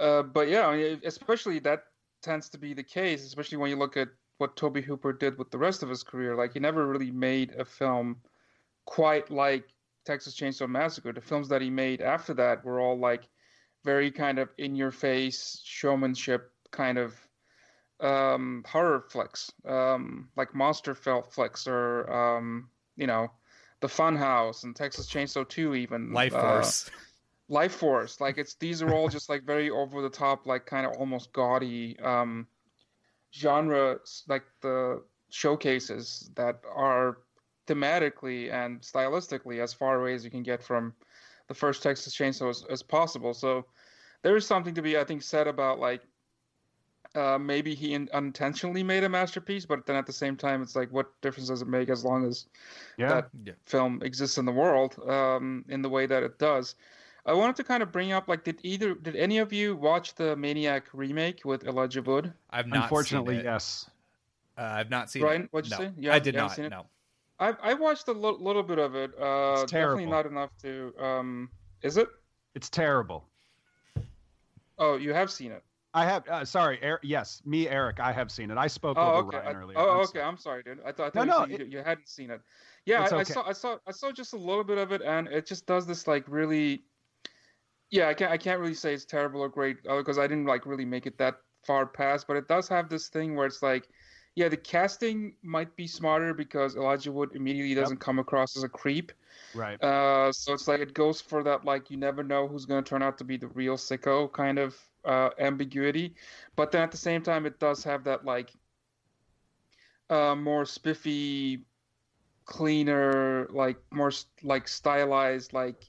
uh, 0.00 0.22
but 0.22 0.48
yeah, 0.48 0.66
I 0.66 0.76
mean, 0.76 1.00
especially 1.04 1.60
that 1.60 1.84
tends 2.22 2.48
to 2.50 2.58
be 2.58 2.74
the 2.74 2.82
case, 2.82 3.24
especially 3.24 3.58
when 3.58 3.70
you 3.70 3.76
look 3.76 3.96
at 3.96 4.08
what 4.38 4.56
Tobe 4.56 4.82
Hooper 4.84 5.12
did 5.12 5.38
with 5.38 5.50
the 5.50 5.58
rest 5.58 5.82
of 5.82 5.88
his 5.88 6.02
career. 6.02 6.36
Like 6.36 6.52
he 6.52 6.60
never 6.60 6.86
really 6.86 7.10
made 7.10 7.52
a 7.52 7.64
film 7.64 8.16
quite 8.84 9.30
like 9.30 9.64
Texas 10.04 10.36
Chainsaw 10.36 10.68
Massacre. 10.68 11.12
The 11.12 11.20
films 11.20 11.48
that 11.48 11.62
he 11.62 11.70
made 11.70 12.00
after 12.00 12.34
that 12.34 12.64
were 12.64 12.80
all 12.80 12.98
like 12.98 13.28
very 13.84 14.10
kind 14.10 14.38
of 14.38 14.48
in 14.58 14.74
your 14.74 14.90
face 14.90 15.60
showmanship 15.64 16.52
kind 16.70 16.98
of 16.98 17.14
um, 18.00 18.62
horror 18.66 19.06
flicks, 19.08 19.50
um, 19.66 20.28
like 20.36 20.54
Monster 20.54 20.94
Felt 20.94 21.32
flicks, 21.32 21.66
or 21.66 22.10
um, 22.12 22.68
you 22.96 23.06
know, 23.06 23.30
The 23.80 23.86
Funhouse 23.86 24.64
and 24.64 24.76
Texas 24.76 25.06
Chainsaw 25.08 25.48
2, 25.48 25.74
even 25.74 26.12
life 26.12 26.34
uh, 26.34 26.40
force 26.42 26.90
Life 27.48 27.74
Force. 27.74 28.20
Like 28.20 28.38
it's 28.38 28.54
these 28.54 28.82
are 28.82 28.92
all 28.92 29.08
just 29.08 29.28
like 29.28 29.44
very 29.44 29.70
over 29.70 30.02
the 30.02 30.10
top, 30.10 30.46
like 30.46 30.66
kind 30.66 30.86
of 30.86 30.92
almost 30.94 31.32
gaudy 31.32 31.98
um, 32.00 32.46
genre, 33.36 33.98
like 34.28 34.44
the 34.60 35.02
showcases 35.30 36.30
that 36.34 36.60
are 36.74 37.18
thematically 37.66 38.52
and 38.52 38.80
stylistically 38.80 39.62
as 39.62 39.74
far 39.74 40.00
away 40.00 40.14
as 40.14 40.24
you 40.24 40.30
can 40.30 40.42
get 40.42 40.62
from 40.62 40.94
the 41.48 41.54
first 41.54 41.82
Texas 41.82 42.16
Chainsaw 42.16 42.50
as, 42.50 42.64
as 42.70 42.82
possible. 42.82 43.34
So 43.34 43.66
there 44.22 44.36
is 44.36 44.46
something 44.46 44.74
to 44.74 44.82
be, 44.82 44.98
I 44.98 45.04
think, 45.04 45.22
said 45.22 45.46
about 45.46 45.78
like 45.78 46.02
uh, 47.14 47.38
maybe 47.38 47.74
he 47.74 47.94
in- 47.94 48.10
unintentionally 48.12 48.82
made 48.82 49.04
a 49.04 49.08
masterpiece, 49.08 49.64
but 49.64 49.86
then 49.86 49.96
at 49.96 50.06
the 50.06 50.12
same 50.12 50.36
time, 50.36 50.62
it's 50.62 50.76
like, 50.76 50.92
what 50.92 51.20
difference 51.22 51.48
does 51.48 51.62
it 51.62 51.68
make 51.68 51.88
as 51.88 52.04
long 52.04 52.26
as 52.26 52.46
yeah. 52.98 53.08
that 53.08 53.30
Yeah. 53.44 53.54
film 53.64 54.02
exists 54.02 54.38
in 54.38 54.44
the 54.44 54.52
world 54.52 54.98
um, 55.08 55.64
in 55.68 55.82
the 55.82 55.88
way 55.88 56.06
that 56.06 56.22
it 56.22 56.38
does? 56.38 56.74
I 57.26 57.32
wanted 57.34 57.56
to 57.56 57.64
kind 57.64 57.82
of 57.82 57.90
bring 57.90 58.12
up, 58.12 58.28
like, 58.28 58.44
did 58.44 58.60
either 58.62 58.94
did 58.94 59.16
any 59.16 59.38
of 59.38 59.52
you 59.52 59.74
watch 59.76 60.14
the 60.14 60.36
Maniac 60.36 60.84
remake 60.92 61.44
with 61.44 61.64
Elijah 61.66 62.00
Wood? 62.02 62.32
i've 62.50 62.68
not 62.68 62.84
Unfortunately, 62.84 63.34
seen 63.34 63.40
it. 63.40 63.44
yes. 63.44 63.90
uh, 64.56 64.62
i've 64.62 64.90
not 64.90 65.10
seen 65.10 65.22
Ryan, 65.22 65.42
it 65.42 65.48
what'd 65.52 65.70
you 65.70 65.76
no. 65.76 65.84
say? 65.84 65.92
You 65.98 66.12
i 66.12 66.18
did 66.18 66.34
you 66.34 66.40
haven't 66.40 66.48
not 66.50 66.56
seen 66.56 66.64
it? 66.66 66.70
no 66.70 66.86
I 67.38 67.54
I 67.62 67.74
watched 67.74 68.08
a 68.08 68.12
lo- 68.12 68.38
little 68.40 68.62
bit 68.62 68.78
of 68.78 68.94
it. 68.94 69.10
Uh, 69.20 69.60
It's 69.62 69.70
definitely 69.72 70.06
not 70.06 70.24
enough 70.24 70.50
to. 70.62 70.94
Um, 70.98 71.50
is 71.82 71.98
it? 71.98 72.08
It's 72.54 72.70
terrible. 72.70 73.24
Oh, 74.78 74.96
you 74.96 75.12
have 75.12 75.30
seen 75.30 75.52
it. 75.52 75.62
I 75.92 76.04
have. 76.04 76.26
Uh, 76.28 76.44
sorry, 76.46 76.82
er- 76.82 77.00
yes, 77.02 77.42
me, 77.44 77.68
Erik. 77.68 78.00
I 78.00 78.12
have 78.12 78.30
seen 78.30 78.50
it. 78.50 78.56
I 78.56 78.66
spoke 78.68 78.96
Oh, 78.98 79.12
over 79.16 79.28
okay. 79.28 79.38
Ryan 79.38 79.56
I- 79.56 79.58
earlier. 79.60 79.78
oh, 79.78 79.90
I'm 79.90 79.96
okay. 80.00 80.06
sorry. 80.12 80.24
I'm 80.24 80.38
sorry, 80.38 80.62
dude. 80.62 80.78
I 80.86 80.92
thought, 80.92 81.06
I 81.08 81.10
thought 81.10 81.26
no, 81.26 81.40
you, 81.44 81.52
said 81.52 81.60
it- 81.60 81.66
you, 81.72 81.78
you 81.78 81.84
hadn't 81.84 82.08
seen 82.08 82.30
it. 82.30 82.40
Yeah, 82.86 83.02
It's 83.04 83.12
I, 83.12 83.18
I 83.18 83.22
saw, 83.24 83.48
I 83.48 83.52
saw, 83.52 83.76
I 83.86 83.90
saw 83.92 84.12
just 84.12 84.32
a 84.32 84.36
little 84.38 84.64
bit 84.64 84.78
of 84.78 84.92
it, 84.92 85.02
and 85.02 85.26
it 85.28 85.44
just 85.46 85.66
does 85.66 85.86
this 85.86 86.06
like 86.06 86.24
really. 86.28 86.84
Yeah, 87.90 88.08
I 88.08 88.14
can't, 88.14 88.32
I 88.32 88.36
can't 88.36 88.60
really 88.60 88.74
say 88.74 88.94
it's 88.94 89.04
terrible 89.04 89.40
or 89.40 89.48
great 89.48 89.82
because 89.82 90.18
I 90.18 90.26
didn't 90.26 90.46
like 90.46 90.66
really 90.66 90.84
make 90.84 91.06
it 91.06 91.18
that 91.18 91.36
far 91.64 91.86
past, 91.86 92.26
but 92.26 92.36
it 92.36 92.48
does 92.48 92.68
have 92.68 92.88
this 92.88 93.08
thing 93.08 93.34
where 93.34 93.46
it's 93.46 93.62
like, 93.62 93.88
yeah, 94.34 94.48
the 94.48 94.56
casting 94.56 95.34
might 95.42 95.74
be 95.76 95.86
smarter 95.86 96.34
because 96.34 96.76
Elijah 96.76 97.10
Wood 97.10 97.30
immediately 97.34 97.74
doesn't 97.74 97.98
come 97.98 98.18
across 98.18 98.56
as 98.56 98.64
a 98.64 98.68
creep. 98.68 99.12
Right. 99.54 99.82
Uh, 99.82 100.30
so 100.32 100.52
it's 100.52 100.68
like 100.68 100.80
it 100.80 100.94
goes 100.94 101.20
for 101.20 101.42
that 101.42 101.64
like 101.64 101.90
you 101.90 101.96
never 101.96 102.22
know 102.22 102.46
who's 102.46 102.66
going 102.66 102.82
to 102.82 102.88
turn 102.88 103.02
out 103.02 103.18
to 103.18 103.24
be 103.24 103.36
the 103.36 103.48
real 103.48 103.76
sicko 103.76 104.30
kind 104.32 104.58
of 104.58 104.76
uh, 105.04 105.30
ambiguity, 105.38 106.14
but 106.54 106.70
then 106.70 106.82
at 106.82 106.90
the 106.90 106.96
same 106.96 107.22
time 107.22 107.46
it 107.46 107.58
does 107.58 107.82
have 107.84 108.04
that 108.04 108.24
like 108.24 108.50
uh, 110.10 110.34
more 110.34 110.64
spiffy, 110.64 111.64
cleaner, 112.44 113.48
like 113.50 113.76
more 113.90 114.12
like 114.42 114.68
stylized 114.68 115.52
like 115.52 115.84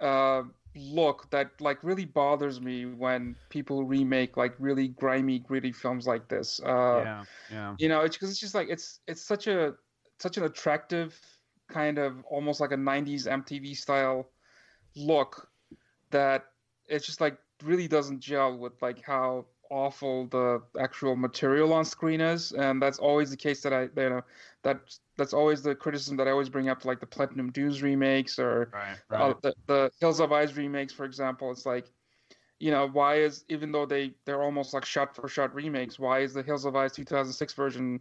uh, 0.00 0.42
look 0.76 1.28
that 1.30 1.50
like 1.60 1.82
really 1.82 2.04
bothers 2.04 2.60
me 2.60 2.86
when 2.86 3.34
people 3.48 3.84
remake 3.84 4.36
like 4.36 4.54
really 4.58 4.88
grimy, 4.88 5.38
gritty 5.40 5.72
films 5.72 6.06
like 6.06 6.28
this. 6.28 6.60
Uh, 6.64 7.02
yeah. 7.04 7.24
Yeah. 7.50 7.74
you 7.78 7.88
know 7.88 8.00
it's 8.02 8.16
because 8.16 8.30
it's 8.30 8.40
just 8.40 8.54
like 8.54 8.68
it's 8.68 9.00
it's 9.06 9.22
such 9.22 9.46
a 9.46 9.74
such 10.18 10.36
an 10.36 10.44
attractive 10.44 11.18
kind 11.68 11.98
of 11.98 12.24
almost 12.24 12.60
like 12.60 12.72
a 12.72 12.76
90s 12.76 13.26
mtv 13.26 13.76
style 13.76 14.28
look 14.96 15.48
that 16.10 16.46
it's 16.88 17.06
just 17.06 17.20
like 17.20 17.38
really 17.62 17.86
doesn't 17.88 18.20
gel 18.20 18.58
with 18.58 18.80
like 18.82 19.02
how 19.04 19.46
awful 19.70 20.26
the 20.28 20.60
actual 20.78 21.14
material 21.16 21.72
on 21.72 21.84
screen 21.84 22.20
is 22.20 22.52
and 22.52 22.82
that's 22.82 22.98
always 22.98 23.30
the 23.30 23.36
case 23.36 23.62
that 23.62 23.72
i 23.72 23.82
you 23.82 24.10
know 24.10 24.22
that 24.62 24.80
that's 25.16 25.32
always 25.32 25.62
the 25.62 25.74
criticism 25.74 26.16
that 26.16 26.26
i 26.26 26.30
always 26.30 26.48
bring 26.48 26.68
up 26.68 26.84
like 26.84 27.00
the 27.00 27.06
platinum 27.06 27.50
dunes 27.52 27.82
remakes 27.82 28.38
or 28.38 28.72
Right. 28.72 28.98
uh, 29.12 29.34
the, 29.42 29.54
the 29.66 29.90
Hills 30.00 30.18
Have 30.20 30.32
Eyes 30.32 30.56
remakes, 30.56 30.92
for 30.92 31.04
example, 31.04 31.50
it's 31.50 31.66
like, 31.66 31.92
you 32.58 32.70
know, 32.70 32.86
why 32.88 33.16
is 33.16 33.44
even 33.48 33.72
though 33.72 33.86
they 33.86 34.14
they're 34.24 34.42
almost 34.42 34.74
like 34.74 34.84
shot 34.84 35.14
for 35.16 35.28
shot 35.28 35.54
remakes, 35.54 35.98
why 35.98 36.20
is 36.20 36.34
the 36.34 36.42
Hills 36.42 36.64
Have 36.64 36.76
Eyes 36.76 36.92
2006 36.92 37.54
version 37.54 38.00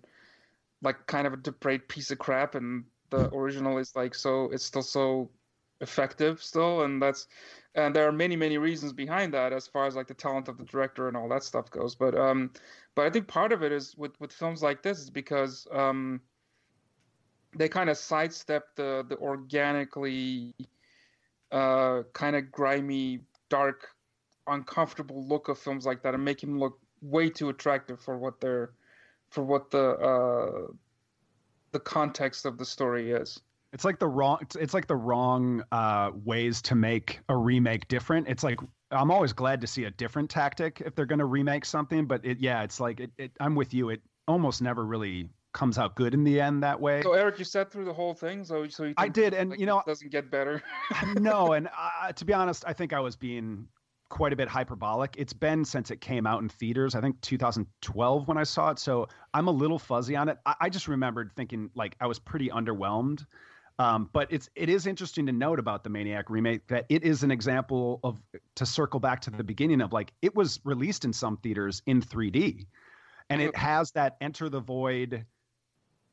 like 0.82 1.08
kind 1.08 1.28
of 1.28 1.34
a 1.34 1.38
depraved 1.38 1.88
piece 1.90 2.12
of 2.12 2.20
crap, 2.20 2.56
and 2.56 2.86
the 3.10 3.34
original 3.36 3.78
is 3.78 3.96
like 3.96 4.16
so 4.16 4.46
it's 4.52 4.66
still 4.66 4.82
so 4.84 5.32
effective 5.82 6.42
still, 6.42 6.84
and 6.84 7.02
that's 7.02 7.28
and 7.76 7.96
there 7.96 8.08
are 8.08 8.12
many 8.12 8.36
many 8.36 8.58
reasons 8.58 8.94
behind 8.94 9.34
that 9.34 9.54
as 9.54 9.68
far 9.68 9.86
as 9.86 9.96
like 9.96 10.08
the 10.08 10.14
talent 10.14 10.48
of 10.48 10.58
the 10.58 10.66
director 10.66 11.08
and 11.08 11.16
all 11.16 11.30
that 11.30 11.44
stuff 11.44 11.70
goes, 11.72 11.96
but 11.96 12.16
um, 12.16 12.52
but 12.96 13.06
I 13.06 13.10
think 13.10 13.28
part 13.28 13.52
of 13.52 13.64
it 13.64 13.72
is 13.72 13.96
with 13.96 14.20
with 14.20 14.32
films 14.32 14.62
like 14.62 14.82
this 14.84 15.00
is 15.00 15.10
because 15.10 15.68
um 15.72 16.22
they 17.58 17.68
kind 17.68 17.90
of 17.90 17.98
sidestep 17.98 18.76
the 18.76 19.06
the 19.08 19.18
organically 19.18 20.54
uh, 21.52 22.04
kind 22.14 22.36
of 22.36 22.52
grimy, 22.52 23.22
dark, 23.50 23.88
uncomfortable 24.48 25.28
look 25.28 25.48
of 25.48 25.58
films 25.58 25.86
like 25.86 26.04
that 26.04 26.14
and 26.14 26.24
make 26.24 26.42
him 26.42 26.60
look 26.60 26.80
way 27.02 27.30
too 27.30 27.50
attractive 27.50 28.00
for 28.00 28.18
what 28.18 28.40
they're 28.40 28.72
for 29.30 29.44
what 29.44 29.72
the 29.72 29.90
uh, 29.92 30.72
the 31.72 31.80
context 31.80 32.46
of 32.46 32.58
the 32.58 32.66
story 32.66 33.12
is. 33.12 33.40
It's 33.72 33.86
like 33.86 34.00
the 34.00 34.08
wrong. 34.08 34.40
It's, 34.42 34.56
it's 34.56 34.74
like 34.74 34.88
the 34.88 34.96
wrong 34.96 35.64
uh, 35.72 36.12
ways 36.26 36.62
to 36.64 36.76
make 36.76 37.20
a 37.30 37.38
remake 37.38 37.88
different. 37.88 38.28
It's 38.28 38.44
like 38.44 38.60
I'm 38.92 39.12
always 39.12 39.34
glad 39.34 39.62
to 39.62 39.68
see 39.68 39.84
a 39.84 39.92
different 39.92 40.30
tactic 40.30 40.82
if 40.86 40.96
they're 40.96 41.06
going 41.06 41.20
to 41.20 41.26
remake 41.26 41.66
something. 41.66 42.06
But 42.06 42.26
it, 42.26 42.40
yeah, 42.40 42.64
it's 42.64 42.80
like 42.80 43.00
it, 43.00 43.12
it, 43.18 43.32
I'm 43.40 43.56
with 43.56 43.74
you. 43.74 43.90
It 43.90 44.02
almost 44.28 44.62
never 44.62 44.86
really 44.86 45.30
comes 45.54 45.78
out 45.78 45.96
good 45.96 46.14
in 46.14 46.24
the 46.24 46.40
end 46.40 46.64
that 46.64 46.80
way. 46.80 47.02
So 47.02 47.14
Erik, 47.14 47.40
you 47.40 47.46
sat 47.46 47.72
through 47.72 47.86
the 47.86 47.94
whole 47.94 48.14
thing, 48.14 48.44
so 48.44 48.68
so 48.68 48.86
you 48.86 48.94
I 48.98 49.08
did, 49.08 49.34
and 49.34 49.52
like, 49.52 49.60
you 49.60 49.66
know, 49.66 49.80
it 49.80 49.86
doesn't 49.86 50.12
get 50.12 50.32
better. 50.32 50.64
no, 51.16 51.54
and 51.54 51.70
uh, 51.78 52.12
to 52.12 52.26
be 52.26 52.34
honest, 52.34 52.64
I 52.68 52.74
think 52.74 52.94
I 52.94 53.00
was 53.00 53.16
being 53.16 53.68
quite 54.10 54.34
a 54.34 54.36
bit 54.36 54.48
hyperbolic. 54.48 55.16
It's 55.18 55.34
been 55.34 55.64
since 55.64 55.92
it 55.92 56.02
came 56.02 56.26
out 56.26 56.42
in 56.42 56.50
theaters. 56.50 56.96
I 56.96 57.02
think 57.02 57.22
2012 57.22 58.28
when 58.28 58.38
I 58.38 58.44
saw 58.44 58.72
it, 58.72 58.80
so 58.80 59.08
I'm 59.34 59.48
a 59.48 59.52
little 59.52 59.78
fuzzy 59.78 60.16
on 60.16 60.30
it. 60.30 60.38
I, 60.46 60.56
I 60.62 60.70
just 60.70 60.88
remembered 60.88 61.32
thinking 61.36 61.70
like 61.76 61.96
I 62.00 62.08
was 62.08 62.18
pretty 62.18 62.50
underwhelmed. 62.50 63.26
Um, 63.80 64.10
but 64.12 64.28
it's 64.30 64.50
it 64.56 64.68
is 64.68 64.86
interesting 64.86 65.26
to 65.28 65.32
note 65.32 65.58
about 65.58 65.86
the 65.86 65.90
Maniac 65.90 66.30
remake 66.30 66.68
that 66.68 66.86
it 66.90 67.04
is 67.04 67.24
an 67.24 67.32
example 67.32 68.02
of 68.04 68.22
to 68.56 68.66
circle 68.66 69.00
back 69.00 69.22
to 69.22 69.32
the 69.32 69.44
beginning 69.44 69.80
of 69.80 69.94
like 69.94 70.12
it 70.22 70.36
was 70.36 70.60
released 70.66 71.06
in 71.06 71.14
some 71.14 71.38
theaters 71.38 71.82
in 71.86 72.02
3D, 72.02 72.68
and 73.30 73.42
it 73.42 73.56
has 73.56 73.92
that 73.92 74.18
Enter 74.20 74.50
the 74.50 74.60
Void. 74.60 75.26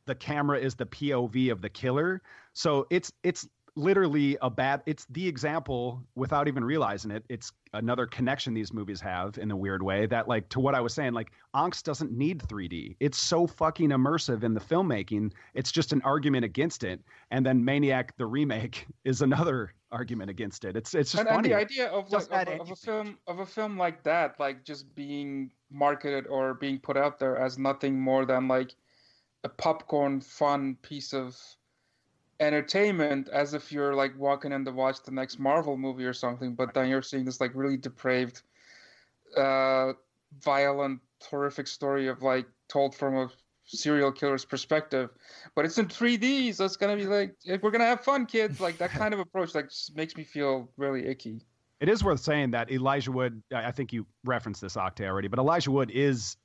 The 0.07 0.15
camera 0.15 0.61
is 0.61 0.77
the 0.77 0.87
POV 0.87 1.51
of 1.51 1.61
the 1.61 1.69
killer, 1.69 2.23
so 2.53 2.87
it's 2.89 3.13
it's 3.25 3.49
literally 3.77 4.39
a 4.41 4.49
bad 4.49 4.83
it's 4.87 5.07
the 5.11 5.29
example 5.29 6.03
without 6.15 6.49
even 6.49 6.65
realizing 6.65 7.11
it. 7.11 7.23
It's 7.29 7.53
another 7.75 8.07
connection 8.07 8.55
these 8.55 8.73
movies 8.73 9.01
have 9.03 9.37
in 9.37 9.51
a 9.51 9.57
weird 9.57 9.83
way 9.83 10.07
that 10.07 10.27
like 10.27 10.49
to 10.49 10.61
what 10.61 10.75
i 10.75 10.81
was 10.81 10.95
saying 10.95 11.13
like 11.13 11.31
Angst 11.55 11.83
doesn't 11.83 12.11
need 12.11 12.39
3d 12.39 12.97
it's 13.01 13.19
so 13.19 13.47
fucking 13.47 13.91
immersive 13.91 14.43
in 14.45 14.55
the 14.55 14.61
filmmaking 14.61 15.31
it's 15.53 15.71
just 15.71 15.93
an 15.93 16.01
argument 16.03 16.45
against 16.45 16.85
it. 16.85 17.01
And 17.31 17.45
then 17.45 17.65
maniac 17.65 18.17
the 18.17 18.27
remake 18.27 18.87
is 19.05 19.21
another 19.21 19.75
argument 19.93 20.31
against 20.31 20.65
it. 20.65 20.77
It's 20.77 20.95
it's 20.95 21.13
just 21.13 21.21
and, 21.21 21.29
funny 21.29 21.53
and 21.53 21.53
the 21.53 21.59
idea 21.59 21.89
of 21.89 22.11
like 22.11 22.31
of, 22.31 22.49
a, 22.49 22.61
of 22.61 22.71
a 22.71 22.77
film 22.77 23.19
of 23.27 23.39
a 23.41 23.47
film 23.47 23.77
like 23.77 24.03
that 24.05 24.41
like 24.41 24.65
just 24.65 24.95
being 24.95 25.51
marketed 25.71 26.27
or 26.29 26.55
being 26.55 26.79
put 26.79 26.97
out 26.97 27.19
there 27.19 27.37
as 27.37 27.59
nothing 27.59 28.01
more 28.01 28.25
than 28.25 28.49
like 28.49 28.75
a 29.45 29.49
popcorn 29.49 30.21
fun 30.21 30.77
piece 30.83 31.13
of 31.13 31.39
entertainment 32.41 33.29
as 33.29 33.55
if 33.55 33.73
you're 33.73 33.95
like 33.95 34.17
walking 34.19 34.53
in 34.53 34.65
to 34.65 34.73
watch 34.73 35.03
the 35.03 35.11
next 35.11 35.39
Marvel 35.39 35.77
movie 35.77 36.05
or 36.05 36.13
something, 36.13 36.55
but 36.55 36.75
then 36.75 36.89
you're 36.89 37.03
seeing 37.03 37.25
this 37.25 37.41
like 37.41 37.53
really 37.55 37.77
depraved, 37.77 38.43
uh, 39.37 39.93
violent, 40.41 41.01
horrific 41.23 41.67
story 41.67 42.09
of 42.09 42.23
like 42.23 42.47
told 42.69 42.95
from 42.95 43.17
a 43.17 43.31
serial 43.65 44.13
killer's 44.13 44.45
perspective. 44.45 45.11
But 45.55 45.65
it's 45.65 45.79
in 45.79 45.87
3D, 45.87 46.55
so 46.55 46.65
it's 46.65 46.77
gonna 46.77 46.97
be 46.97 47.07
like 47.07 47.35
we're 47.63 47.71
gonna 47.71 47.85
have 47.85 48.03
fun, 48.03 48.27
kids. 48.27 48.61
Like 48.61 48.79
that 48.79 48.91
kind 48.91 49.15
of 49.15 49.21
approach 49.21 49.55
like 49.55 49.71
makes 49.95 50.17
me 50.17 50.25
feel 50.25 50.69
really 50.77 51.07
icky. 51.07 51.41
It 51.81 51.89
is 51.89 52.03
worth 52.03 52.21
saying 52.21 52.53
that 52.53 52.71
Elijah 52.71 53.13
Wood. 53.13 53.43
I 53.55 53.71
think 53.71 53.93
you 53.93 54.07
referenced 54.25 54.61
this 54.61 54.77
Oktay 54.77 55.07
already, 55.07 55.29
but 55.29 55.39
Elijah 55.39 55.71
Wood 55.71 55.91
is 55.91 56.37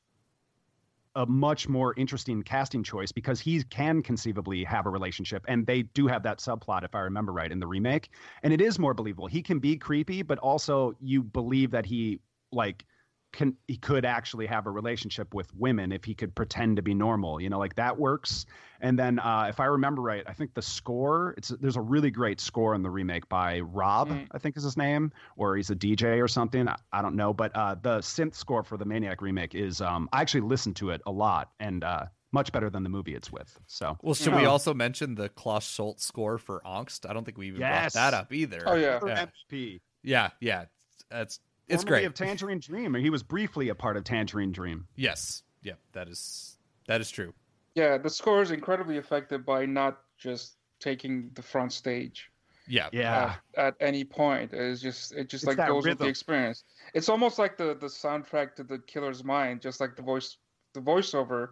a 1.15 1.25
much 1.25 1.67
more 1.67 1.93
interesting 1.97 2.41
casting 2.41 2.83
choice 2.83 3.11
because 3.11 3.39
he 3.39 3.61
can 3.63 4.01
conceivably 4.01 4.63
have 4.63 4.85
a 4.85 4.89
relationship 4.89 5.43
and 5.47 5.65
they 5.65 5.81
do 5.81 6.07
have 6.07 6.23
that 6.23 6.39
subplot 6.39 6.83
if 6.83 6.95
i 6.95 6.99
remember 6.99 7.33
right 7.33 7.51
in 7.51 7.59
the 7.59 7.67
remake. 7.67 8.09
And 8.43 8.53
it 8.53 8.61
is 8.61 8.79
more 8.79 8.93
believable. 8.93 9.27
He 9.27 9.41
can 9.41 9.59
be 9.59 9.75
creepy 9.75 10.21
but 10.21 10.37
also 10.39 10.93
you 11.01 11.23
believe 11.23 11.71
that 11.71 11.85
he 11.85 12.19
like 12.51 12.85
can 13.31 13.55
he 13.67 13.77
could 13.77 14.05
actually 14.05 14.45
have 14.45 14.67
a 14.67 14.69
relationship 14.69 15.33
with 15.33 15.53
women 15.55 15.91
if 15.91 16.03
he 16.03 16.13
could 16.13 16.33
pretend 16.35 16.75
to 16.75 16.81
be 16.81 16.93
normal 16.93 17.39
you 17.41 17.49
know 17.49 17.59
like 17.59 17.75
that 17.75 17.97
works 17.97 18.45
and 18.81 18.97
then 18.97 19.19
uh, 19.19 19.45
if 19.49 19.59
i 19.59 19.65
remember 19.65 20.01
right 20.01 20.23
i 20.27 20.33
think 20.33 20.53
the 20.53 20.61
score 20.61 21.33
it's 21.37 21.49
there's 21.49 21.77
a 21.77 21.81
really 21.81 22.11
great 22.11 22.39
score 22.39 22.75
in 22.75 22.81
the 22.81 22.89
remake 22.89 23.27
by 23.29 23.59
rob 23.59 24.09
mm. 24.09 24.27
i 24.31 24.37
think 24.37 24.57
is 24.57 24.63
his 24.63 24.77
name 24.77 25.11
or 25.37 25.55
he's 25.55 25.69
a 25.69 25.75
dj 25.75 26.21
or 26.21 26.27
something 26.27 26.67
i, 26.67 26.75
I 26.91 27.01
don't 27.01 27.15
know 27.15 27.33
but 27.33 27.55
uh, 27.55 27.75
the 27.81 27.99
synth 27.99 28.35
score 28.35 28.63
for 28.63 28.77
the 28.77 28.85
maniac 28.85 29.21
remake 29.21 29.55
is 29.55 29.81
um, 29.81 30.09
i 30.11 30.21
actually 30.21 30.41
listened 30.41 30.75
to 30.77 30.89
it 30.89 31.01
a 31.05 31.11
lot 31.11 31.51
and 31.59 31.83
uh, 31.83 32.05
much 32.31 32.51
better 32.51 32.69
than 32.69 32.83
the 32.83 32.89
movie 32.89 33.13
it's 33.13 33.31
with. 33.31 33.59
So, 33.67 33.97
well, 34.01 34.13
should 34.13 34.33
we 34.33 34.45
also 34.45 34.73
mention 34.73 35.15
the 35.15 35.29
Klaus 35.29 35.65
Schulze 35.65 36.01
score 36.01 36.37
for 36.37 36.61
Angst? 36.65 37.09
I 37.09 37.13
don't 37.13 37.25
think 37.25 37.37
we 37.37 37.47
even 37.47 37.59
yes. 37.59 37.93
brought 37.93 38.11
that 38.11 38.13
up 38.13 38.33
either. 38.33 38.63
Oh 38.65 38.75
yeah, 38.75 38.99
yeah. 39.05 39.25
MVP. 39.51 39.81
Yeah, 40.01 40.29
yeah, 40.39 40.65
that's 41.09 41.39
it's 41.71 41.83
great. 41.83 42.05
Of 42.05 42.13
Tangerine 42.13 42.59
Dream, 42.59 42.95
or 42.95 42.99
he 42.99 43.09
was 43.09 43.23
briefly 43.23 43.69
a 43.69 43.75
part 43.75 43.97
of 43.97 44.03
Tangerine 44.03 44.51
Dream. 44.51 44.87
Yes, 44.95 45.43
yeah, 45.61 45.73
that 45.93 46.07
is 46.07 46.57
that 46.87 47.01
is 47.01 47.09
true. 47.09 47.33
Yeah, 47.75 47.97
the 47.97 48.09
score 48.09 48.41
is 48.41 48.51
incredibly 48.51 48.97
affected 48.97 49.45
by 49.45 49.65
not 49.65 49.99
just 50.17 50.57
taking 50.79 51.31
the 51.33 51.41
front 51.41 51.71
stage. 51.71 52.29
Yeah, 52.67 52.89
yeah. 52.91 53.35
At, 53.55 53.65
at 53.65 53.75
any 53.79 54.03
point, 54.03 54.53
it's 54.53 54.81
just 54.81 55.13
it 55.13 55.29
just 55.29 55.43
it's 55.43 55.57
like 55.57 55.67
goes 55.67 55.85
rhythm. 55.85 55.99
with 55.99 55.99
the 55.99 56.07
experience. 56.07 56.63
It's 56.93 57.09
almost 57.09 57.39
like 57.39 57.57
the 57.57 57.75
the 57.79 57.87
soundtrack 57.87 58.55
to 58.55 58.63
the 58.63 58.79
killer's 58.79 59.23
mind, 59.23 59.61
just 59.61 59.79
like 59.79 59.95
the 59.95 60.01
voice 60.01 60.37
the 60.73 60.81
voiceover 60.81 61.49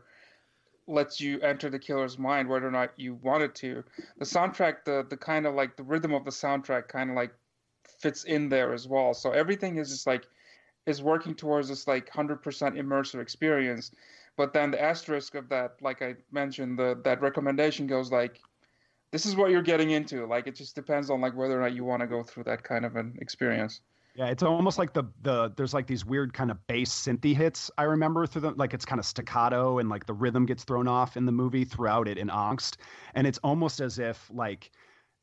lets 0.87 1.21
you 1.21 1.39
enter 1.41 1.69
the 1.69 1.77
killer's 1.79 2.17
mind 2.17 2.49
whether 2.49 2.67
or 2.67 2.71
not 2.71 2.91
you 2.97 3.15
wanted 3.15 3.53
to. 3.55 3.83
The 4.17 4.25
soundtrack, 4.25 4.85
the 4.85 5.05
the 5.09 5.17
kind 5.17 5.45
of 5.45 5.55
like 5.55 5.77
the 5.77 5.83
rhythm 5.83 6.13
of 6.13 6.25
the 6.25 6.31
soundtrack, 6.31 6.87
kind 6.87 7.09
of 7.09 7.15
like 7.15 7.33
fits 7.99 8.23
in 8.23 8.49
there 8.49 8.73
as 8.73 8.87
well. 8.87 9.13
So 9.13 9.31
everything 9.31 9.77
is 9.77 9.89
just 9.89 10.07
like 10.07 10.25
is 10.85 11.01
working 11.01 11.35
towards 11.35 11.69
this 11.69 11.87
like 11.87 12.09
100% 12.11 12.41
immersive 12.41 13.21
experience. 13.21 13.91
But 14.37 14.53
then 14.53 14.71
the 14.71 14.81
asterisk 14.81 15.35
of 15.35 15.49
that, 15.49 15.75
like 15.81 16.01
I 16.01 16.15
mentioned, 16.31 16.79
the 16.79 16.99
that 17.03 17.21
recommendation 17.21 17.87
goes 17.87 18.11
like, 18.11 18.39
this 19.11 19.25
is 19.25 19.35
what 19.35 19.51
you're 19.51 19.61
getting 19.61 19.91
into. 19.91 20.25
Like 20.25 20.47
it 20.47 20.55
just 20.55 20.75
depends 20.75 21.09
on 21.09 21.21
like 21.21 21.35
whether 21.35 21.59
or 21.59 21.61
not 21.61 21.73
you 21.73 21.83
want 21.83 22.01
to 22.01 22.07
go 22.07 22.23
through 22.23 22.43
that 22.45 22.63
kind 22.63 22.85
of 22.85 22.95
an 22.95 23.17
experience. 23.21 23.81
Yeah, 24.15 24.27
it's 24.27 24.43
almost 24.43 24.77
like 24.77 24.93
the 24.93 25.03
the 25.21 25.53
there's 25.55 25.73
like 25.73 25.87
these 25.87 26.05
weird 26.05 26.33
kind 26.33 26.51
of 26.51 26.67
bass 26.67 26.91
synthy 26.91 27.35
hits 27.35 27.71
I 27.77 27.83
remember 27.83 28.25
through 28.25 28.41
the 28.41 28.51
like 28.51 28.73
it's 28.73 28.85
kind 28.85 28.99
of 28.99 29.05
staccato 29.05 29.79
and 29.79 29.87
like 29.87 30.05
the 30.05 30.13
rhythm 30.13 30.45
gets 30.45 30.63
thrown 30.63 30.87
off 30.87 31.15
in 31.15 31.25
the 31.25 31.31
movie 31.31 31.63
throughout 31.63 32.07
it 32.07 32.17
in 32.17 32.27
Angst, 32.27 32.77
and 33.13 33.25
it's 33.25 33.37
almost 33.43 33.79
as 33.79 33.99
if 33.99 34.29
like 34.33 34.71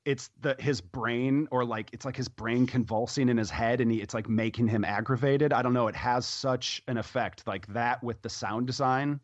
it's 0.06 0.30
the 0.40 0.56
his 0.58 0.80
brain 0.80 1.48
or 1.50 1.64
like 1.64 1.90
it's 1.92 2.06
like 2.06 2.16
his 2.16 2.28
brain 2.28 2.66
convulsing 2.66 3.28
in 3.28 3.36
his 3.36 3.50
head 3.50 3.80
and 3.80 3.90
he, 3.90 4.00
it's 4.00 4.14
like 4.14 4.28
making 4.28 4.68
him 4.68 4.84
aggravated. 4.84 5.52
I 5.52 5.60
don't 5.62 5.74
know 5.74 5.88
it 5.88 5.96
has 5.96 6.24
such 6.24 6.82
an 6.86 6.96
effect 6.96 7.46
like 7.46 7.66
that 7.68 8.02
with 8.02 8.22
the 8.22 8.30
sound 8.30 8.68
design. 8.68 9.20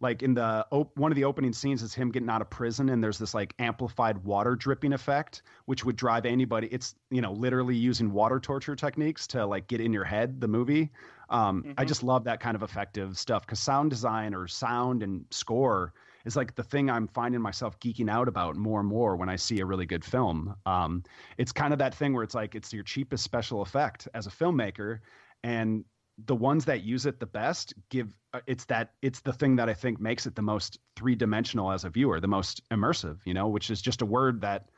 Like 0.00 0.24
in 0.24 0.34
the 0.34 0.66
op- 0.72 0.98
one 0.98 1.12
of 1.12 1.16
the 1.16 1.24
opening 1.24 1.52
scenes 1.52 1.82
is 1.82 1.94
him 1.94 2.10
getting 2.10 2.28
out 2.28 2.42
of 2.42 2.50
prison 2.50 2.88
and 2.88 3.02
there's 3.02 3.16
this 3.16 3.32
like 3.32 3.54
amplified 3.60 4.18
water 4.24 4.56
dripping 4.56 4.92
effect 4.92 5.42
which 5.66 5.84
would 5.84 5.96
drive 5.96 6.26
anybody 6.26 6.66
it's 6.72 6.96
you 7.10 7.22
know 7.22 7.32
literally 7.32 7.76
using 7.76 8.12
water 8.12 8.40
torture 8.40 8.74
techniques 8.74 9.28
to 9.28 9.46
like 9.46 9.68
get 9.68 9.80
in 9.80 9.92
your 9.92 10.04
head 10.04 10.40
the 10.40 10.48
movie. 10.48 10.90
Um, 11.30 11.62
mm-hmm. 11.62 11.72
i 11.78 11.86
just 11.86 12.02
love 12.02 12.24
that 12.24 12.40
kind 12.40 12.54
of 12.54 12.62
effective 12.62 13.16
stuff 13.16 13.46
because 13.46 13.60
sound 13.60 13.88
design 13.88 14.34
or 14.34 14.46
sound 14.46 15.02
and 15.02 15.24
score 15.30 15.94
is 16.24 16.36
like 16.36 16.54
the 16.54 16.62
thing 16.62 16.90
I'm 16.90 17.08
finding 17.08 17.40
myself 17.40 17.78
geeking 17.80 18.10
out 18.10 18.28
about 18.28 18.56
more 18.56 18.80
and 18.80 18.88
more 18.88 19.16
when 19.16 19.28
I 19.28 19.36
see 19.36 19.60
a 19.60 19.66
really 19.66 19.86
good 19.86 20.04
film. 20.04 20.54
Um, 20.66 21.02
it's 21.38 21.52
kind 21.52 21.72
of 21.72 21.78
that 21.80 21.94
thing 21.94 22.14
where 22.14 22.22
it's 22.22 22.34
like 22.34 22.54
it's 22.54 22.72
your 22.72 22.84
cheapest 22.84 23.24
special 23.24 23.62
effect 23.62 24.08
as 24.14 24.26
a 24.26 24.30
filmmaker, 24.30 25.00
and 25.42 25.84
the 26.26 26.34
ones 26.34 26.64
that 26.66 26.82
use 26.82 27.06
it 27.06 27.18
the 27.18 27.26
best 27.26 27.74
give 27.90 28.14
uh, 28.32 28.40
it's 28.46 28.64
that 28.66 28.92
it's 29.02 29.20
the 29.20 29.32
thing 29.32 29.56
that 29.56 29.68
I 29.68 29.74
think 29.74 30.00
makes 30.00 30.26
it 30.26 30.34
the 30.34 30.42
most 30.42 30.78
three 30.96 31.14
dimensional 31.14 31.72
as 31.72 31.84
a 31.84 31.90
viewer, 31.90 32.20
the 32.20 32.28
most 32.28 32.62
immersive. 32.70 33.18
You 33.24 33.34
know, 33.34 33.48
which 33.48 33.70
is 33.70 33.82
just 33.82 34.02
a 34.02 34.06
word 34.06 34.40
that, 34.42 34.68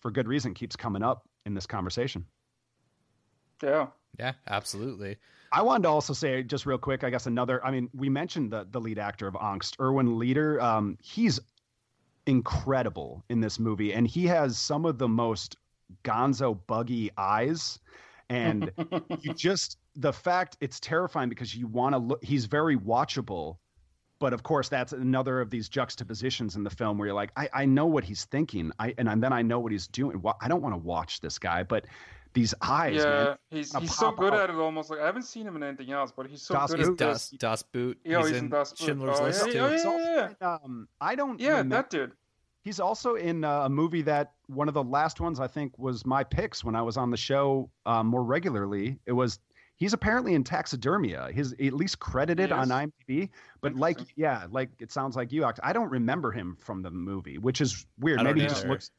for 0.00 0.10
good 0.10 0.28
reason, 0.28 0.54
keeps 0.54 0.76
coming 0.76 1.02
up 1.02 1.28
in 1.46 1.54
this 1.54 1.66
conversation. 1.66 2.26
Yeah. 3.62 3.88
Yeah, 4.18 4.32
absolutely. 4.48 5.16
I 5.52 5.60
wanted 5.62 5.82
to 5.84 5.88
also 5.90 6.14
say 6.14 6.42
just 6.42 6.64
real 6.64 6.78
quick. 6.78 7.04
I 7.04 7.10
guess 7.10 7.26
another. 7.26 7.64
I 7.64 7.70
mean, 7.70 7.90
we 7.94 8.08
mentioned 8.08 8.50
the 8.50 8.66
the 8.70 8.80
lead 8.80 8.98
actor 8.98 9.26
of 9.26 9.34
Angst, 9.34 9.78
Erwin 9.78 10.18
Leder. 10.18 10.60
Um, 10.60 10.96
he's 11.02 11.38
incredible 12.26 13.22
in 13.28 13.40
this 13.40 13.58
movie, 13.58 13.92
and 13.92 14.06
he 14.06 14.26
has 14.26 14.58
some 14.58 14.84
of 14.84 14.98
the 14.98 15.08
most 15.08 15.56
gonzo 16.04 16.58
buggy 16.66 17.10
eyes, 17.18 17.78
and 18.30 18.72
you 19.20 19.34
just 19.36 19.78
the 19.96 20.12
fact 20.12 20.56
it's 20.60 20.80
terrifying 20.80 21.28
because 21.28 21.54
you 21.54 21.66
want 21.66 21.94
to 21.94 21.98
look. 21.98 22.24
He's 22.24 22.46
very 22.46 22.76
watchable, 22.76 23.58
but 24.18 24.32
of 24.32 24.42
course 24.42 24.70
that's 24.70 24.94
another 24.94 25.40
of 25.40 25.50
these 25.50 25.68
juxtapositions 25.68 26.56
in 26.56 26.64
the 26.64 26.70
film 26.70 26.96
where 26.96 27.08
you're 27.08 27.14
like, 27.14 27.32
I, 27.36 27.48
I 27.52 27.64
know 27.66 27.86
what 27.86 28.04
he's 28.04 28.24
thinking, 28.24 28.72
I 28.78 28.94
and 28.96 29.22
then 29.22 29.32
I 29.32 29.42
know 29.42 29.60
what 29.60 29.72
he's 29.72 29.86
doing. 29.86 30.22
I 30.40 30.48
don't 30.48 30.62
want 30.62 30.72
to 30.74 30.78
watch 30.78 31.20
this 31.20 31.38
guy, 31.38 31.62
but 31.62 31.84
these 32.32 32.54
eyes. 32.60 32.96
Yeah, 32.96 33.04
man. 33.04 33.36
he's 33.50 33.74
he's 33.76 33.94
so 33.94 34.10
good 34.10 34.32
out. 34.32 34.40
at 34.40 34.50
it. 34.50 34.56
Almost 34.56 34.90
like 34.90 35.00
I 35.00 35.06
haven't 35.06 35.24
seen 35.24 35.46
him 35.46 35.56
in 35.56 35.62
anything 35.62 35.90
else, 35.90 36.12
but 36.14 36.26
he's 36.26 36.42
so 36.42 36.54
Das 36.54 36.70
good. 36.70 36.80
He's 36.80 36.88
at 36.88 36.96
Das, 36.96 37.28
this. 37.30 37.38
Das 37.38 37.62
Boot. 37.62 37.98
Yeah, 38.04 38.18
he's, 38.18 38.28
he's 38.28 38.38
in, 38.38 38.44
in 38.44 38.50
Das 38.50 38.74
Schindler's 38.76 39.20
oh, 39.20 39.24
List 39.24 39.46
yeah, 39.46 39.52
too. 39.52 39.58
Yeah, 39.58 39.98
yeah, 39.98 40.28
yeah, 40.40 40.58
um, 40.64 40.88
I 41.00 41.14
don't. 41.14 41.40
Yeah, 41.40 41.48
remember. 41.58 41.76
that 41.76 41.90
dude. 41.90 42.12
He's 42.64 42.78
also 42.78 43.16
in 43.16 43.42
uh, 43.44 43.64
a 43.64 43.68
movie 43.68 44.02
that 44.02 44.34
one 44.46 44.68
of 44.68 44.74
the 44.74 44.84
last 44.84 45.20
ones 45.20 45.40
I 45.40 45.48
think 45.48 45.76
was 45.78 46.06
my 46.06 46.22
picks 46.22 46.62
when 46.62 46.76
I 46.76 46.82
was 46.82 46.96
on 46.96 47.10
the 47.10 47.16
show 47.16 47.68
uh, 47.86 48.04
more 48.04 48.22
regularly. 48.22 49.00
It 49.04 49.12
was 49.12 49.40
he's 49.76 49.92
apparently 49.92 50.34
in 50.34 50.44
taxidermia. 50.44 51.32
He's 51.32 51.52
at 51.54 51.72
least 51.72 51.98
credited 51.98 52.52
on 52.52 52.68
IMDb, 52.68 53.30
but 53.60 53.74
like 53.74 53.98
yeah, 54.14 54.46
like 54.50 54.70
it 54.78 54.92
sounds 54.92 55.16
like 55.16 55.32
you. 55.32 55.44
I 55.62 55.72
don't 55.72 55.90
remember 55.90 56.30
him 56.30 56.56
from 56.60 56.82
the 56.82 56.90
movie, 56.90 57.38
which 57.38 57.60
is 57.60 57.84
weird. 57.98 58.22
Maybe 58.22 58.42
he 58.42 58.46
just 58.46 58.66
looks 58.66 58.90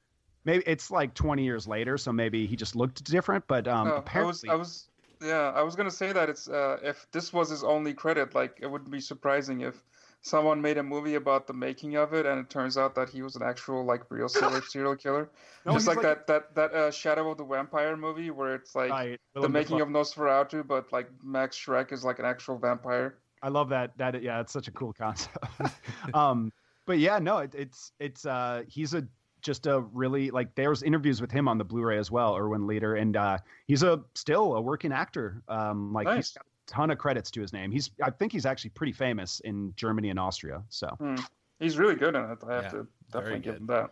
maybe 0.46 0.64
it's 0.66 0.92
like 0.92 1.14
20 1.14 1.44
years 1.44 1.68
later, 1.68 1.98
so 1.98 2.12
maybe 2.12 2.46
he 2.46 2.56
just 2.56 2.76
looked 2.76 3.04
different. 3.04 3.46
But 3.48 3.68
um, 3.68 3.88
no, 3.88 3.96
apparently, 3.96 4.50
I 4.50 4.56
was, 4.56 4.90
I 5.22 5.26
was, 5.26 5.30
yeah, 5.30 5.52
I 5.56 5.62
was 5.62 5.76
gonna 5.76 5.92
say 5.92 6.12
that 6.12 6.30
it's 6.30 6.48
uh, 6.48 6.78
if 6.84 7.08
this 7.12 7.32
was 7.34 7.50
his 7.50 7.64
only 7.64 7.94
credit, 7.94 8.36
like 8.36 8.60
it 8.62 8.68
wouldn't 8.68 8.92
be 8.92 9.00
surprising 9.00 9.62
if 9.62 9.84
someone 10.22 10.62
made 10.62 10.78
a 10.78 10.84
movie 10.84 11.16
about 11.16 11.48
the 11.48 11.54
making 11.54 11.96
of 11.96 12.14
it, 12.14 12.26
and 12.26 12.40
it 12.40 12.50
turns 12.50 12.78
out 12.78 12.96
that 12.96 13.10
he 13.10 13.22
was 13.22 13.36
an 13.36 13.44
actual 13.44 13.86
like 13.86 14.10
real 14.10 14.30
serial 14.30 14.96
killer, 14.96 15.30
no, 15.66 15.74
just 15.74 15.88
like, 15.88 15.98
like, 15.98 16.04
that 16.04 16.28
that 16.28 16.56
that 16.56 16.74
uh, 16.74 16.92
Shadow 16.92 17.32
of 17.32 17.38
the 17.38 17.46
Vampire 17.46 17.96
movie 17.96 18.32
where 18.32 18.56
it's 18.56 18.76
like 18.76 18.92
right, 18.92 19.20
the 19.34 19.50
making 19.50 19.82
of 19.82 19.88
Nosferatu, 19.88 20.66
but 20.68 20.92
like 20.92 21.10
Max 21.24 21.58
Schreck 21.58 21.92
is 21.92 22.04
like 22.04 22.20
an 22.20 22.26
actual 22.26 22.58
vampire. 22.58 23.16
I 23.42 23.50
love 23.50 23.70
that. 23.70 23.98
That 23.98 24.24
yeah, 24.24 24.40
it's 24.40 24.54
such 24.54 24.70
a 24.70 24.72
cool 24.72 24.94
concept. 24.94 25.38
um, 26.14 26.52
but 26.86 27.00
yeah, 27.00 27.20
no, 27.20 27.40
it, 27.40 27.54
it's 27.56 27.92
it's 28.00 28.26
uh, 28.26 28.64
he's 28.68 28.94
a 28.94 29.06
just 29.44 29.68
a 29.68 29.82
really 29.82 30.32
like 30.32 30.56
there's 30.56 30.82
interviews 30.82 31.22
with 31.22 31.32
him 31.32 31.48
on 31.48 31.58
the 31.58 31.64
Blu-ray 31.64 31.98
as 31.98 32.10
well, 32.10 32.36
Erwin 32.36 32.62
Leder, 32.62 33.00
and 33.00 33.16
uh, 33.16 33.38
he's 33.68 33.84
a 33.84 34.02
still 34.16 34.56
a 34.56 34.62
working 34.62 34.92
actor. 34.92 35.44
Um, 35.48 35.94
like 35.94 36.06
nice. 36.06 36.16
he's 36.16 36.32
got 36.32 36.46
a 36.46 36.72
ton 36.74 36.92
of 36.92 36.98
credits 36.98 37.30
to 37.32 37.42
his 37.42 37.54
name. 37.54 37.72
He's 37.72 37.92
I 38.02 38.10
think 38.10 38.32
he's 38.32 38.46
actually 38.46 38.72
pretty 38.72 38.94
famous 38.94 39.40
in 39.42 39.74
Germany 39.76 40.10
and 40.10 40.20
Austria. 40.20 40.64
So 40.70 40.88
hmm. 40.88 41.16
he's 41.60 41.78
really 41.78 41.96
good 41.96 42.16
in 42.16 42.24
it. 42.24 42.40
I 42.48 42.54
have 42.54 42.64
yeah, 42.64 42.70
to 42.70 42.88
definitely 43.12 43.40
give 43.40 43.58
him 43.58 43.68
that. 43.68 43.92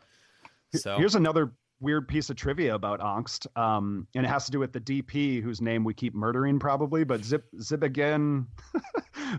So 0.73 0.97
here's 0.97 1.15
another 1.15 1.51
weird 1.81 2.07
piece 2.07 2.29
of 2.29 2.35
trivia 2.37 2.75
about 2.75 2.99
Angst, 3.01 3.47
um, 3.57 4.07
and 4.15 4.25
it 4.25 4.29
has 4.29 4.45
to 4.45 4.51
do 4.51 4.59
with 4.59 4.71
the 4.71 4.79
DP, 4.79 5.41
whose 5.41 5.61
name 5.61 5.83
we 5.83 5.93
keep 5.93 6.13
murdering 6.13 6.59
probably, 6.59 7.03
but 7.03 7.25
Zip 7.25 7.45
Zbigniew 7.57 8.45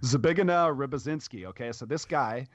Zbigniew 0.00 0.76
Rybczynski. 0.76 1.46
Okay, 1.46 1.72
so 1.72 1.86
this 1.86 2.04
guy, 2.04 2.46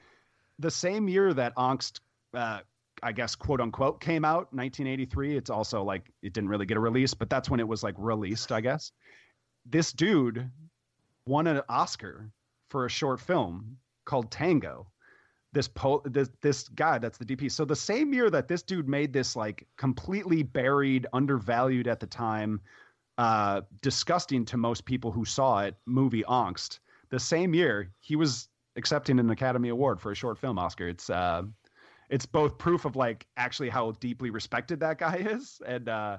the 0.58 0.70
same 0.70 1.08
year 1.08 1.34
that 1.34 1.56
Angst, 1.56 2.00
uh, 2.34 2.60
I 3.02 3.12
guess 3.12 3.34
quote 3.34 3.60
unquote, 3.60 4.00
came 4.00 4.24
out, 4.24 4.52
1983. 4.52 5.36
It's 5.36 5.50
also 5.50 5.82
like 5.82 6.10
it 6.22 6.32
didn't 6.32 6.50
really 6.50 6.66
get 6.66 6.76
a 6.76 6.80
release, 6.80 7.14
but 7.14 7.30
that's 7.30 7.50
when 7.50 7.60
it 7.60 7.68
was 7.68 7.82
like 7.82 7.94
released, 7.98 8.52
I 8.52 8.60
guess. 8.60 8.92
This 9.66 9.92
dude 9.92 10.50
won 11.26 11.46
an 11.46 11.62
Oscar 11.68 12.30
for 12.70 12.86
a 12.86 12.90
short 12.90 13.20
film 13.20 13.76
called 14.04 14.30
Tango 14.30 14.86
this 15.52 15.68
po 15.68 16.02
this 16.04 16.30
this 16.40 16.68
guy 16.68 16.98
that's 16.98 17.18
the 17.18 17.24
DP. 17.24 17.50
So 17.50 17.64
the 17.64 17.76
same 17.76 18.12
year 18.12 18.30
that 18.30 18.48
this 18.48 18.62
dude 18.62 18.88
made 18.88 19.12
this 19.12 19.34
like 19.34 19.66
completely 19.76 20.42
buried, 20.42 21.06
undervalued 21.12 21.88
at 21.88 22.00
the 22.00 22.06
time, 22.06 22.60
uh, 23.16 23.62
disgusting 23.82 24.44
to 24.46 24.56
most 24.56 24.84
people 24.84 25.10
who 25.10 25.24
saw 25.24 25.60
it 25.60 25.76
movie 25.86 26.24
Angst. 26.24 26.80
The 27.10 27.18
same 27.18 27.54
year 27.54 27.90
he 28.00 28.16
was 28.16 28.48
accepting 28.76 29.18
an 29.18 29.30
Academy 29.30 29.70
Award 29.70 30.00
for 30.00 30.12
a 30.12 30.14
short 30.14 30.38
film 30.38 30.58
Oscar. 30.58 30.88
It's 30.88 31.08
uh, 31.08 31.42
it's 32.08 32.26
both 32.26 32.58
proof 32.58 32.84
of 32.84 32.96
like 32.96 33.26
actually 33.36 33.68
how 33.68 33.92
deeply 33.92 34.30
respected 34.30 34.80
that 34.80 34.98
guy 34.98 35.16
is, 35.30 35.60
and 35.66 35.88
uh, 35.88 36.18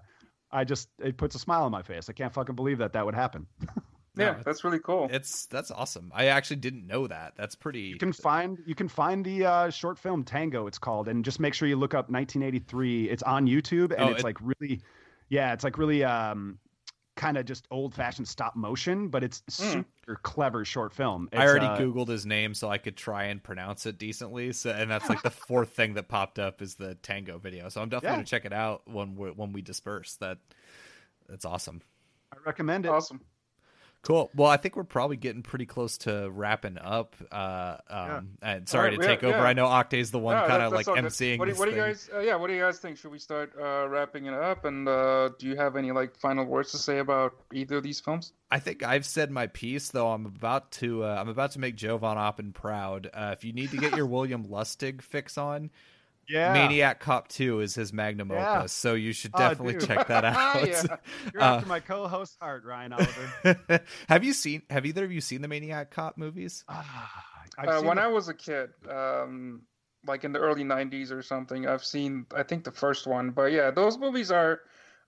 I 0.52 0.64
just 0.64 0.90
it 1.00 1.18
puts 1.18 1.36
a 1.36 1.40
smile 1.40 1.64
on 1.64 1.72
my 1.72 1.82
face. 1.82 2.10
I 2.10 2.14
can't 2.14 2.34
fucking 2.34 2.56
believe 2.56 2.80
that 2.80 2.94
that 2.94 3.06
would 3.06 3.16
happen. 3.16 3.48
yeah, 4.16 4.32
no, 4.32 4.38
that's 4.44 4.64
really 4.64 4.80
cool. 4.80 5.08
It's 5.12 5.46
that's 5.48 5.72
awesome. 5.72 6.12
I 6.14 6.28
actually 6.28 6.58
didn't 6.58 6.88
know 6.88 7.08
that. 7.08 7.34
That's 7.38 7.56
pretty. 7.56 7.82
You 7.82 7.98
can 7.98 8.14
find 8.14 8.58
you 8.66 8.76
can 8.76 8.88
find 8.88 9.26
the 9.26 9.46
uh, 9.46 9.70
short 9.70 9.98
film 9.98 10.24
Tango. 10.24 10.68
It's 10.68 10.80
called, 10.80 11.08
and 11.08 11.24
just 11.26 11.40
make 11.40 11.54
sure 11.54 11.68
you 11.68 11.76
look 11.76 11.94
up 11.94 12.10
1983. 12.10 13.10
It's 13.10 13.24
on 13.24 13.48
YouTube, 13.48 13.92
and 13.92 14.02
oh, 14.02 14.10
it's 14.10 14.22
it... 14.22 14.24
like 14.26 14.38
really, 14.42 14.82
yeah, 15.30 15.54
it's 15.54 15.64
like 15.64 15.78
really 15.78 16.04
um, 16.04 16.60
kind 17.20 17.38
of 17.38 17.46
just 17.46 17.68
old 17.70 17.94
fashioned 17.94 18.28
stop 18.28 18.56
motion, 18.56 19.10
but 19.10 19.24
it's 19.24 19.42
mm. 19.42 19.84
super 19.98 20.16
clever 20.24 20.64
short 20.64 20.94
film. 20.94 21.28
It's, 21.34 21.40
I 21.40 21.46
already 21.46 21.66
uh, 21.66 21.78
googled 21.78 22.08
his 22.08 22.26
name 22.26 22.54
so 22.54 22.70
I 22.70 22.78
could 22.78 22.96
try 22.96 23.26
and 23.26 23.44
pronounce 23.44 23.86
it 23.86 23.98
decently. 23.98 24.54
So, 24.54 24.72
and 24.72 24.90
that's 24.90 25.10
like 25.10 25.22
the 25.22 25.30
fourth 25.48 25.72
thing 25.72 25.96
that 25.96 26.08
popped 26.08 26.40
up 26.40 26.62
is 26.62 26.76
the 26.76 26.96
Tango 26.96 27.38
video. 27.38 27.68
So 27.68 27.82
I'm 27.82 27.90
definitely 27.90 28.10
yeah. 28.10 28.16
gonna 28.16 28.26
check 28.26 28.46
it 28.46 28.54
out 28.54 28.84
when 28.86 29.16
we 29.16 29.30
when 29.32 29.52
we 29.52 29.62
disperse. 29.62 30.16
That 30.16 30.38
that's 31.28 31.44
awesome. 31.44 31.82
I 32.34 32.38
recommend 32.46 32.86
it. 32.86 32.90
Awesome. 32.90 33.20
Cool. 34.02 34.30
Well, 34.34 34.50
I 34.50 34.56
think 34.58 34.78
we're 34.78 34.86
probably 34.86 35.18
getting 35.18 35.42
pretty 35.42 35.66
close 35.66 35.98
to 36.00 36.30
wrapping 36.32 36.78
up. 36.78 37.16
Uh, 37.32 37.78
um, 37.90 38.08
yeah. 38.08 38.22
And 38.42 38.70
sorry 38.70 38.92
right, 38.92 39.00
to 39.02 39.06
take 39.06 39.24
over. 39.24 39.38
Yeah. 39.38 39.44
I 39.44 39.54
know 39.54 39.66
Oktay's 39.66 40.10
the 40.10 40.20
one 40.20 40.38
yeah, 40.38 40.48
kind 40.48 40.64
of 40.64 40.72
like 40.72 40.86
emceeing. 40.86 41.38
What 41.38 41.50
do, 41.50 41.56
what 41.56 41.66
do, 41.66 41.72
you 41.72 41.78
guys? 41.78 42.10
Uh, 42.14 42.20
yeah, 42.20 42.36
what 42.36 42.48
do 42.48 42.54
you 42.54 42.62
guys 42.62 42.80
think? 42.80 42.98
Should 42.98 43.12
we 43.12 43.20
start 43.20 43.52
uh, 43.60 43.88
wrapping 43.90 44.28
it 44.28 44.34
up? 44.34 44.64
And 44.64 44.88
uh, 44.88 45.32
do 45.38 45.48
you 45.48 45.58
have 45.58 45.76
any 45.76 45.92
like 45.92 46.16
final 46.16 46.46
words 46.46 46.72
to 46.72 46.78
say 46.78 47.00
about 47.00 47.34
either 47.54 47.78
of 47.78 47.84
these 47.84 48.00
films? 48.00 48.32
I 48.50 48.60
think 48.60 48.84
I've 48.84 49.06
said 49.06 49.32
my 49.32 49.48
piece, 49.48 49.90
though. 49.90 50.12
I'm 50.12 50.26
about 50.26 50.72
to. 50.74 51.04
Uh, 51.04 51.18
I'm 51.20 51.30
about 51.30 51.52
to 51.52 51.60
make 51.60 51.76
Joe 51.76 51.98
Von 51.98 52.18
Oppen 52.18 52.54
proud. 52.54 53.10
Uh, 53.14 53.36
if 53.38 53.44
you 53.44 53.52
need 53.52 53.72
to 53.72 53.78
get 53.78 53.98
your 53.98 54.06
William 54.08 54.46
Lustig 54.46 55.02
fix 55.02 55.38
on, 55.38 55.72
yeah. 56.30 56.54
Maniac 56.54 57.00
Cop 57.00 57.28
2 57.30 57.62
is 57.62 57.76
his 57.76 57.92
magnum 57.92 58.30
yeah. 58.32 58.60
opus, 58.60 58.72
so 58.72 58.94
you 58.94 59.12
should 59.14 59.32
oh, 59.34 59.40
definitely 59.40 59.78
oh, 59.78 59.80
check 59.80 60.08
that 60.08 60.26
out. 60.26 60.68
yeah. 60.68 60.84
You're 61.34 61.42
uh, 61.42 61.56
after 61.56 61.68
my 61.68 61.80
co-host 61.80 62.38
heart, 62.40 62.64
Ryan 62.66 62.94
Oliver. 62.94 63.82
have 64.10 64.24
you 64.24 64.34
seen 64.34 64.62
have 64.70 64.86
either 64.86 65.04
of 65.04 65.12
you 65.12 65.22
seen 65.22 65.42
the 65.42 65.48
Maniac 65.48 65.92
Cop 65.92 66.18
movies? 66.18 66.64
Ah, 66.70 67.30
uh, 67.58 67.82
when 67.82 67.98
I 67.98 68.08
was 68.08 68.30
a 68.30 68.34
kid, 68.34 68.70
um, 68.90 69.64
like 70.06 70.24
in 70.24 70.32
the 70.32 70.40
early 70.40 70.64
90s 70.64 71.12
or 71.12 71.22
something, 71.22 71.68
I've 71.68 71.84
seen 71.84 72.26
I 72.36 72.44
think 72.44 72.64
the 72.64 72.72
first 72.72 73.08
one, 73.08 73.32
but 73.32 73.52
yeah, 73.52 73.72
those 73.72 73.98
movies 73.98 74.32
are 74.32 74.62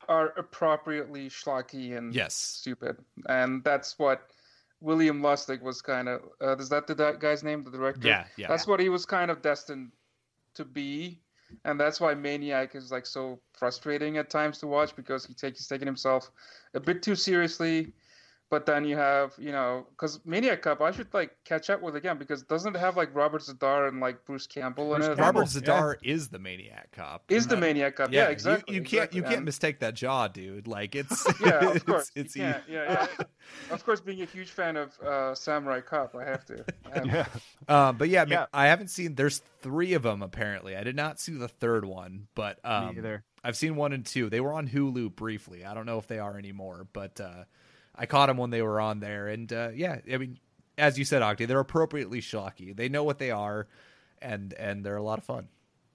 are 0.10 0.34
appropriately 0.38 1.30
schlocky 1.30 1.98
and 1.98 2.14
yes. 2.14 2.34
stupid. 2.34 2.98
And 3.30 3.64
that's 3.64 4.00
what 4.00 4.32
William 4.80 5.22
Lustig 5.22 5.62
was 5.62 5.82
kind 5.82 6.10
of 6.10 6.22
uh, 6.42 6.58
is 6.58 6.70
that 6.70 6.88
the 6.88 6.96
that 6.96 7.20
guy's 7.20 7.44
name, 7.44 7.64
the 7.64 7.72
director? 7.72 8.08
Yeah, 8.08 8.26
yeah. 8.38 8.48
That's 8.48 8.68
what 8.68 8.80
he 8.80 8.90
was 8.90 9.06
kind 9.06 9.32
of 9.32 9.42
destined 9.42 9.92
to 10.56 10.66
be, 10.66 11.22
and 11.66 11.80
that's 11.80 12.00
why 12.00 12.14
Maniac 12.14 12.76
is 12.76 12.92
like 12.92 13.06
so 13.06 13.40
frustrating 13.54 14.18
at 14.18 14.30
times 14.30 14.58
to 14.60 14.68
watch 14.68 14.96
because 14.96 15.26
he 15.26 15.34
takes 15.34 15.60
he's 15.60 15.68
taking 15.68 15.88
himself 15.88 16.32
a 16.74 16.80
bit 16.80 17.04
too 17.04 17.16
seriously 17.16 17.94
but 18.52 18.66
then 18.66 18.84
you 18.84 18.98
have, 18.98 19.34
you 19.38 19.54
know, 19.54 19.88
because 19.92 20.20
Maniac 20.26 20.62
Cop, 20.62 20.82
I 20.82 20.92
should 20.92 21.12
like 21.14 21.38
catch 21.46 21.70
up 21.70 21.82
with 21.82 21.96
again 21.96 22.18
because 22.18 22.44
doesn't 22.44 22.76
it 22.76 22.80
have 22.80 22.98
like 22.98 23.16
Robert 23.16 23.42
Z'Dar 23.42 23.88
and 23.88 24.02
like 24.02 24.26
Bruce 24.26 24.46
Campbell 24.46 24.94
Bruce 24.94 25.06
in 25.06 25.14
it? 25.14 25.18
Robert 25.18 25.48
Z'Dar 25.48 25.96
yeah. 26.02 26.14
is 26.14 26.28
the 26.28 26.38
Maniac 26.38 26.92
Cop. 26.92 27.24
Is 27.30 27.48
the 27.48 27.56
Maniac 27.56 27.96
Cop? 27.96 28.12
Yeah, 28.12 28.26
yeah 28.26 28.30
exactly. 28.30 28.76
You, 28.76 28.82
you 28.82 28.86
can't 28.86 29.14
you 29.14 29.24
can't 29.24 29.46
mistake 29.46 29.80
that 29.80 29.94
jaw, 29.94 30.28
dude. 30.28 30.68
Like 30.68 30.96
it's 30.96 31.26
yeah, 31.46 31.72
of 31.72 31.86
course. 31.86 32.12
It's, 32.14 32.36
it's 32.36 32.36
yeah, 32.36 32.60
yeah. 32.70 33.08
of 33.72 33.86
course, 33.86 34.02
being 34.02 34.22
a 34.22 34.26
huge 34.26 34.50
fan 34.50 34.76
of 34.76 35.00
uh, 35.00 35.34
Samurai 35.34 35.80
Cop, 35.80 36.14
I 36.14 36.26
have 36.26 36.44
to. 36.48 36.66
I 36.92 36.96
have 36.96 37.06
yeah. 37.06 37.24
To. 37.68 37.74
Um, 37.74 37.98
but 37.98 38.10
yeah, 38.10 38.26
yeah, 38.28 38.48
I 38.54 38.68
haven't 38.68 38.90
seen. 38.90 39.16
There's 39.16 39.42
three 39.62 39.94
of 39.94 40.04
them 40.04 40.22
apparently. 40.22 40.76
I 40.76 40.84
did 40.84 40.98
not 40.98 41.22
see 41.22 41.32
the 41.32 41.48
third 41.48 41.86
one, 41.86 42.28
but 42.36 42.60
um, 42.66 42.90
Me 42.90 42.98
either. 42.98 43.24
I've 43.46 43.56
seen 43.56 43.78
one 43.78 43.94
and 43.94 44.06
two. 44.06 44.30
They 44.30 44.42
were 44.42 44.52
on 44.52 44.68
Hulu 44.68 45.16
briefly. 45.16 45.64
I 45.64 45.74
don't 45.74 45.86
know 45.86 46.00
if 46.00 46.08
they 46.08 46.20
are 46.20 46.38
anymore, 46.38 46.86
but. 46.92 47.22
uh 47.22 47.46
I 48.02 48.08
caught 48.08 48.28
them 48.28 48.38
when 48.38 48.50
they 48.50 48.64
were 48.64 48.82
on 48.82 49.00
there, 49.00 49.28
and 49.28 49.54
uh, 49.54 49.70
yeah, 49.76 50.00
I 50.12 50.18
mean, 50.18 50.40
as 50.76 50.98
you 50.98 51.06
said, 51.06 51.22
Oktay, 51.22 51.46
they're 51.46 51.60
appropriately 51.60 52.20
schlocky. 52.20 52.76
They 52.76 52.90
know 52.90 53.04
what 53.04 53.20
they 53.20 53.30
are, 53.30 53.68
and 54.20 54.54
and 54.54 54.84
they're 54.84 54.96
a 54.98 55.04
lot 55.04 55.20
of 55.20 55.24
fun. 55.24 55.50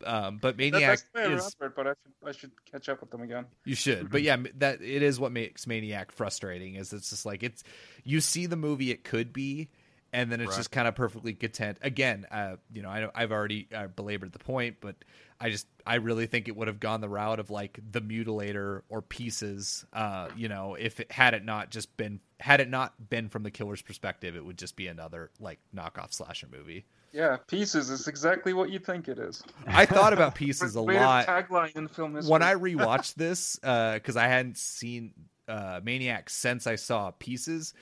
Um, 0.04 0.38
but 0.40 0.56
Maniac 0.56 1.00
that, 1.14 1.32
is, 1.32 1.56
but 1.58 1.84
I 1.84 1.90
should 1.90 2.28
I 2.28 2.32
should 2.32 2.52
catch 2.70 2.88
up 2.88 3.00
with 3.00 3.10
them 3.10 3.22
again. 3.22 3.46
You 3.64 3.74
should, 3.74 4.08
but 4.08 4.22
yeah, 4.22 4.36
that 4.58 4.82
it 4.82 5.02
is 5.02 5.18
what 5.18 5.32
makes 5.32 5.66
Maniac 5.66 6.12
frustrating. 6.12 6.76
Is 6.76 6.92
it's 6.92 7.10
just 7.10 7.26
like 7.26 7.42
it's 7.42 7.64
you 8.04 8.20
see 8.20 8.46
the 8.46 8.56
movie 8.56 8.92
it 8.92 9.02
could 9.02 9.32
be, 9.32 9.68
and 10.12 10.30
then 10.30 10.40
it's 10.40 10.50
right. 10.50 10.56
just 10.58 10.70
kind 10.70 10.86
of 10.86 10.94
perfectly 10.94 11.34
content. 11.34 11.78
Again, 11.82 12.24
uh, 12.30 12.54
you 12.72 12.82
know, 12.82 12.88
I, 12.88 13.08
I've 13.16 13.32
already 13.32 13.66
uh, 13.74 13.88
belabored 13.88 14.30
the 14.30 14.38
point, 14.38 14.76
but 14.80 14.94
I 15.40 15.50
just 15.50 15.66
I 15.86 15.96
really 15.96 16.26
think 16.26 16.48
it 16.48 16.56
would 16.56 16.68
have 16.68 16.80
gone 16.80 17.00
the 17.00 17.08
route 17.08 17.40
of 17.40 17.50
like 17.50 17.78
the 17.92 18.00
mutilator 18.00 18.82
or 18.88 19.02
pieces. 19.02 19.84
Uh, 19.92 20.28
you 20.36 20.48
know, 20.48 20.74
if 20.74 21.00
it 21.00 21.12
had 21.12 21.34
it 21.34 21.44
not 21.44 21.70
just 21.70 21.96
been 21.96 22.20
had 22.40 22.60
it 22.60 22.70
not 22.70 23.08
been 23.08 23.28
from 23.28 23.42
the 23.42 23.50
killer's 23.50 23.82
perspective, 23.82 24.36
it 24.36 24.44
would 24.44 24.58
just 24.58 24.76
be 24.76 24.86
another 24.86 25.30
like 25.38 25.58
knockoff 25.74 26.12
slasher 26.12 26.48
movie. 26.50 26.86
Yeah, 27.12 27.38
pieces 27.46 27.88
is 27.88 28.08
exactly 28.08 28.52
what 28.52 28.70
you 28.70 28.78
think 28.78 29.08
it 29.08 29.18
is. 29.18 29.42
I 29.66 29.86
thought 29.86 30.12
about 30.12 30.34
pieces 30.36 30.74
a 30.74 30.80
lot. 30.80 31.26
Tagline 31.26 31.74
in 31.76 31.88
film 31.88 32.14
history. 32.14 32.30
When 32.30 32.42
I 32.42 32.54
rewatched 32.56 33.14
this, 33.14 33.56
because 33.56 34.16
uh, 34.16 34.20
I 34.20 34.28
hadn't 34.28 34.58
seen 34.58 35.12
uh, 35.48 35.80
Maniac 35.82 36.28
since 36.28 36.66
I 36.66 36.76
saw 36.76 37.12
Pieces. 37.12 37.72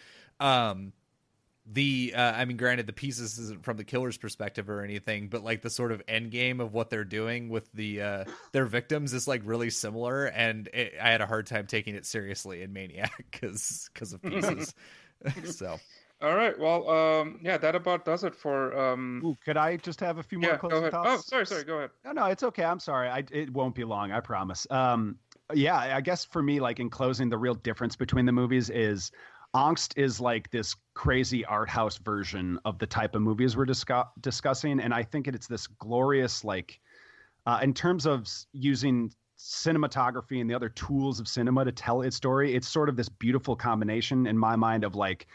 Um, 0.41 0.93
the 1.67 2.13
uh, 2.15 2.33
I 2.33 2.45
mean, 2.45 2.57
granted, 2.57 2.87
the 2.87 2.93
pieces 2.93 3.39
isn't 3.39 3.65
from 3.65 3.77
the 3.77 3.85
killer's 3.85 4.19
perspective 4.19 4.69
or 4.69 4.83
anything, 4.83 5.29
but 5.29 5.43
like 5.43 5.63
the 5.63 5.71
sort 5.71 5.93
of 5.93 6.03
end 6.07 6.31
game 6.31 6.61
of 6.61 6.75
what 6.75 6.91
they're 6.91 7.05
doing 7.05 7.49
with 7.49 7.71
the 7.73 8.03
uh, 8.03 8.25
their 8.53 8.67
victims 8.67 9.15
is 9.15 9.27
like 9.27 9.41
really 9.45 9.71
similar, 9.71 10.27
and 10.27 10.69
it, 10.69 10.95
I 11.01 11.11
had 11.11 11.23
a 11.23 11.27
hard 11.27 11.47
time 11.47 11.67
taking 11.67 11.95
it 11.95 12.05
seriously 12.05 12.63
in 12.63 12.73
Maniac 12.73 13.13
because 13.31 13.89
because 13.93 14.13
of 14.13 14.23
pieces. 14.23 14.75
so. 15.57 15.79
All 16.21 16.35
right. 16.35 16.59
Well, 16.59 16.89
um, 16.89 17.41
yeah, 17.43 17.59
that 17.59 17.75
about 17.75 18.05
does 18.05 18.25
it 18.25 18.35
for. 18.35 18.77
Um... 18.79 19.21
Ooh, 19.25 19.37
could 19.45 19.57
I 19.57 19.77
just 19.77 20.01
have 20.01 20.19
a 20.19 20.23
few 20.23 20.39
more 20.39 20.51
yeah, 20.51 20.57
closing 20.57 20.77
go 20.77 20.81
ahead. 20.81 20.93
thoughts? 20.93 21.09
Oh, 21.11 21.17
sorry, 21.17 21.47
sorry. 21.47 21.65
Go 21.65 21.79
ahead. 21.79 21.91
No, 22.05 22.13
no, 22.13 22.25
it's 22.27 22.43
okay. 22.43 22.65
I'm 22.65 22.79
sorry. 22.79 23.09
I, 23.09 23.25
it 23.31 23.53
won't 23.53 23.75
be 23.75 23.85
long. 23.85 24.13
I 24.13 24.21
promise. 24.21 24.67
Um, 24.71 25.19
yeah, 25.53 25.77
I 25.77 26.01
guess 26.01 26.25
for 26.25 26.43
me, 26.43 26.61
like 26.61 26.81
in 26.81 26.89
closing, 26.89 27.29
the 27.29 27.37
real 27.37 27.55
difference 27.55 27.97
between 27.97 28.27
the 28.27 28.33
movies 28.33 28.71
is 28.71 29.11
Angst 29.55 29.99
is 29.99 30.21
like 30.21 30.51
this 30.51 30.77
crazy 30.95 31.45
art 31.45 31.69
house 31.69 31.99
version 31.99 32.59
of 32.65 32.79
the 32.79 32.87
type 32.87 33.15
of 33.15 33.23
movies 33.23 33.57
we're 33.57 33.65
discuss- 33.65 34.07
discussing, 34.21 34.81
and 34.81 34.95
I 34.95 35.03
think 35.03 35.29
it's 35.29 35.47
this 35.47 35.67
glorious 35.67 36.45
like, 36.45 36.81
uh, 37.47 37.61
in 37.63 37.75
terms 37.75 38.07
of 38.07 38.29
using 38.53 39.13
cinematography 39.39 40.41
and 40.41 40.49
the 40.49 40.55
other 40.55 40.69
tools 40.69 41.21
of 41.21 41.29
cinema 41.29 41.65
to 41.65 41.73
tell 41.73 42.03
its 42.03 42.17
story. 42.17 42.55
It's 42.55 42.69
sort 42.69 42.89
of 42.89 42.97
this 42.97 43.09
beautiful 43.09 43.57
combination 43.57 44.27
in 44.27 44.39
my 44.39 44.57
mind 44.57 44.85
of 44.85 44.95
like 44.95 45.27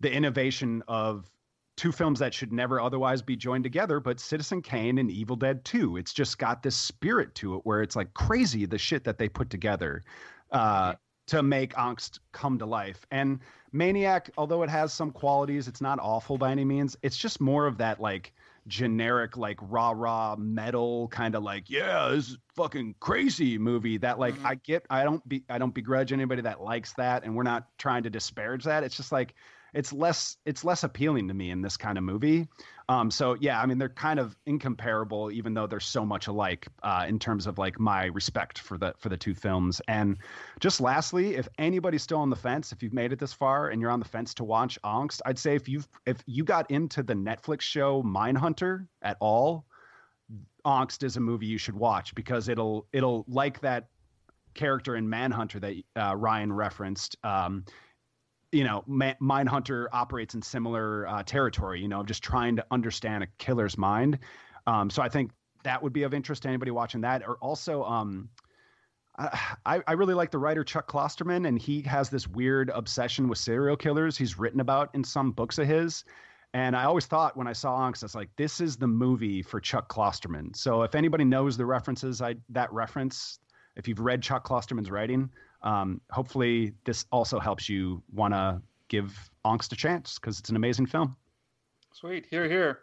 the 0.00 0.12
innovation 0.12 0.82
of 0.86 1.30
two 1.76 1.92
films 1.92 2.18
that 2.18 2.34
should 2.34 2.52
never 2.52 2.80
otherwise 2.80 3.22
be 3.22 3.36
joined 3.36 3.64
together, 3.64 4.00
but 4.00 4.20
Citizen 4.20 4.60
Kane 4.60 4.98
and 4.98 5.10
Evil 5.10 5.36
Dead 5.36 5.64
2. 5.64 5.96
It's 5.96 6.12
just 6.12 6.38
got 6.38 6.62
this 6.62 6.76
spirit 6.76 7.34
to 7.36 7.54
it 7.54 7.60
where 7.64 7.82
it's 7.82 7.96
like 7.96 8.12
crazy 8.14 8.66
the 8.66 8.78
shit 8.78 9.04
that 9.04 9.16
they 9.16 9.28
put 9.28 9.48
together. 9.48 10.02
Uh, 10.50 10.94
to 11.28 11.42
make 11.42 11.74
angst 11.74 12.18
come 12.32 12.58
to 12.58 12.66
life. 12.66 13.06
And 13.10 13.40
Maniac, 13.72 14.30
although 14.36 14.62
it 14.62 14.70
has 14.70 14.92
some 14.92 15.10
qualities, 15.10 15.68
it's 15.68 15.80
not 15.80 15.98
awful 16.00 16.38
by 16.38 16.50
any 16.50 16.64
means. 16.64 16.96
It's 17.02 17.16
just 17.16 17.40
more 17.40 17.66
of 17.66 17.78
that 17.78 18.00
like 18.00 18.32
generic 18.66 19.38
like 19.38 19.58
rah 19.62 19.94
rah 19.96 20.36
metal 20.36 21.08
kind 21.08 21.34
of 21.34 21.42
like 21.42 21.70
yeah 21.70 22.10
this 22.10 22.28
is 22.28 22.38
fucking 22.54 22.94
crazy 23.00 23.56
movie 23.56 23.96
that 23.96 24.18
like 24.18 24.34
mm-hmm. 24.34 24.46
I 24.46 24.54
get 24.56 24.84
I 24.90 25.04
don't 25.04 25.26
be 25.26 25.42
I 25.48 25.56
don't 25.56 25.72
begrudge 25.72 26.12
anybody 26.12 26.42
that 26.42 26.60
likes 26.60 26.92
that 26.94 27.24
and 27.24 27.34
we're 27.34 27.44
not 27.44 27.66
trying 27.78 28.02
to 28.02 28.10
disparage 28.10 28.64
that 28.64 28.84
it's 28.84 28.94
just 28.94 29.10
like 29.10 29.34
it's 29.74 29.92
less 29.92 30.36
it's 30.44 30.64
less 30.64 30.84
appealing 30.84 31.28
to 31.28 31.34
me 31.34 31.50
in 31.50 31.62
this 31.62 31.76
kind 31.76 31.98
of 31.98 32.04
movie. 32.04 32.48
Um, 32.88 33.10
so 33.10 33.36
yeah, 33.38 33.60
I 33.60 33.66
mean 33.66 33.78
they're 33.78 33.88
kind 33.88 34.18
of 34.18 34.36
incomparable, 34.46 35.30
even 35.30 35.52
though 35.54 35.66
they're 35.66 35.80
so 35.80 36.06
much 36.06 36.26
alike 36.26 36.66
uh, 36.82 37.04
in 37.06 37.18
terms 37.18 37.46
of 37.46 37.58
like 37.58 37.78
my 37.78 38.06
respect 38.06 38.58
for 38.58 38.78
the 38.78 38.94
for 38.98 39.08
the 39.08 39.16
two 39.16 39.34
films. 39.34 39.80
And 39.88 40.18
just 40.60 40.80
lastly, 40.80 41.36
if 41.36 41.48
anybody's 41.58 42.02
still 42.02 42.18
on 42.18 42.30
the 42.30 42.36
fence, 42.36 42.72
if 42.72 42.82
you've 42.82 42.94
made 42.94 43.12
it 43.12 43.18
this 43.18 43.32
far 43.32 43.68
and 43.68 43.80
you're 43.80 43.90
on 43.90 44.00
the 44.00 44.08
fence 44.08 44.34
to 44.34 44.44
watch 44.44 44.78
Angst, 44.84 45.20
I'd 45.26 45.38
say 45.38 45.54
if 45.54 45.68
you've 45.68 45.88
if 46.06 46.16
you 46.26 46.44
got 46.44 46.70
into 46.70 47.02
the 47.02 47.14
Netflix 47.14 47.60
show 47.60 48.02
Mindhunter 48.02 48.86
at 49.02 49.18
all, 49.20 49.66
Angst 50.64 51.02
is 51.04 51.16
a 51.16 51.20
movie 51.20 51.46
you 51.46 51.58
should 51.58 51.76
watch 51.76 52.14
because 52.14 52.48
it'll 52.48 52.86
it'll 52.92 53.24
like 53.28 53.60
that 53.60 53.88
character 54.54 54.96
in 54.96 55.08
Manhunter 55.08 55.60
that 55.60 55.74
uh, 55.96 56.16
Ryan 56.16 56.52
referenced. 56.52 57.16
Um, 57.22 57.64
you 58.52 58.64
know, 58.64 58.82
Ma- 58.86 59.14
Mindhunter 59.20 59.86
operates 59.92 60.34
in 60.34 60.42
similar 60.42 61.06
uh, 61.06 61.22
territory, 61.22 61.80
you 61.80 61.88
know, 61.88 62.02
just 62.02 62.22
trying 62.22 62.56
to 62.56 62.66
understand 62.70 63.22
a 63.22 63.26
killer's 63.38 63.76
mind. 63.76 64.18
Um, 64.66 64.90
so 64.90 65.02
I 65.02 65.08
think 65.08 65.32
that 65.64 65.82
would 65.82 65.92
be 65.92 66.02
of 66.04 66.14
interest 66.14 66.42
to 66.42 66.48
anybody 66.48 66.70
watching 66.70 67.02
that. 67.02 67.22
Or 67.26 67.36
also, 67.36 67.84
um, 67.84 68.28
I, 69.18 69.82
I 69.86 69.92
really 69.92 70.14
like 70.14 70.30
the 70.30 70.38
writer 70.38 70.62
Chuck 70.62 70.90
Klosterman, 70.90 71.48
and 71.48 71.58
he 71.58 71.82
has 71.82 72.08
this 72.08 72.28
weird 72.28 72.70
obsession 72.70 73.28
with 73.28 73.38
serial 73.38 73.76
killers 73.76 74.16
he's 74.16 74.38
written 74.38 74.60
about 74.60 74.94
in 74.94 75.02
some 75.02 75.32
books 75.32 75.58
of 75.58 75.66
his. 75.66 76.04
And 76.54 76.74
I 76.74 76.84
always 76.84 77.06
thought 77.06 77.36
when 77.36 77.46
I 77.46 77.52
saw 77.52 77.78
Angst, 77.80 78.02
I 78.02 78.06
was 78.06 78.14
like, 78.14 78.30
this 78.36 78.60
is 78.60 78.76
the 78.76 78.86
movie 78.86 79.42
for 79.42 79.60
Chuck 79.60 79.88
Klosterman. 79.92 80.56
So 80.56 80.82
if 80.82 80.94
anybody 80.94 81.24
knows 81.24 81.56
the 81.56 81.66
references, 81.66 82.22
I 82.22 82.36
that 82.50 82.72
reference, 82.72 83.38
if 83.76 83.86
you've 83.86 84.00
read 84.00 84.22
Chuck 84.22 84.46
Klosterman's 84.46 84.90
writing, 84.90 85.30
um, 85.62 86.00
hopefully, 86.10 86.72
this 86.84 87.06
also 87.10 87.38
helps 87.38 87.68
you 87.68 88.02
want 88.12 88.34
to 88.34 88.60
give 88.88 89.30
Angst 89.44 89.72
a 89.72 89.76
chance 89.76 90.18
because 90.18 90.38
it's 90.38 90.50
an 90.50 90.56
amazing 90.56 90.86
film. 90.86 91.16
Sweet, 91.92 92.26
here, 92.30 92.48
here. 92.48 92.80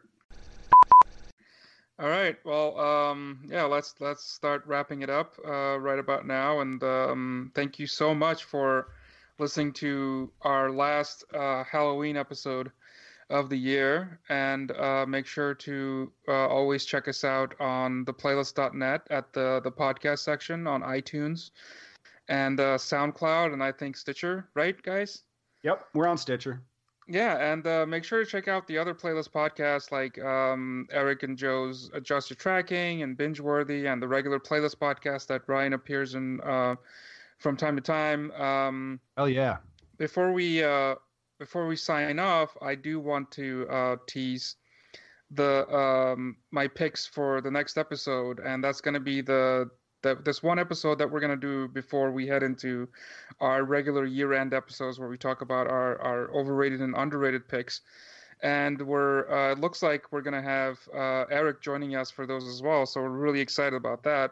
All 1.98 2.10
right, 2.10 2.38
well, 2.44 2.78
um, 2.78 3.40
yeah, 3.48 3.64
let's 3.64 3.96
let's 4.02 4.26
start 4.26 4.64
wrapping 4.66 5.02
it 5.02 5.10
up 5.10 5.36
uh, 5.48 5.80
right 5.80 6.00
about 6.00 6.28
now, 6.28 6.60
and 6.60 6.84
um, 6.84 7.52
thank 7.56 7.80
you 7.80 7.88
so 7.88 8.14
much 8.14 8.44
for 8.44 8.90
listening 9.40 9.72
to 9.74 10.32
our 10.42 10.70
last 10.72 11.24
uh, 11.34 11.64
Halloween 11.64 12.18
episode 12.18 12.72
of 13.30 13.50
the 13.50 13.58
year. 13.58 14.20
And 14.30 14.72
uh, 14.72 15.06
make 15.08 15.26
sure 15.26 15.54
to 15.54 16.12
uh, 16.28 16.48
always 16.48 16.86
check 16.86 17.08
us 17.08 17.24
out 17.24 17.56
on 17.60 18.06
the 18.06 18.14
playlist.net 18.14 19.02
at 19.10 19.34
the, 19.34 19.62
the 19.64 19.72
podcast 19.72 20.20
section 20.20 20.68
on 20.68 20.82
iTunes 20.82 21.52
and 22.28 22.60
uh, 22.60 22.78
SoundCloud, 22.78 23.54
and 23.54 23.64
I 23.64 23.72
think 23.72 23.98
Stitcher, 23.98 24.48
right, 24.56 24.82
guys? 24.82 25.24
Yep, 25.64 25.88
we're 25.94 26.08
on 26.08 26.18
Stitcher. 26.18 26.62
Yeah, 27.08 27.38
and 27.52 27.66
uh, 27.68 27.86
make 27.86 28.04
sure 28.04 28.24
to 28.24 28.30
check 28.30 28.48
out 28.48 28.68
the 28.68 28.80
other 28.80 28.96
playlist 28.96 29.30
podcasts 29.30 29.92
like 29.92 30.18
um, 30.24 30.88
Erik 30.92 31.22
and 31.22 31.38
Joe's 31.38 31.92
Adjust 31.94 32.32
Your 32.32 32.38
Tracking 32.38 33.04
and 33.04 33.16
Binge 33.16 33.40
Worthy, 33.40 33.86
and 33.86 34.02
the 34.02 34.08
regular 34.08 34.40
playlist 34.40 34.78
podcast 34.78 35.28
that 35.28 35.44
Ryan 35.48 35.74
appears 35.74 36.16
in 36.16 36.42
uh, 36.42 36.76
from 37.38 37.58
time 37.58 37.76
to 37.76 37.82
time. 37.82 38.32
Um, 38.32 39.00
oh 39.18 39.26
yeah! 39.26 39.58
Before 39.98 40.34
we 40.34 40.64
uh, 40.64 40.96
before 41.38 41.68
we 41.68 41.76
sign 41.76 42.18
off, 42.18 42.58
I 42.62 42.74
do 42.74 43.00
want 43.00 43.30
to 43.32 43.68
uh, 43.70 43.96
tease 44.08 44.56
the 45.32 45.68
um, 45.76 46.38
my 46.52 46.68
picks 46.68 47.06
for 47.06 47.40
the 47.42 47.52
next 47.52 47.78
episode, 47.78 48.40
and 48.40 48.64
that's 48.64 48.82
going 48.82 48.96
to 48.96 49.00
be 49.00 49.22
the 49.22 49.70
that 50.06 50.24
this 50.24 50.42
one 50.42 50.58
episode 50.58 50.98
that 51.00 51.12
we're 51.12 51.20
gonna 51.20 51.36
do 51.36 51.68
before 51.68 52.12
we 52.12 52.26
head 52.26 52.44
into 52.44 52.88
our 53.42 53.64
regular 53.64 54.06
year-end 54.06 54.54
episodes 54.54 55.00
where 55.00 55.10
we 55.10 55.18
talk 55.18 55.42
about 55.42 55.68
our 55.68 56.02
our 56.02 56.32
overrated 56.32 56.80
and 56.80 56.96
underrated 56.96 57.48
picks. 57.48 57.82
And 58.42 58.82
we're 58.82 59.30
uh, 59.30 59.52
it 59.54 59.60
looks 59.60 59.84
like 59.84 60.12
we're 60.12 60.22
gonna 60.22 60.42
have 60.42 60.80
uh, 60.94 61.26
Erik 61.30 61.62
joining 61.62 61.96
us 61.96 62.10
for 62.12 62.26
those 62.26 62.48
as 62.48 62.62
well. 62.62 62.86
So 62.86 63.02
we're 63.02 63.10
really 63.10 63.42
excited 63.42 63.76
about 63.76 64.04
that. 64.04 64.32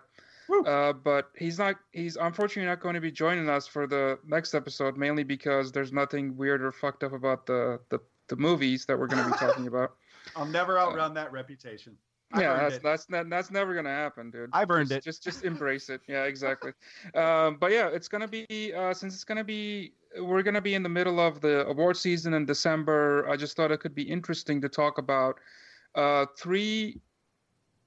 Uh, 0.65 0.93
but 0.93 1.31
he's 1.37 1.57
not. 1.57 1.75
He's 1.91 2.15
unfortunately 2.15 2.69
not 2.69 2.81
going 2.81 2.95
to 2.95 3.01
be 3.01 3.11
joining 3.11 3.49
us 3.49 3.65
for 3.65 3.87
the 3.87 4.19
next 4.27 4.53
episode, 4.53 4.97
mainly 4.97 5.23
because 5.23 5.71
there's 5.71 5.91
nothing 5.91 6.35
weird 6.37 6.61
or 6.61 6.71
fucked 6.71 7.03
up 7.03 7.13
about 7.13 7.45
the 7.45 7.79
the, 7.89 7.99
the 8.27 8.35
movies 8.35 8.85
that 8.85 8.99
we're 8.99 9.07
going 9.07 9.23
to 9.23 9.31
be 9.31 9.37
talking 9.37 9.67
about. 9.67 9.95
I'll 10.35 10.45
never 10.45 10.77
outrun 10.77 11.13
that 11.15 11.31
reputation 11.31 11.97
yeah, 12.37 12.57
that's, 12.57 12.79
that's 12.79 13.05
that's 13.05 13.29
that's 13.29 13.51
never 13.51 13.75
gonna 13.75 13.89
happen, 13.89 14.31
dude. 14.31 14.49
I've 14.53 14.69
earned 14.71 14.89
just, 14.89 14.97
it. 14.99 15.03
Just 15.03 15.23
just 15.23 15.43
embrace 15.43 15.89
it. 15.89 16.01
Yeah, 16.07 16.23
exactly. 16.23 16.71
um, 17.15 17.57
but 17.59 17.71
yeah, 17.71 17.87
it's 17.87 18.07
gonna 18.07 18.27
be 18.27 18.73
uh, 18.75 18.93
since 18.93 19.13
it's 19.13 19.23
gonna 19.23 19.43
be 19.43 19.93
we're 20.19 20.43
gonna 20.43 20.61
be 20.61 20.75
in 20.75 20.83
the 20.83 20.89
middle 20.89 21.19
of 21.19 21.41
the 21.41 21.65
award 21.67 21.97
season 21.97 22.33
in 22.33 22.45
December. 22.45 23.27
I 23.29 23.35
just 23.35 23.55
thought 23.55 23.71
it 23.71 23.79
could 23.79 23.95
be 23.95 24.03
interesting 24.03 24.61
to 24.61 24.69
talk 24.69 24.97
about 24.97 25.39
uh, 25.95 26.25
three 26.37 26.99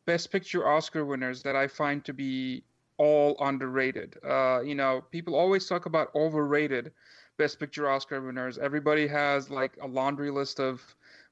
Best 0.07 0.31
Picture 0.31 0.67
Oscar 0.67 1.05
winners 1.05 1.43
that 1.43 1.57
I 1.57 1.67
find 1.67 2.05
to 2.05 2.13
be 2.13 2.63
all 2.99 3.37
underrated. 3.41 4.17
Uh, 4.27 4.61
you 4.61 4.75
know, 4.75 5.05
people 5.11 5.35
always 5.35 5.67
talk 5.67 5.87
about 5.87 6.15
overrated 6.15 6.93
Best 7.37 7.59
Picture 7.59 7.89
Oscar 7.91 8.23
winners. 8.23 8.59
Everybody 8.59 9.07
has 9.07 9.51
like 9.51 9.77
a 9.83 9.87
laundry 9.87 10.31
list 10.31 10.61
of 10.61 10.83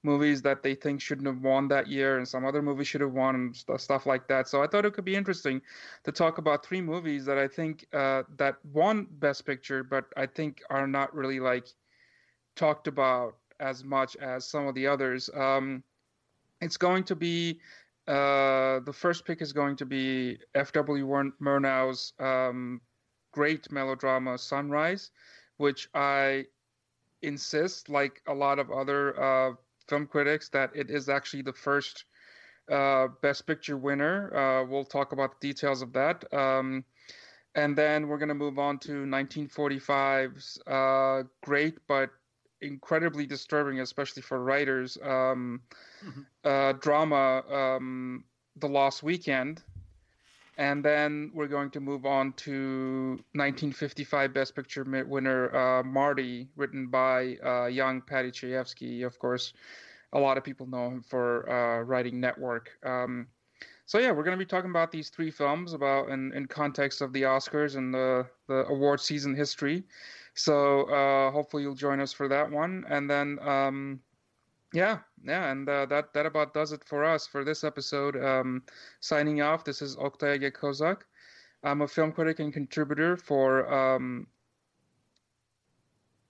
movies 0.05 0.43
that 0.43 0.63
they 0.63 0.75
think 0.75 1.01
shouldn't 1.01 1.27
have 1.27 1.43
won 1.43 1.69
that 1.69 1.89
year 1.89 2.19
and 2.19 2.29
some 2.29 2.45
other 2.45 2.63
movies 2.63 2.87
should 2.87 3.01
have 3.01 3.13
won 3.13 3.35
and 3.35 3.57
st- 3.57 3.81
stuff 3.81 4.07
like 4.07 4.29
that. 4.29 4.49
So 4.49 4.63
I 4.63 4.67
thought 4.67 4.85
it 4.85 4.93
could 4.95 5.05
be 5.05 5.17
interesting 5.17 5.63
to 6.05 6.13
talk 6.13 6.39
about 6.39 6.65
three 6.65 6.81
movies 6.81 7.25
that 7.25 7.39
I 7.39 7.49
think 7.49 7.87
uh, 7.93 8.23
that 8.37 8.57
won 8.73 9.07
Best 9.19 9.47
Picture, 9.47 9.83
but 9.83 10.05
I 10.17 10.27
think 10.27 10.63
are 10.71 10.87
not 10.87 11.15
really 11.15 11.41
like 11.41 11.67
talked 12.55 12.87
about 12.87 13.37
as 13.61 13.85
much 13.85 14.17
as 14.17 14.47
some 14.47 14.67
of 14.67 14.75
the 14.75 14.87
others. 14.87 15.31
Um, 15.35 15.83
it's 16.61 16.77
going 16.77 17.05
to 17.05 17.17
be 17.17 17.61
uh, 18.07 18.81
the 18.81 18.93
first 18.93 19.25
pick 19.25 19.41
is 19.41 19.53
going 19.53 19.77
to 19.77 19.87
be 19.87 20.39
F.W. 20.55 21.33
Murnau's 21.41 22.13
um, 22.19 22.81
great 23.33 23.71
melodrama 23.73 24.37
Sunrise, 24.37 25.11
which 25.57 25.89
I 25.95 26.45
insist, 27.23 27.89
like 27.89 28.21
a 28.27 28.35
lot 28.35 28.59
of 28.59 28.71
other 28.71 29.21
uh, 29.21 29.53
film 29.89 30.07
critics 30.07 30.49
that 30.51 30.71
it 30.75 30.91
is 30.91 31.09
actually 31.09 31.43
the 31.43 31.53
first 31.53 32.05
uh, 32.71 33.09
Best 33.23 33.47
Picture 33.47 33.77
winner. 33.77 34.35
Uh, 34.35 34.65
we'll 34.65 34.85
talk 34.85 35.13
about 35.13 35.41
the 35.41 35.49
details 35.49 35.83
of 35.83 35.93
that. 35.93 36.33
Um, 36.33 36.85
and 37.55 37.77
then 37.77 38.09
we're 38.09 38.19
going 38.19 38.29
to 38.29 38.35
move 38.35 38.59
on 38.59 38.79
to 38.81 39.05
1945's 39.05 40.61
uh, 40.67 41.23
great 41.43 41.79
but 41.87 42.11
incredibly 42.61 43.27
disturbing, 43.27 43.81
especially 43.81 44.23
for 44.23 44.43
writers, 44.43 44.99
um, 45.03 45.61
mm-hmm. 46.05 46.21
Uh, 46.45 46.73
drama, 46.73 47.43
um, 47.51 48.25
The 48.57 48.69
Lost 48.69 49.03
Weekend. 49.03 49.63
And 50.57 50.85
then 50.85 51.31
we're 51.35 51.49
going 51.49 51.71
to 51.71 51.81
move 51.81 52.07
on 52.07 52.33
to 52.35 53.19
1955 53.33 54.33
Best 54.33 54.55
Picture 54.55 54.85
winner 54.85 55.55
uh, 55.55 55.83
Marty, 55.83 56.49
written 56.57 56.89
by 56.89 57.37
uh, 57.45 57.67
young 57.67 58.01
Paddy 58.01 58.31
Chayefsky. 58.31 59.05
Of 59.05 59.19
course, 59.19 59.53
a 60.13 60.19
lot 60.19 60.39
of 60.39 60.45
people 60.45 60.67
know 60.67 60.89
him 60.89 61.03
for 61.03 61.51
uh, 61.51 61.83
writing 61.83 62.21
Network. 62.21 62.71
Um, 62.85 63.27
so 63.87 63.99
yeah, 63.99 64.13
we're 64.13 64.23
going 64.23 64.39
to 64.39 64.45
be 64.45 64.49
talking 64.49 64.71
about 64.71 64.93
these 64.93 65.11
three 65.11 65.31
films 65.31 65.75
about 65.75 66.09
in, 66.09 66.33
in 66.33 66.47
context 66.47 67.01
of 67.01 67.13
the 67.13 67.23
Oscars 67.23 67.77
and 67.77 67.93
the 67.93 68.27
the 68.47 68.65
award 68.67 69.01
season 69.01 69.35
history. 69.35 69.83
So 70.35 70.85
uh, 70.85 71.31
hopefully 71.33 71.65
you'll 71.65 71.75
join 71.75 72.01
us 72.01 72.13
for 72.13 72.29
that 72.29 72.51
one, 72.51 72.85
and 72.89 73.11
then. 73.11 73.39
Um, 73.41 74.01
yeah, 74.75 74.99
yeah, 75.25 75.51
and 75.51 75.69
uh, 75.69 75.87
that 75.87 76.13
that 76.13 76.27
about 76.27 76.53
does 76.53 76.73
it 76.73 76.83
for 76.85 77.05
us 77.05 77.27
for 77.27 77.45
this 77.45 77.63
episode. 77.63 78.23
Um, 78.23 78.63
signing 79.01 79.41
off. 79.41 79.65
This 79.65 79.81
is 79.81 79.97
Oktay 79.97 80.51
Kozak. 80.53 81.03
I'm 81.63 81.83
a 81.83 81.89
film 81.89 82.13
critic 82.13 82.41
and 82.41 82.53
contributor 82.53 83.17
for 83.17 83.73
um, 83.73 84.27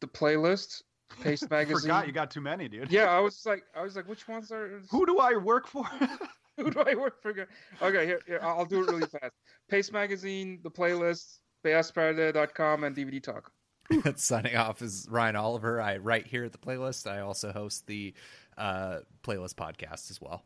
the 0.00 0.06
playlist 0.06 0.82
Paste 1.22 1.50
Magazine. 1.50 1.82
Forgot 1.82 2.06
you 2.06 2.12
got 2.12 2.30
too 2.30 2.40
many, 2.42 2.68
dude. 2.68 2.92
Yeah, 2.92 3.06
I 3.06 3.18
was 3.18 3.44
like, 3.46 3.64
I 3.74 3.82
was 3.82 3.96
like, 3.96 4.08
which 4.08 4.28
ones 4.28 4.52
are? 4.52 4.82
Who 4.90 5.06
do 5.06 5.18
I 5.18 5.36
work 5.36 5.66
for? 5.66 5.84
Who 6.56 6.70
do 6.70 6.84
I 6.86 6.94
work 6.94 7.20
for? 7.20 7.30
Okay, 7.30 8.06
here, 8.06 8.20
here 8.26 8.40
I'll 8.42 8.66
do 8.66 8.84
it 8.84 8.90
really 8.90 9.06
fast. 9.06 9.32
Paste 9.68 9.92
Magazine, 9.92 10.60
the 10.62 10.70
playlist, 10.70 11.38
Beyazperde.com, 11.64 12.84
and 12.84 12.94
DVD 12.94 13.22
Talk. 13.22 13.50
Signing 14.16 14.56
off 14.56 14.82
is 14.82 15.06
Ryan 15.10 15.36
Oliver. 15.36 15.80
I 15.80 15.98
write 15.98 16.26
here 16.26 16.44
at 16.44 16.52
the 16.52 16.58
playlist. 16.58 17.10
I 17.10 17.20
also 17.20 17.52
host 17.52 17.86
the 17.86 18.14
uh, 18.56 18.98
playlist 19.22 19.54
podcast 19.54 20.10
as 20.10 20.20
well. 20.20 20.42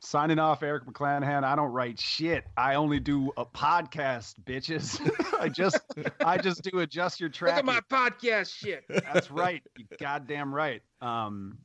Signing 0.00 0.38
off, 0.38 0.62
Erik 0.62 0.84
McClanahan. 0.84 1.42
I 1.42 1.56
don't 1.56 1.72
write 1.72 1.98
shit. 1.98 2.44
I 2.56 2.74
only 2.74 3.00
do 3.00 3.32
a 3.36 3.46
podcast, 3.46 4.34
bitches. 4.44 5.00
I 5.40 5.48
just, 5.48 5.80
I 6.24 6.36
just 6.36 6.62
do 6.62 6.80
adjust 6.80 7.18
your 7.18 7.30
track. 7.30 7.64
Look 7.64 7.74
at 7.74 7.84
my 7.90 8.08
podcast 8.08 8.54
shit. 8.54 8.84
That's 8.88 9.30
right. 9.30 9.62
You 9.76 9.86
goddamn 9.98 10.54
right. 10.54 10.82
Um, 11.00 11.58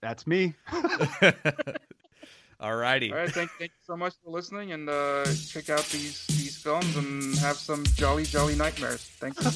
that's 0.00 0.26
me. 0.26 0.54
All 2.60 2.76
righty. 2.76 3.12
All 3.12 3.18
right. 3.18 3.30
Thank, 3.30 3.50
thank 3.52 3.70
you 3.70 3.84
so 3.84 3.96
much 3.96 4.14
for 4.24 4.30
listening, 4.30 4.72
and 4.72 4.88
uh, 4.88 5.24
check 5.46 5.70
out 5.70 5.84
these 5.86 6.26
these 6.26 6.56
films 6.56 6.96
and 6.96 7.34
have 7.38 7.56
some 7.56 7.84
jolly 7.94 8.24
jolly 8.24 8.54
nightmares. 8.54 9.00
Thank 9.18 9.40
you. 9.42 9.50